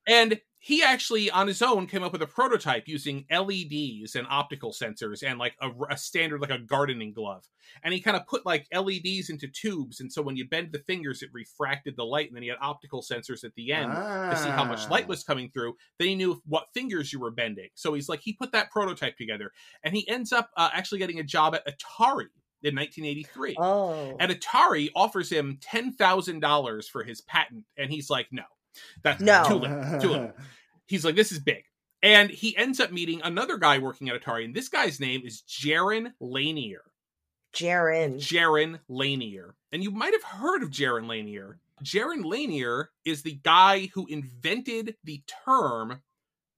and 0.09 0.41
he 0.67 0.83
actually 0.83 1.31
on 1.31 1.47
his 1.47 1.63
own 1.63 1.87
came 1.87 2.03
up 2.03 2.11
with 2.11 2.23
a 2.23 2.27
prototype 2.27 2.89
using 2.89 3.25
leds 3.31 4.17
and 4.17 4.27
optical 4.29 4.73
sensors 4.73 5.23
and 5.23 5.39
like 5.39 5.55
a, 5.61 5.71
a 5.91 5.97
standard 5.97 6.41
like 6.41 6.51
a 6.51 6.59
gardening 6.59 7.13
glove 7.13 7.45
and 7.85 7.95
he 7.95 8.01
kind 8.01 8.17
of 8.17 8.27
put 8.27 8.45
like 8.45 8.67
leds 8.75 9.31
into 9.31 9.47
tubes 9.47 10.01
and 10.01 10.13
so 10.13 10.21
when 10.21 10.35
you 10.37 10.45
bend 10.49 10.73
the 10.73 10.81
fingers 10.81 11.23
it 11.23 11.31
refracted 11.33 11.95
the 11.97 12.05
light 12.05 12.27
and 12.27 12.35
then 12.35 12.43
he 12.43 12.49
had 12.49 12.59
optical 12.61 13.01
sensors 13.01 13.45
at 13.45 13.55
the 13.55 13.73
end 13.73 13.93
to 13.93 14.37
see 14.37 14.49
how 14.49 14.65
much 14.65 14.91
light 14.91 15.05
Ah. 15.05 15.09
was 15.09 15.23
coming 15.23 15.51
through. 15.51 15.77
Then 16.01 16.09
he 16.09 16.15
knew 16.17 16.43
what 16.47 16.67
fingers 16.75 17.13
you 17.13 17.21
were 17.21 17.31
bending. 17.31 17.69
So 17.75 17.95
he's 17.95 18.09
like, 18.09 18.21
he 18.21 18.33
put 18.33 18.51
that 18.53 18.73
prototype 18.73 19.17
together, 19.17 19.53
and 19.85 19.95
he 19.95 20.09
ends 20.09 20.33
up 20.33 20.51
uh, 20.57 20.71
actually 20.73 20.99
getting 20.99 21.21
a 21.21 21.23
job 21.23 21.55
at 21.55 21.65
Atari 21.67 22.27
in 22.65 22.75
1983. 22.75 23.55
Oh. 23.59 24.17
And 24.19 24.33
Atari 24.33 24.91
offers 24.97 25.31
him 25.31 25.59
ten 25.61 25.93
thousand 25.93 26.41
dollars 26.41 26.89
for 26.89 27.05
his 27.05 27.21
patent, 27.21 27.65
and 27.77 27.89
he's 27.91 28.11
like, 28.11 28.27
no, 28.33 28.43
that's 29.03 29.21
No. 29.23 29.45
too 29.47 29.55
little, 29.55 30.01
too 30.01 30.09
little. 30.09 30.33
He's 30.87 31.05
like, 31.05 31.17
this 31.17 31.33
is 31.33 31.39
big. 31.39 31.65
And 32.03 32.31
he 32.31 32.57
ends 32.57 32.79
up 32.79 32.93
meeting 32.93 33.21
another 33.25 33.57
guy 33.57 33.79
working 33.79 34.09
at 34.09 34.21
Atari, 34.21 34.45
and 34.45 34.55
this 34.55 34.69
guy's 34.69 35.01
name 35.01 35.23
is 35.25 35.43
Jaron 35.43 36.13
Lanier. 36.21 36.83
Jaren. 37.55 38.17
Jaron 38.17 38.79
Lanier. 38.89 39.55
And 39.73 39.83
you 39.83 39.91
might 39.91 40.13
have 40.13 40.23
heard 40.23 40.63
of 40.63 40.71
Jaron 40.71 41.09
Lanier. 41.09 41.59
Jaron 41.83 42.25
Lanier 42.25 42.91
is 43.05 43.23
the 43.23 43.39
guy 43.43 43.91
who 43.95 44.07
invented 44.07 44.97
the 45.05 45.23
term 45.45 46.03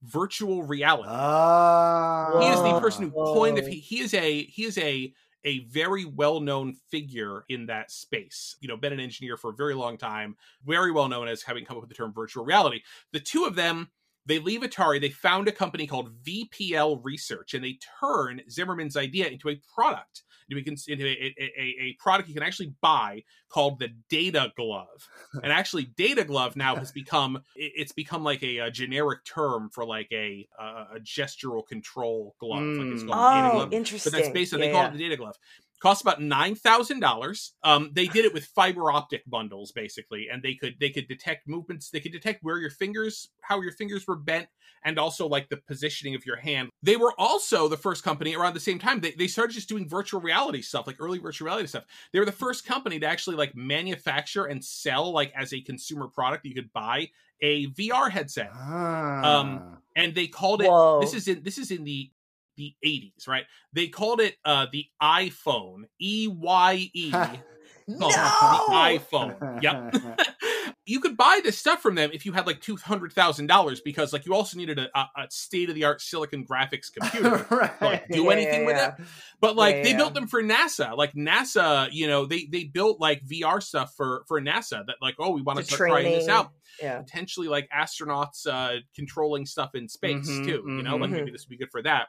virtual 0.02 0.62
reality. 0.62 1.08
Ah. 1.10 2.38
he 2.40 2.48
is 2.48 2.62
the 2.62 2.80
person 2.80 3.04
who 3.04 3.10
coined 3.10 3.58
it. 3.58 3.66
He, 3.66 3.78
he 3.78 4.00
is 4.00 4.14
a 4.14 4.44
he 4.44 4.64
is 4.64 4.78
a 4.78 5.12
a 5.44 5.60
very 5.66 6.04
well 6.04 6.40
known 6.40 6.74
figure 6.90 7.44
in 7.48 7.66
that 7.66 7.90
space. 7.90 8.56
You 8.60 8.68
know, 8.68 8.76
been 8.76 8.92
an 8.92 9.00
engineer 9.00 9.36
for 9.36 9.50
a 9.50 9.54
very 9.54 9.74
long 9.74 9.96
time, 9.96 10.36
very 10.64 10.92
well 10.92 11.08
known 11.08 11.28
as 11.28 11.42
having 11.42 11.64
come 11.64 11.76
up 11.76 11.82
with 11.82 11.90
the 11.90 11.96
term 11.96 12.12
virtual 12.12 12.44
reality. 12.44 12.82
The 13.12 13.20
two 13.20 13.44
of 13.44 13.54
them. 13.54 13.88
They 14.28 14.38
leave 14.38 14.60
Atari. 14.60 15.00
They 15.00 15.10
found 15.10 15.48
a 15.48 15.52
company 15.52 15.86
called 15.86 16.10
VPL 16.22 17.00
Research, 17.02 17.54
and 17.54 17.64
they 17.64 17.78
turn 18.00 18.40
Zimmerman's 18.50 18.96
idea 18.96 19.26
into 19.26 19.48
a 19.48 19.60
product, 19.74 20.22
into 20.50 20.60
a, 20.60 20.92
into 20.92 21.04
a, 21.06 21.34
a, 21.40 21.76
a 21.80 21.96
product 21.98 22.28
you 22.28 22.34
can 22.34 22.42
actually 22.42 22.72
buy 22.82 23.24
called 23.48 23.78
the 23.78 23.88
Data 24.10 24.52
Glove. 24.56 24.86
And 25.42 25.52
actually, 25.52 25.86
Data 25.96 26.24
Glove 26.24 26.56
now 26.56 26.76
has 26.76 26.92
become 26.92 27.42
it's 27.56 27.92
become 27.92 28.22
like 28.22 28.42
a, 28.42 28.58
a 28.58 28.70
generic 28.70 29.24
term 29.24 29.70
for 29.72 29.84
like 29.86 30.08
a 30.12 30.46
a, 30.58 30.64
a 30.96 31.00
gestural 31.00 31.66
control 31.66 32.34
glove. 32.38 32.62
Like 32.62 32.86
it's 32.88 33.02
Mm. 33.02 33.08
called 33.08 33.34
Data 33.34 33.48
Oh, 33.48 33.52
Glove 33.56 33.72
interesting. 33.72 34.12
but 34.12 34.18
that's 34.18 34.32
based 34.32 34.52
on 34.54 34.60
yeah, 34.60 34.66
they 34.66 34.72
call 34.72 34.82
yeah. 34.82 34.88
it 34.88 34.92
the 34.92 34.98
data 34.98 35.16
glove 35.16 35.36
costs 35.80 36.02
about 36.02 36.20
nine 36.20 36.54
thousand 36.54 37.00
dollars 37.00 37.54
um 37.62 37.90
they 37.92 38.06
did 38.06 38.24
it 38.24 38.34
with 38.34 38.44
fiber 38.46 38.90
optic 38.90 39.22
bundles 39.26 39.72
basically 39.72 40.28
and 40.30 40.42
they 40.42 40.54
could 40.54 40.74
they 40.80 40.90
could 40.90 41.06
detect 41.08 41.46
movements 41.48 41.90
they 41.90 42.00
could 42.00 42.12
detect 42.12 42.42
where 42.42 42.58
your 42.58 42.70
fingers 42.70 43.30
how 43.42 43.60
your 43.60 43.72
fingers 43.72 44.06
were 44.06 44.16
bent 44.16 44.48
and 44.84 44.98
also 44.98 45.26
like 45.26 45.48
the 45.48 45.56
positioning 45.56 46.14
of 46.14 46.24
your 46.26 46.36
hand 46.36 46.68
they 46.82 46.96
were 46.96 47.12
also 47.18 47.68
the 47.68 47.76
first 47.76 48.02
company 48.04 48.34
around 48.34 48.54
the 48.54 48.60
same 48.60 48.78
time 48.78 49.00
they, 49.00 49.12
they 49.12 49.26
started 49.26 49.52
just 49.52 49.68
doing 49.68 49.88
virtual 49.88 50.20
reality 50.20 50.62
stuff 50.62 50.86
like 50.86 50.96
early 51.00 51.18
virtual 51.18 51.46
reality 51.46 51.66
stuff 51.66 51.84
they 52.12 52.18
were 52.18 52.24
the 52.26 52.32
first 52.32 52.64
company 52.66 52.98
to 52.98 53.06
actually 53.06 53.36
like 53.36 53.54
manufacture 53.54 54.44
and 54.44 54.64
sell 54.64 55.12
like 55.12 55.32
as 55.36 55.52
a 55.52 55.60
consumer 55.60 56.08
product 56.08 56.44
you 56.44 56.54
could 56.54 56.72
buy 56.72 57.08
a 57.40 57.66
vr 57.68 58.10
headset 58.10 58.50
Ah. 58.52 59.40
Um, 59.40 59.78
and 59.94 60.14
they 60.14 60.26
called 60.26 60.62
it 60.62 60.68
Whoa. 60.68 61.00
this 61.00 61.14
is 61.14 61.28
in 61.28 61.42
this 61.42 61.58
is 61.58 61.70
in 61.70 61.84
the 61.84 62.10
the 62.58 62.74
80s 62.84 63.26
right 63.28 63.46
they 63.72 63.88
called 63.88 64.20
it 64.20 64.36
uh 64.44 64.66
the 64.72 64.86
EyePhone 65.02 65.84
e-y-e 66.00 67.44
No! 67.88 68.36
the 68.40 68.62
EyePhone 68.70 69.44
yep 69.58 69.78
you 70.86 71.00
could 71.00 71.16
buy 71.16 71.40
this 71.44 71.58
stuff 71.58 71.82
from 71.82 71.94
them 71.94 72.10
if 72.12 72.24
you 72.26 72.32
had 72.32 72.46
like 72.46 72.60
$200000 72.60 73.80
because 73.84 74.12
like 74.12 74.26
you 74.26 74.34
also 74.34 74.56
needed 74.56 74.78
a, 74.78 74.88
a, 74.98 75.08
a 75.16 75.26
state-of-the-art 75.30 76.00
silicon 76.00 76.46
graphics 76.46 76.92
computer 76.92 77.46
right. 77.50 77.72
to, 77.80 77.86
like, 77.86 78.02
do 78.10 78.24
Yeah, 78.24 78.30
anything 78.30 78.64
yeah, 78.64 78.64
with 78.64 78.76
yeah. 78.76 78.86
it 78.86 78.92
but 79.40 79.56
like 79.56 79.82
they 79.82 79.92
built 79.92 80.14
them 80.14 80.26
for 80.26 80.42
nasa 80.42 80.96
like 80.96 81.12
nasa 81.14 81.88
you 81.92 82.06
know 82.06 82.26
they 82.26 82.46
they 82.50 82.64
built 82.64 83.00
like 83.00 83.22
vr 83.24 83.62
stuff 83.62 83.94
for 83.96 84.24
for 84.28 84.40
nasa 84.40 84.84
that 84.86 84.96
like 85.00 85.14
oh 85.18 85.30
we 85.30 85.42
want 85.42 85.58
to 85.58 85.62
start 85.64 85.84
trying 85.84 86.10
this 86.10 86.28
out 86.28 86.48
Yeah. 86.80 87.02
potentially 87.04 87.48
like 87.48 87.68
astronauts 87.70 88.46
uh 88.46 88.80
controlling 88.94 89.46
stuff 89.46 89.74
in 89.74 89.88
space 89.88 90.16
Mhm, 90.26 90.44
too 90.44 90.70
you 90.74 90.82
know 90.82 90.96
like 90.96 91.10
mhm. 91.10 91.14
maybe 91.14 91.30
this 91.30 91.46
would 91.46 91.50
be 91.50 91.56
good 91.58 91.70
for 91.70 91.82
that 91.82 92.08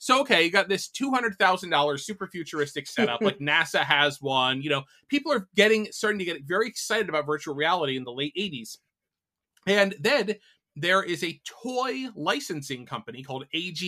so 0.00 0.20
okay 0.20 0.42
you 0.42 0.50
got 0.50 0.68
this 0.68 0.88
$200000 0.88 2.00
super 2.00 2.26
futuristic 2.26 2.88
setup 2.88 3.22
like 3.22 3.38
nasa 3.40 3.80
has 3.80 4.20
one 4.20 4.62
you 4.62 4.70
know 4.70 4.82
people 5.08 5.32
are 5.32 5.48
getting 5.54 5.86
starting 5.92 6.18
to 6.18 6.24
get 6.24 6.42
very 6.44 6.66
excited 6.66 7.08
about 7.08 7.26
virtual 7.26 7.54
reality 7.54 7.96
in 7.96 8.02
the 8.04 8.12
late 8.12 8.34
80s 8.36 8.78
and 9.66 9.94
then 10.00 10.34
there 10.74 11.02
is 11.02 11.22
a 11.22 11.40
toy 11.44 12.06
licensing 12.16 12.86
company 12.86 13.22
called 13.22 13.44
age 13.54 13.84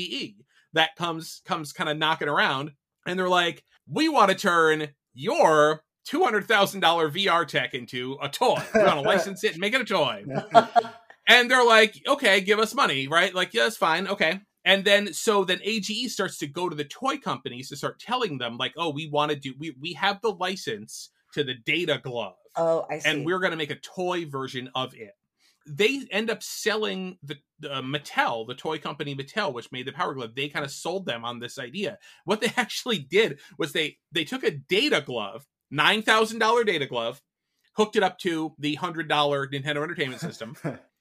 that 0.73 0.95
comes 0.97 1.43
comes 1.45 1.73
kind 1.73 1.91
of 1.91 1.97
knocking 1.97 2.29
around 2.29 2.73
and 3.07 3.19
they're 3.19 3.29
like 3.29 3.65
we 3.89 4.09
want 4.09 4.31
to 4.31 4.37
turn 4.37 4.89
your 5.15 5.83
$200000 6.09 6.81
vr 6.81 7.47
tech 7.49 7.75
into 7.75 8.17
a 8.23 8.29
toy 8.29 8.63
we 8.75 8.83
want 8.83 8.95
to 8.95 9.01
license 9.09 9.43
it 9.45 9.53
and 9.53 9.61
make 9.61 9.75
it 9.75 9.81
a 9.81 9.85
toy 9.85 10.25
and 11.27 11.51
they're 11.51 11.65
like, 11.65 12.01
okay, 12.07 12.41
give 12.41 12.59
us 12.59 12.75
money, 12.75 13.09
right? 13.09 13.35
Like, 13.35 13.55
yeah, 13.55 13.65
that's 13.65 13.77
fine, 13.77 14.09
okay. 14.09 14.41
And 14.65 14.85
then 14.85 15.13
so 15.13 15.45
then 15.45 15.61
AGE 15.65 16.09
starts 16.11 16.39
to 16.39 16.47
go 16.47 16.69
to 16.69 16.77
the 16.77 16.85
toy 16.85 17.19
companies 17.19 17.69
to 17.71 17.77
start 17.77 17.99
telling 18.01 18.39
them, 18.39 18.57
like, 18.59 18.75
oh, 18.77 18.91
we 18.91 19.09
want 19.09 19.31
to 19.31 19.37
do 19.37 19.55
we 19.59 19.75
we 19.81 19.93
have 19.95 20.21
the 20.21 20.31
license 20.33 21.11
to 21.35 21.43
the 21.43 21.55
data 21.55 21.99
glove, 22.03 22.35
Oh, 22.57 22.87
I 22.91 22.99
see. 22.99 23.09
and 23.09 23.25
we're 23.25 23.39
going 23.39 23.53
to 23.53 23.57
make 23.57 23.71
a 23.71 23.77
toy 23.77 24.27
version 24.27 24.71
of 24.75 24.95
it. 24.95 25.13
They 25.67 26.03
end 26.11 26.29
up 26.29 26.43
selling 26.43 27.19
the 27.23 27.37
uh, 27.71 27.81
Mattel, 27.83 28.47
the 28.47 28.55
toy 28.55 28.79
company 28.79 29.15
Mattel, 29.15 29.53
which 29.55 29.71
made 29.73 29.87
the 29.87 29.93
Power 29.93 30.13
Glove. 30.15 30.35
They 30.35 30.49
kind 30.49 30.65
of 30.65 30.71
sold 30.73 31.07
them 31.07 31.25
on 31.25 31.39
this 31.39 31.59
idea. 31.59 31.99
What 32.25 32.41
they 32.41 32.53
actually 32.57 32.99
did 32.99 33.41
was 33.59 33.73
they 33.73 33.97
they 34.13 34.25
took 34.25 34.45
a 34.45 34.51
data 34.51 35.03
glove, 35.05 35.47
nine 35.71 36.03
thousand 36.03 36.39
dollar 36.41 36.65
data 36.65 36.87
glove, 36.87 37.23
hooked 37.77 37.97
it 37.97 38.03
up 38.03 38.19
to 38.19 38.55
the 38.59 38.75
hundred 38.75 39.09
dollar 39.09 39.47
Nintendo 39.49 39.83
Entertainment 39.83 40.21
System 40.21 40.55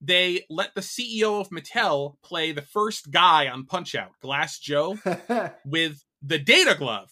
they 0.00 0.44
let 0.48 0.74
the 0.74 0.80
CEO 0.80 1.40
of 1.40 1.50
Mattel 1.50 2.14
play 2.22 2.52
the 2.52 2.62
first 2.62 3.10
guy 3.10 3.48
on 3.48 3.66
Punch 3.66 3.94
Out, 3.94 4.12
Glass 4.20 4.58
Joe, 4.58 4.98
with 5.64 6.02
the 6.22 6.38
data 6.38 6.74
glove. 6.74 7.10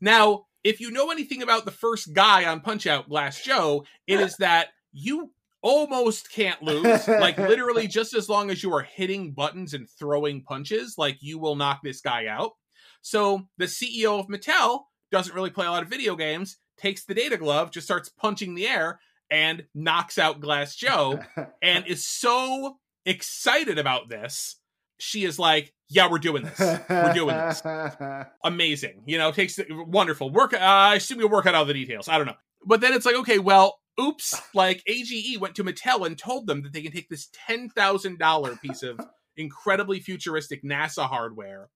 Now, 0.00 0.46
if 0.62 0.80
you 0.80 0.90
know 0.90 1.10
anything 1.10 1.42
about 1.42 1.64
the 1.64 1.70
first 1.70 2.12
guy 2.12 2.44
on 2.44 2.60
Punch 2.60 2.86
Out, 2.86 3.08
Glass 3.08 3.40
Joe, 3.40 3.84
it 4.06 4.20
is 4.20 4.36
that 4.38 4.68
you 4.92 5.30
almost 5.62 6.30
can't 6.30 6.62
lose. 6.62 7.08
Like 7.16 7.38
literally 7.38 7.88
just 7.88 8.14
as 8.14 8.28
long 8.28 8.50
as 8.50 8.62
you 8.62 8.72
are 8.74 8.82
hitting 8.82 9.32
buttons 9.32 9.74
and 9.74 9.88
throwing 9.88 10.42
punches, 10.42 10.96
like 10.98 11.18
you 11.20 11.38
will 11.38 11.56
knock 11.56 11.80
this 11.82 12.00
guy 12.00 12.26
out. 12.26 12.52
So 13.00 13.48
the 13.58 13.64
CEO 13.64 14.20
of 14.20 14.28
Mattel 14.28 14.82
doesn't 15.10 15.34
really 15.34 15.50
play 15.50 15.66
a 15.66 15.70
lot 15.70 15.82
of 15.82 15.88
video 15.88 16.14
games, 16.16 16.58
takes 16.76 17.04
the 17.04 17.14
data 17.14 17.36
glove, 17.36 17.70
just 17.70 17.86
starts 17.86 18.08
punching 18.08 18.54
the 18.54 18.66
air 18.66 19.00
and 19.30 19.64
knocks 19.74 20.18
out 20.18 20.40
Glass 20.40 20.74
Joe 20.76 21.20
and 21.62 21.86
is 21.86 22.06
so 22.06 22.78
excited 23.04 23.78
about 23.78 24.08
this. 24.08 24.56
She 24.98 25.24
is 25.24 25.38
like, 25.38 25.74
"Yeah, 25.88 26.10
we're 26.10 26.18
doing 26.18 26.44
this. 26.44 26.58
We're 26.88 27.12
doing 27.12 27.36
this. 27.36 27.62
Amazing. 28.44 29.02
You 29.06 29.18
know, 29.18 29.30
takes 29.30 29.56
the, 29.56 29.66
wonderful 29.70 30.30
work. 30.30 30.54
Uh, 30.54 30.58
I 30.58 30.94
assume 30.94 31.20
you'll 31.20 31.28
work 31.28 31.46
out 31.46 31.54
all 31.54 31.64
the 31.64 31.74
details. 31.74 32.08
I 32.08 32.16
don't 32.16 32.26
know." 32.26 32.36
But 32.66 32.80
then 32.80 32.94
it's 32.94 33.06
like, 33.06 33.16
okay, 33.16 33.38
well, 33.38 33.78
oops. 34.00 34.40
Like 34.54 34.82
AGE 34.86 35.38
went 35.38 35.54
to 35.56 35.64
Mattel 35.64 36.06
and 36.06 36.18
told 36.18 36.46
them 36.46 36.62
that 36.62 36.72
they 36.72 36.82
can 36.82 36.92
take 36.92 37.08
this 37.08 37.28
ten 37.46 37.68
thousand 37.68 38.18
dollar 38.18 38.56
piece 38.56 38.82
of 38.82 38.98
incredibly 39.36 40.00
futuristic 40.00 40.64
NASA 40.64 41.06
hardware 41.06 41.68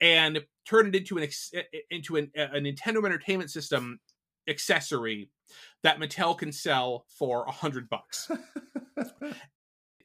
and 0.00 0.44
turn 0.66 0.88
it 0.88 0.96
into 0.96 1.18
an 1.18 1.24
ex- 1.24 1.52
into 1.90 2.16
an, 2.16 2.32
a 2.34 2.58
Nintendo 2.58 3.04
Entertainment 3.04 3.50
System 3.50 4.00
accessory 4.48 5.30
that 5.82 5.98
Mattel 5.98 6.36
can 6.36 6.52
sell 6.52 7.04
for 7.08 7.44
a 7.44 7.52
hundred 7.52 7.88
bucks. 7.88 8.30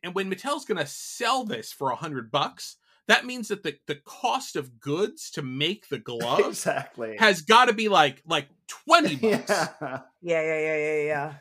And 0.04 0.14
when 0.14 0.32
Mattel's 0.32 0.64
going 0.64 0.78
to 0.78 0.86
sell 0.86 1.44
this 1.44 1.74
for 1.74 1.90
a 1.90 1.96
hundred 1.96 2.32
bucks, 2.32 2.78
that 3.08 3.26
means 3.26 3.48
that 3.48 3.64
the, 3.64 3.78
the 3.88 3.96
cost 3.96 4.56
of 4.56 4.80
goods 4.80 5.32
to 5.32 5.42
make 5.42 5.90
the 5.90 5.98
glove 6.00 6.40
exactly. 6.40 7.18
has 7.18 7.42
got 7.42 7.66
to 7.66 7.74
be 7.74 7.90
like 7.90 8.22
like 8.26 8.48
twenty 8.68 9.16
bucks. 9.18 9.50
yeah. 9.50 9.68
yeah, 9.82 10.00
yeah, 10.42 10.60
yeah, 10.60 10.78
yeah, 10.78 11.04
yeah. 11.04 11.34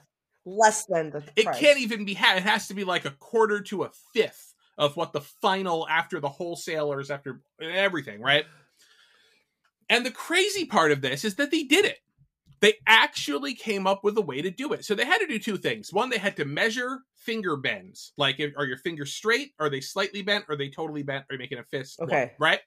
Less 0.47 0.86
than 0.86 1.11
the 1.11 1.22
It 1.36 1.44
price. 1.44 1.59
can't 1.59 1.78
even 1.78 2.05
be 2.05 2.14
had. 2.14 2.38
It 2.38 2.44
has 2.44 2.68
to 2.68 2.74
be 2.74 2.84
like 2.84 3.05
a 3.05 3.11
quarter 3.11 3.61
to 3.62 3.82
a 3.84 3.90
fifth 4.14 4.55
of 4.78 4.97
what 4.97 5.12
the 5.12 5.20
final 5.20 5.86
after 5.88 6.18
the 6.18 6.28
wholesalers 6.28 7.11
after 7.11 7.40
everything, 7.61 8.20
right? 8.20 8.47
And 9.88 10.05
the 10.05 10.11
crazy 10.11 10.64
part 10.64 10.92
of 10.92 11.01
this 11.03 11.24
is 11.24 11.36
that 11.36 11.51
they 11.51 11.62
did 11.62 11.84
it. 11.84 11.99
They 12.61 12.74
actually 12.86 13.54
came 13.54 13.86
up 13.86 14.02
with 14.02 14.16
a 14.16 14.22
way 14.22 14.40
to 14.42 14.50
do 14.50 14.72
it. 14.72 14.84
So 14.84 14.94
they 14.94 15.04
had 15.04 15.18
to 15.18 15.26
do 15.26 15.38
two 15.38 15.57
things. 15.57 15.92
One, 15.92 16.11
they 16.11 16.18
had 16.18 16.36
to 16.36 16.44
measure 16.44 17.00
finger 17.16 17.57
bends. 17.57 18.12
Like, 18.16 18.40
if, 18.40 18.52
are 18.57 18.64
your 18.64 18.78
fingers 18.78 19.12
straight? 19.12 19.52
Are 19.59 19.68
they 19.68 19.80
slightly 19.80 20.22
bent? 20.22 20.46
Are 20.48 20.57
they 20.57 20.70
totally 20.70 21.02
bent? 21.02 21.26
Are 21.28 21.34
you 21.34 21.38
making 21.38 21.59
a 21.59 21.64
fist? 21.64 22.00
Okay. 22.00 22.32
Right? 22.38 22.61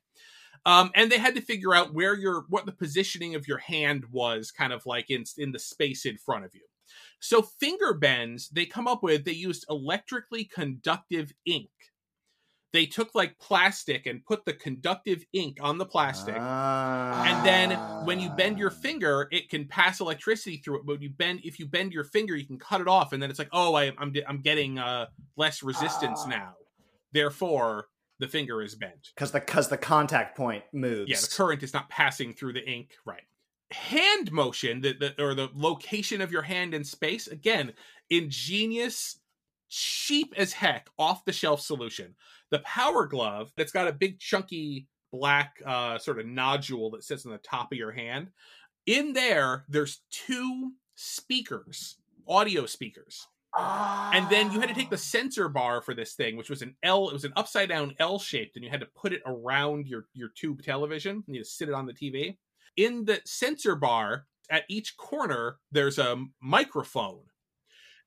Um, 0.66 0.92
and 0.96 1.12
they 1.12 1.18
had 1.18 1.36
to 1.36 1.42
figure 1.42 1.74
out 1.74 1.94
where 1.94 2.16
your 2.16 2.46
what 2.50 2.66
the 2.66 2.72
positioning 2.72 3.36
of 3.36 3.48
your 3.48 3.60
hand 3.60 4.06
was, 4.12 4.52
kind 4.52 4.74
of 4.74 4.86
like 4.86 5.10
in 5.10 5.24
in 5.38 5.52
the 5.52 5.60
space 5.60 6.06
in 6.06 6.18
front 6.18 6.46
of 6.46 6.54
you. 6.54 6.62
So 7.20 7.42
finger 7.42 7.94
bends, 7.94 8.50
they 8.50 8.66
come 8.66 8.88
up 8.88 9.04
with 9.04 9.26
they 9.26 9.32
used 9.32 9.66
electrically 9.70 10.44
conductive 10.44 11.32
ink. 11.46 11.70
They 12.72 12.86
took 12.86 13.16
like 13.16 13.40
plastic 13.40 14.06
and 14.06 14.24
put 14.24 14.46
the 14.46 14.54
conductive 14.54 15.26
ink 15.34 15.58
on 15.60 15.80
the 15.80 15.86
plastic. 15.86 16.36
And 16.36 17.46
then 17.46 17.72
when 18.06 18.20
you 18.20 18.30
bend 18.30 18.60
your 18.60 18.70
finger, 18.70 19.28
it 19.32 19.50
can 19.50 19.68
pass 19.68 20.00
electricity 20.00 20.58
through 20.58 20.80
it. 20.80 20.86
But 20.86 20.94
when 20.94 21.02
you 21.02 21.10
bend, 21.10 21.42
if 21.44 21.60
you 21.60 21.66
bend 21.66 21.94
your 21.94 22.04
finger, 22.04 22.36
you 22.36 22.46
can 22.46 22.60
cut 22.60 22.82
it 22.82 22.88
off, 22.88 23.12
and 23.12 23.22
then 23.22 23.30
it's 23.30 23.40
like, 23.40 23.50
oh, 23.52 23.74
I, 23.74 23.92
I'm 23.98 24.14
I'm 24.28 24.42
getting 24.42 24.78
uh, 24.78 25.08
less 25.36 25.64
resistance 25.64 26.28
now. 26.28 26.54
Therefore, 27.12 27.88
the 28.20 28.28
finger 28.28 28.62
is 28.62 28.76
bent. 28.76 29.10
because 29.16 29.32
the 29.32 29.40
because 29.40 29.70
the 29.70 29.78
contact 29.78 30.38
point 30.38 30.64
moves. 30.72 31.10
Yeah, 31.10 31.18
the 31.20 31.34
current 31.36 31.64
is 31.64 31.74
not 31.74 31.90
passing 31.90 32.34
through 32.34 32.54
the 32.54 32.70
ink. 32.70 32.92
Right. 33.06 33.24
Hand 33.72 34.32
motion, 34.32 34.82
the, 34.82 34.94
the 34.94 35.24
or 35.24 35.34
the 35.34 35.50
location 35.54 36.22
of 36.22 36.32
your 36.32 36.42
hand 36.42 36.74
in 36.74 36.84
space. 36.84 37.28
Again, 37.28 37.74
ingenious 38.10 39.20
cheap 39.70 40.34
as 40.38 40.54
heck 40.54 40.90
off 40.98 41.26
the 41.26 41.32
shelf 41.32 41.62
solution. 41.62 42.16
The 42.52 42.60
Power 42.60 43.06
Glove 43.06 43.52
that's 43.56 43.72
got 43.72 43.88
a 43.88 43.94
big 43.94 44.20
chunky 44.20 44.88
black 45.12 45.62
uh, 45.66 45.98
sort 45.98 46.20
of 46.20 46.26
nodule 46.26 46.92
that 46.92 47.04
sits 47.04 47.26
on 47.26 47.32
the 47.32 47.38
top 47.40 47.72
of 47.72 47.78
your 47.78 47.92
hand. 47.92 48.30
In 48.86 49.14
there, 49.14 49.66
there's 49.70 50.02
two 50.12 50.72
speakers, 50.96 51.98
audio 52.28 52.66
speakers. 52.66 53.28
And 53.58 54.30
then 54.30 54.52
you 54.52 54.60
had 54.60 54.70
to 54.70 54.76
take 54.76 54.90
the 54.90 54.98
sensor 54.98 55.50
bar 55.50 55.82
for 55.82 55.94
this 55.94 56.14
thing, 56.14 56.38
which 56.38 56.50
was 56.50 56.62
an 56.62 56.76
L. 56.84 57.10
It 57.10 57.14
was 57.14 57.26
an 57.26 57.34
upside 57.36 57.70
down 57.70 57.96
L 58.00 58.20
shaped, 58.20 58.56
and 58.56 58.64
you 58.64 58.70
had 58.70 58.80
to 58.80 58.88
put 58.96 59.12
it 59.12 59.22
around 59.26 59.88
your 59.88 60.06
your 60.14 60.30
tube 60.36 60.62
television. 60.62 61.24
And 61.26 61.36
you 61.36 61.44
sit 61.44 61.68
it 61.68 61.74
on 61.74 61.86
the 61.86 61.94
TV. 61.94 62.38
In 62.78 63.06
the 63.06 63.20
sensor 63.26 63.76
bar, 63.76 64.26
at 64.50 64.64
each 64.70 64.98
corner, 64.98 65.58
there's 65.72 65.98
a 65.98 66.24
microphone, 66.42 67.22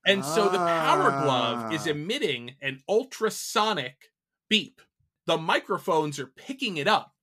and 0.07 0.25
so 0.25 0.49
the 0.49 0.59
Power 0.59 1.11
Glove 1.23 1.73
is 1.73 1.87
Ah. 1.87 1.91
emitting 1.91 2.57
an 2.61 2.83
ultrasonic 2.89 4.11
beep. 4.49 4.81
The 5.27 5.39
microphones 5.39 6.19
are 6.19 6.27
picking 6.27 6.77
it 6.77 6.89
up. 6.89 7.15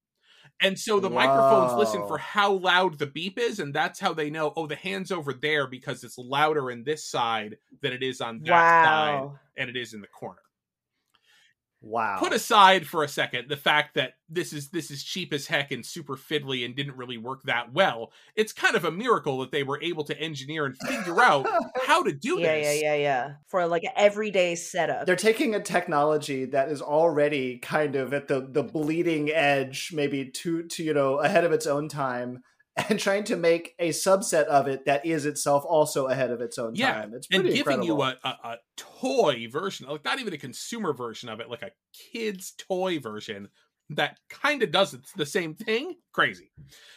And 0.61 0.77
so 0.77 0.99
the 0.99 1.09
microphones 1.09 1.73
listen 1.79 2.05
for 2.07 2.17
how 2.17 2.51
loud 2.51 2.97
the 2.99 3.05
beep 3.07 3.39
is, 3.39 3.59
and 3.59 3.73
that's 3.73 3.97
how 3.99 4.13
they 4.13 4.29
know, 4.29 4.51
oh, 4.57 4.67
the 4.67 4.75
hand's 4.75 5.09
over 5.11 5.31
there 5.33 5.67
because 5.67 6.03
it's 6.03 6.17
louder 6.17 6.69
in 6.69 6.83
this 6.83 7.05
side 7.05 7.57
than 7.81 7.93
it 7.93 8.03
is 8.03 8.19
on 8.19 8.39
that 8.43 8.49
side 8.85 9.29
and 9.55 9.69
it 9.69 9.77
is 9.77 9.93
in 9.93 10.01
the 10.01 10.07
corner. 10.07 10.41
Wow. 11.81 12.17
Put 12.19 12.33
aside 12.33 12.85
for 12.87 13.03
a 13.03 13.07
second 13.07 13.47
the 13.47 13.55
fact 13.55 13.95
that 13.95 14.13
this 14.27 14.51
is 14.51 14.69
this 14.69 14.91
is 14.91 15.01
cheap 15.01 15.31
as 15.31 15.47
heck 15.47 15.71
and 15.71 15.85
super 15.85 16.17
fiddly 16.17 16.65
and 16.65 16.75
didn't 16.75 16.97
really 16.97 17.17
work 17.17 17.43
that 17.43 17.71
well. 17.71 18.11
It's 18.35 18.51
kind 18.51 18.75
of 18.75 18.83
a 18.83 18.91
miracle 18.91 19.39
that 19.39 19.51
they 19.51 19.63
were 19.63 19.81
able 19.81 20.03
to 20.03 20.19
engineer 20.19 20.65
and 20.65 20.77
figure 20.77 21.21
out 21.21 21.47
how 21.87 22.03
to 22.03 22.11
do 22.11 22.39
Yeah, 22.39 22.55
this. 22.55 22.81
yeah, 22.81 22.93
yeah, 22.93 23.01
yeah. 23.01 23.31
For 23.47 23.65
like 23.65 23.83
an 23.83 23.91
everyday 23.95 24.55
setup. 24.55 25.05
They're 25.05 25.15
taking 25.15 25.55
a 25.55 25.61
technology 25.61 26.45
that 26.45 26.67
is 26.69 26.81
already 26.81 27.59
kind 27.59 27.95
of 27.95 28.13
at 28.13 28.27
the 28.27 28.41
the 28.51 28.63
bleeding 28.63 29.29
edge, 29.31 29.91
maybe 29.93 30.25
to 30.25 30.63
to 30.63 30.83
you 30.83 30.93
know 30.93 31.19
ahead 31.19 31.45
of 31.45 31.53
its 31.53 31.65
own 31.65 31.87
time, 31.87 32.43
and 32.89 32.99
trying 32.99 33.23
to 33.25 33.35
make 33.35 33.75
a 33.79 33.89
subset 33.89 34.45
of 34.45 34.67
it 34.67 34.85
that 34.85 35.05
is 35.05 35.25
itself 35.25 35.63
also 35.65 36.07
ahead 36.07 36.31
of 36.31 36.41
its 36.41 36.57
own 36.57 36.75
Yeah, 36.75 36.77
time. 36.77 37.13
It's 37.13 37.27
and 37.31 37.49
giving 37.49 37.81
incredible. 37.81 37.83
you 37.83 38.01
a, 38.01 38.17
a, 38.23 38.29
a 38.29 38.57
toy 38.77 39.47
version, 39.49 39.87
like 39.87 40.03
not 40.03 40.19
even 40.19 40.33
a 40.33 40.37
consumer 40.37 40.93
version 40.93 41.29
of 41.29 41.39
it, 41.39 41.49
like 41.49 41.63
a 41.63 41.71
kid's 41.93 42.53
toy 42.57 42.99
version 42.99 43.49
that 43.91 44.19
kind 44.29 44.61
of 44.61 44.71
does 44.71 44.95
the 45.15 45.25
same 45.25 45.55
thing. 45.55 45.95
Crazy. 46.13 46.51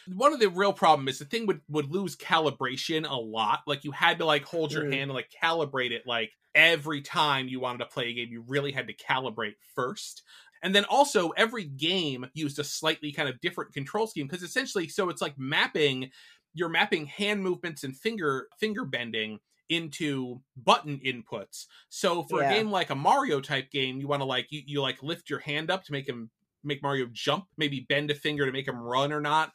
One 0.05 0.33
of 0.33 0.39
the 0.39 0.49
real 0.49 0.73
problem 0.73 1.07
is 1.07 1.19
the 1.19 1.25
thing 1.25 1.45
would 1.47 1.61
would 1.69 1.89
lose 1.89 2.15
calibration 2.17 3.09
a 3.09 3.15
lot. 3.15 3.61
Like 3.65 3.83
you 3.83 3.91
had 3.91 4.19
to 4.19 4.25
like 4.25 4.43
hold 4.43 4.73
your 4.73 4.83
Mm. 4.83 4.91
hand 4.91 5.03
and 5.03 5.13
like 5.13 5.31
calibrate 5.41 5.91
it 5.91 6.03
like 6.05 6.31
every 6.53 7.01
time 7.01 7.47
you 7.47 7.59
wanted 7.59 7.79
to 7.79 7.85
play 7.87 8.09
a 8.09 8.13
game, 8.13 8.29
you 8.29 8.43
really 8.47 8.71
had 8.71 8.87
to 8.87 8.93
calibrate 8.95 9.55
first. 9.75 10.23
And 10.63 10.73
then 10.73 10.85
also 10.85 11.29
every 11.31 11.65
game 11.65 12.25
used 12.33 12.57
a 12.59 12.63
slightly 12.63 13.11
kind 13.11 13.29
of 13.29 13.39
different 13.41 13.73
control 13.73 14.07
scheme 14.07 14.27
because 14.27 14.43
essentially 14.43 14.87
so 14.87 15.09
it's 15.09 15.21
like 15.21 15.37
mapping 15.37 16.11
you're 16.53 16.69
mapping 16.69 17.05
hand 17.05 17.41
movements 17.41 17.83
and 17.83 17.97
finger 17.97 18.47
finger 18.59 18.85
bending 18.85 19.39
into 19.69 20.41
button 20.55 20.99
inputs. 20.99 21.65
So 21.89 22.23
for 22.23 22.39
Yeah. 22.39 22.41
a 22.41 22.47
game 22.47 22.69
like 22.69 22.89
a 22.89 22.95
Mario 22.95 23.41
type 23.41 23.71
game, 23.71 23.99
you 23.99 24.07
want 24.07 24.21
to 24.21 24.25
like 24.25 24.47
you, 24.51 24.61
you 24.65 24.81
like 24.81 25.01
lift 25.01 25.29
your 25.29 25.39
hand 25.39 25.71
up 25.71 25.83
to 25.85 25.91
make 25.91 26.07
him 26.07 26.31
make 26.63 26.81
Mario 26.83 27.07
jump, 27.11 27.45
maybe 27.57 27.85
bend 27.89 28.11
a 28.11 28.15
finger 28.15 28.45
to 28.45 28.51
make 28.51 28.67
him 28.67 28.77
run 28.77 29.11
or 29.11 29.21
not. 29.21 29.53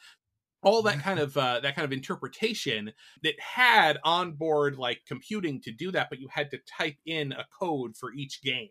All 0.63 0.83
that 0.83 1.01
kind 1.01 1.21
of 1.21 1.37
uh, 1.39 1.61
that 1.61 1.77
kind 1.77 1.85
of 1.87 1.93
interpretation 1.93 2.93
that 3.23 3.39
had 3.41 3.99
onboard 4.05 4.77
like 4.79 5.03
computing 5.07 5.61
to 5.63 5.73
do 5.73 5.93
that, 5.93 6.11
but 6.11 6.21
you 6.21 6.29
had 6.29 6.51
to 6.53 6.59
type 6.59 6.97
in 7.07 7.33
a 7.33 7.47
code 7.59 7.97
for 7.97 8.13
each 8.13 8.43
game. 8.43 8.71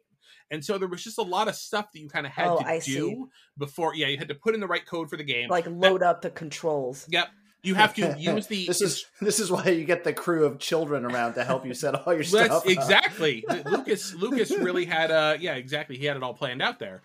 And 0.52 0.64
so 0.64 0.78
there 0.78 0.88
was 0.88 1.04
just 1.04 1.18
a 1.18 1.24
lot 1.24 1.48
of 1.48 1.56
stuff 1.56 1.92
that 1.92 2.00
you 2.00 2.08
kind 2.10 2.26
of 2.26 2.32
had 2.32 2.48
Oh, 2.48 2.60
to 2.60 2.68
I 2.68 2.80
do 2.80 2.82
see. 2.82 3.24
before. 3.58 3.96
Yeah, 3.96 4.08
you 4.08 4.18
had 4.18 4.28
to 4.30 4.36
put 4.36 4.54
in 4.54 4.60
the 4.62 4.68
right 4.68 4.86
code 4.86 5.10
for 5.10 5.18
the 5.18 5.24
game. 5.24 5.50
like 5.50 5.66
load 5.68 6.02
up 6.04 6.22
the 6.22 6.30
controls. 6.30 7.06
Yep. 7.10 7.28
You 7.64 7.76
have 7.76 7.94
to 7.96 8.16
use 8.20 8.48
the 8.48 8.66
this 8.68 8.82
is 8.82 9.06
this 9.22 9.40
is 9.40 9.52
why 9.52 9.66
you 9.70 9.84
get 9.84 10.04
the 10.04 10.14
crew 10.14 10.46
of 10.46 10.60
children 10.60 11.04
around 11.06 11.34
to 11.34 11.44
help 11.44 11.66
you 11.66 11.74
set 11.74 11.96
all 11.96 12.14
your 12.14 12.24
stuff. 12.24 12.66
exactly. 12.66 13.44
Lucas 13.66 14.14
Lucas 14.14 14.52
really 14.52 14.86
had 14.86 15.12
a 15.12 15.38
yeah, 15.40 15.56
exactly. 15.56 15.98
He 15.98 16.06
had 16.06 16.16
it 16.18 16.24
all 16.24 16.34
planned 16.34 16.62
out 16.62 16.80
there. 16.80 17.02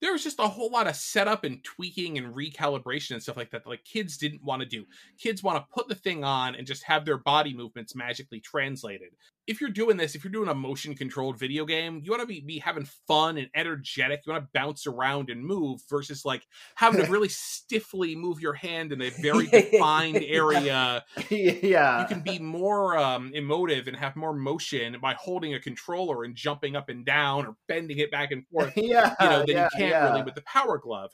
There 0.00 0.12
was 0.12 0.22
just 0.22 0.38
a 0.38 0.46
whole 0.46 0.70
lot 0.70 0.86
of 0.86 0.94
setup 0.94 1.42
and 1.42 1.62
tweaking 1.64 2.18
and 2.18 2.32
recalibration 2.32 3.10
and 3.10 3.22
stuff 3.22 3.36
like 3.36 3.50
that 3.50 3.64
that 3.64 3.68
like 3.68 3.84
kids 3.84 4.16
didn't 4.16 4.44
want 4.44 4.62
to 4.62 4.66
do. 4.68 4.84
Kids 5.18 5.42
want 5.42 5.58
to 5.58 5.66
put 5.74 5.88
the 5.88 5.96
thing 5.96 6.22
on 6.22 6.54
and 6.54 6.66
just 6.68 6.84
have 6.84 7.04
their 7.04 7.18
body 7.18 7.52
movements 7.52 7.96
magically 7.96 8.38
translated. 8.38 9.08
If 9.48 9.60
you're 9.60 9.70
doing 9.70 9.96
this, 9.96 10.14
if 10.14 10.22
you're 10.22 10.32
doing 10.32 10.48
a 10.48 10.54
motion 10.54 10.94
controlled 10.94 11.38
video 11.38 11.64
game, 11.64 12.00
you 12.04 12.10
want 12.10 12.22
to 12.22 12.26
be, 12.26 12.40
be 12.40 12.58
having 12.58 12.86
fun 13.06 13.38
and 13.38 13.48
energetic. 13.54 14.22
You 14.26 14.32
want 14.32 14.44
to 14.44 14.50
bounce 14.52 14.86
around 14.86 15.30
and 15.30 15.44
move 15.44 15.80
versus 15.88 16.24
like 16.24 16.46
having 16.76 17.04
to 17.04 17.10
really 17.10 17.28
stiffly 17.28 18.14
move 18.14 18.40
your 18.40 18.54
hand 18.54 18.92
in 18.92 19.02
a 19.02 19.10
very 19.10 19.46
defined 19.72 20.22
area 20.26 21.04
yeah. 21.30 22.00
you 22.00 22.06
can 22.06 22.20
be 22.20 22.38
more 22.38 22.96
um, 22.98 23.32
emotive 23.34 23.88
and 23.88 23.96
have 23.96 24.16
more 24.16 24.32
motion 24.32 24.96
by 25.00 25.14
holding 25.14 25.54
a 25.54 25.60
controller 25.60 26.24
and 26.24 26.34
jumping 26.34 26.76
up 26.76 26.88
and 26.88 27.04
down 27.04 27.46
or 27.46 27.56
bending 27.66 27.98
it 27.98 28.10
back 28.10 28.30
and 28.30 28.46
forth. 28.48 28.72
yeah, 28.76 29.14
You 29.20 29.28
know, 29.28 29.38
than 29.40 29.48
yeah, 29.48 29.64
you 29.64 29.78
can't 29.78 29.90
yeah. 29.90 30.10
really 30.10 30.22
with 30.22 30.34
the 30.34 30.42
Power 30.42 30.78
Glove. 30.78 31.12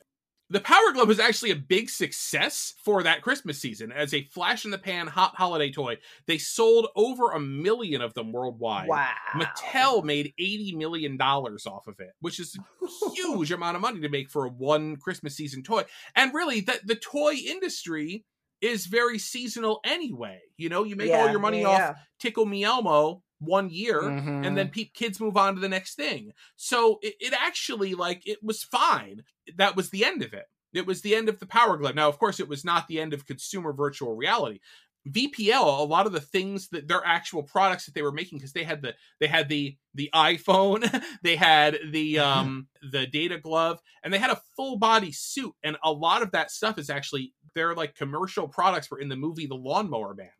The 0.51 0.61
Power 0.61 0.92
Glove 0.92 1.09
was 1.09 1.18
actually 1.18 1.53
a 1.53 1.57
big 1.57 1.88
success 1.88 2.74
for 2.84 3.03
that 3.03 3.22
Christmas 3.22 3.59
season 3.59 3.90
as 3.90 4.12
a 4.12 4.24
flash 4.24 4.66
in 4.66 4.70
the 4.70 4.78
pan 4.78 5.07
hot 5.07 5.34
holiday 5.36 5.72
toy. 5.72 5.97
They 6.26 6.36
sold 6.36 6.88
over 6.95 7.32
a 7.32 7.40
million 7.40 8.03
of 8.03 8.12
them 8.12 8.30
worldwide. 8.30 8.88
Wow. 8.88 9.09
Mattel 9.34 10.05
made 10.05 10.34
eighty 10.38 10.76
million 10.76 11.16
dollars 11.16 11.66
off 11.66 11.86
of 11.86 11.99
it, 11.99 12.11
which 12.20 12.38
is 12.38 12.57
a 12.82 13.11
huge 13.14 13.53
amount 13.53 13.76
of 13.76 13.80
money 13.80 14.01
to 14.01 14.09
make 14.11 14.30
for 14.30 14.45
a 14.45 14.51
one 14.51 14.97
Christmas 14.97 15.34
season 15.34 15.62
toy. 15.62 15.84
And 16.14 16.34
really, 16.34 16.61
the 16.61 16.78
the 16.84 16.97
toy 16.97 17.34
industry 17.34 18.24
is 18.61 18.86
very 18.86 19.18
seasonal 19.18 19.80
anyway. 19.84 20.40
You 20.57 20.68
know, 20.68 20.84
you 20.84 20.95
make 20.95 21.12
all 21.12 21.30
your 21.30 21.40
money 21.40 21.62
yeah, 21.62 21.68
off 21.68 21.78
yeah. 21.78 21.95
Tickle 22.20 22.47
Me 22.47 22.64
Elmo 22.64 23.24
one 23.39 23.68
year, 23.70 24.01
Mhm. 24.03 24.47
and 24.47 24.57
then 24.57 24.68
pe- 24.70 24.85
kids 24.85 25.20
move 25.20 25.37
on 25.37 25.55
to 25.55 25.61
the 25.61 25.68
next 25.68 25.95
thing. 25.97 26.32
So 26.57 26.99
it, 27.03 27.14
it 27.20 27.32
actually 27.32 27.95
like 27.95 28.26
it 28.26 28.43
was 28.43 28.62
fine. 28.62 29.24
That 29.57 29.76
was 29.76 29.91
the 29.91 30.05
end 30.05 30.22
of 30.22 30.32
it. 30.32 30.47
It 30.72 30.87
was 30.87 31.03
the 31.03 31.14
end 31.14 31.28
of 31.28 31.39
the 31.39 31.47
Power 31.47 31.76
Glove. 31.76 31.95
Now, 31.95 32.09
of 32.09 32.18
course, 32.18 32.41
it 32.41 32.49
was 32.49 32.64
not 32.64 32.89
the 32.89 33.01
end 33.01 33.12
of 33.12 33.26
consumer 33.26 33.72
virtual 33.72 34.16
reality. 34.16 34.61
VPL, 35.07 35.80
a 35.80 35.85
lot 35.85 36.07
of 36.07 36.12
the 36.12 36.20
things 36.20 36.68
that 36.68 36.89
their 36.89 37.05
actual 37.05 37.43
products 37.43 37.85
that 37.85 37.95
they 37.95 38.01
were 38.03 38.11
making, 38.11 38.39
because 38.39 38.55
they 38.55 38.64
had 38.64 38.80
the 38.80 38.95
they 39.20 39.26
had 39.26 39.49
the 39.51 39.76
the 39.95 40.09
EyePhone, 40.14 40.80
they 41.22 41.37
had 41.37 41.78
the 41.91 42.18
um 42.18 42.68
the 42.91 43.07
data 43.07 43.39
glove, 43.39 43.80
and 44.03 44.12
they 44.14 44.18
had 44.18 44.30
a 44.30 44.41
full 44.57 44.78
body 44.78 45.12
suit, 45.12 45.55
and 45.62 45.76
a 45.85 45.93
lot 45.93 46.22
of 46.22 46.30
that 46.32 46.51
stuff 46.51 46.78
is 46.78 46.89
actually 46.89 47.35
their 47.55 47.74
like 47.74 47.95
commercial 47.95 48.49
products 48.49 48.91
were 48.91 48.99
in 48.99 49.09
the 49.11 49.16
movie 49.16 49.47
The 49.47 49.55
Lawnmower 49.55 50.14
Man. 50.14 50.30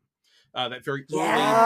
Uh, 0.55 0.68
that 0.68 0.84
very 0.84 1.07
early 1.12 1.64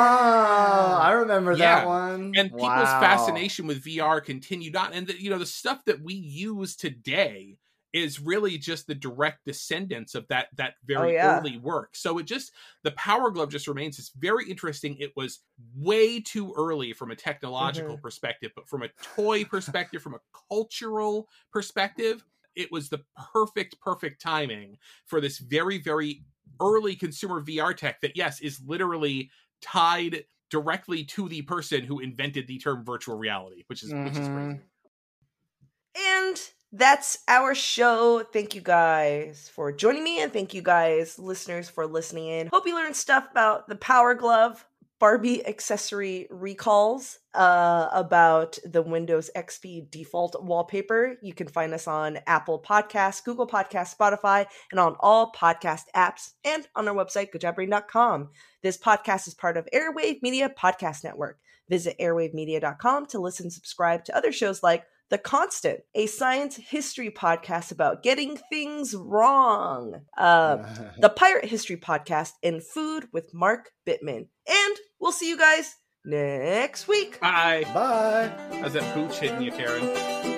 Oh, 0.56 0.96
I 1.00 1.12
remember 1.12 1.56
Yeah. 1.56 1.84
that 1.84 1.84
one. 1.84 2.36
and 2.36 2.54
people's 2.56 2.92
Wow. 2.92 2.94
fascination 2.94 3.66
with 3.66 3.82
VR 3.82 4.20
continued 4.20 4.76
on, 4.76 4.92
and 4.92 5.06
the, 5.06 5.20
you 5.20 5.30
know 5.30 5.38
the 5.38 5.46
stuff 5.46 5.84
that 5.86 6.02
we 6.02 6.14
use 6.14 6.76
today 6.76 7.56
is 7.94 8.20
really 8.20 8.58
just 8.58 8.86
the 8.86 8.94
direct 8.94 9.46
descendants 9.46 10.14
of 10.14 10.28
that 10.28 10.48
that 10.54 10.74
very 10.84 11.00
Oh, 11.00 11.08
yeah. 11.10 11.40
early 11.40 11.56
work. 11.56 11.96
So 11.96 12.18
it 12.18 12.24
just 12.24 12.52
the 12.82 12.90
Power 12.92 13.30
Glove 13.30 13.50
just 13.50 13.66
remains. 13.66 13.98
It's 13.98 14.10
very 14.10 14.48
interesting. 14.48 14.96
It 14.98 15.12
was 15.16 15.40
way 15.74 16.20
too 16.20 16.52
early 16.56 16.92
from 16.92 17.10
a 17.10 17.16
technological 17.16 17.96
Mm-hmm. 17.96 17.98
perspective, 17.98 18.52
but 18.54 18.68
from 18.68 18.82
a 18.82 18.90
toy 19.02 19.44
perspective, 19.44 20.02
from 20.02 20.14
a 20.14 20.20
cultural 20.50 21.28
perspective, 21.50 22.24
it 22.54 22.70
was 22.70 22.90
the 22.90 23.04
perfect 23.32 23.80
perfect 23.80 24.20
timing 24.20 24.76
for 25.06 25.20
this 25.20 25.38
very 25.38 25.78
very 25.78 26.24
early 26.60 26.96
consumer 26.96 27.40
VR 27.40 27.74
tech 27.74 28.00
that 28.02 28.16
yes 28.16 28.40
is 28.40 28.60
literally 28.66 29.30
tied 29.62 30.24
directly 30.50 31.04
to 31.04 31.28
the 31.28 31.42
person 31.42 31.84
who 31.84 32.00
invented 32.00 32.46
the 32.46 32.58
term 32.58 32.84
virtual 32.84 33.16
reality, 33.16 33.64
which 33.68 33.82
is 33.82 33.94
which 34.02 34.18
is 34.20 34.28
Mhm. 34.28 34.32
crazy. 34.34 34.60
And 35.96 36.40
that's 36.72 37.18
our 37.28 37.54
show. 37.54 38.22
Thank 38.22 38.54
you 38.54 38.60
guys 38.60 39.50
for 39.54 39.72
joining 39.72 40.04
me, 40.04 40.20
and 40.20 40.32
thank 40.32 40.54
you 40.54 40.62
guys, 40.62 41.18
listeners, 41.18 41.68
for 41.70 41.86
listening 41.86 42.26
in. 42.28 42.48
Hope 42.48 42.66
you 42.66 42.74
learned 42.74 42.96
stuff 42.96 43.28
about 43.30 43.68
the 43.68 43.76
Power 43.76 44.14
Glove, 44.14 44.66
Barbie 44.98 45.46
accessory 45.46 46.26
recalls, 46.30 47.18
uh, 47.34 47.88
about 47.92 48.58
the 48.64 48.82
Windows 48.82 49.30
XP 49.36 49.90
default 49.90 50.42
wallpaper. 50.42 51.16
You 51.22 51.32
can 51.32 51.46
find 51.46 51.72
us 51.72 51.86
on 51.86 52.18
Apple 52.26 52.60
Podcasts, 52.60 53.22
Google 53.22 53.46
Podcasts, 53.46 53.96
Spotify, 53.96 54.46
and 54.72 54.80
on 54.80 54.96
all 54.98 55.32
podcast 55.32 55.84
apps, 55.94 56.32
and 56.44 56.66
on 56.74 56.88
our 56.88 56.94
website, 56.94 57.30
goodjobbrain.com. 57.32 58.30
This 58.62 58.76
podcast 58.76 59.28
is 59.28 59.34
part 59.34 59.56
of 59.56 59.68
Airwave 59.72 60.20
Media 60.20 60.50
Podcast 60.50 61.04
Network. 61.04 61.38
Visit 61.68 61.96
airwavemedia.com 62.00 63.06
to 63.06 63.20
listen 63.20 63.50
subscribe 63.50 64.04
to 64.06 64.16
other 64.16 64.32
shows 64.32 64.62
like 64.62 64.84
The 65.10 65.18
Constant, 65.18 65.80
a 65.94 66.06
science 66.06 66.56
history 66.56 67.10
podcast 67.10 67.72
about 67.72 68.02
getting 68.02 68.38
things 68.50 68.94
wrong. 68.94 70.02
Uh, 70.16 70.58
the 70.98 71.08
Pirate 71.08 71.46
History 71.46 71.76
Podcast, 71.76 72.32
and 72.42 72.62
Food 72.62 73.08
with 73.12 73.32
Mark 73.32 73.70
Bittman. 73.86 74.26
And 74.46 74.76
we'll 75.00 75.12
see 75.12 75.28
you 75.28 75.38
guys 75.38 75.76
next 76.04 76.88
week. 76.88 77.20
Bye. 77.20 77.64
Bye. 77.74 78.32
How's 78.60 78.74
that 78.74 78.94
booch 78.94 79.18
hitting 79.18 79.42
you, 79.42 79.52
Karen? 79.52 80.37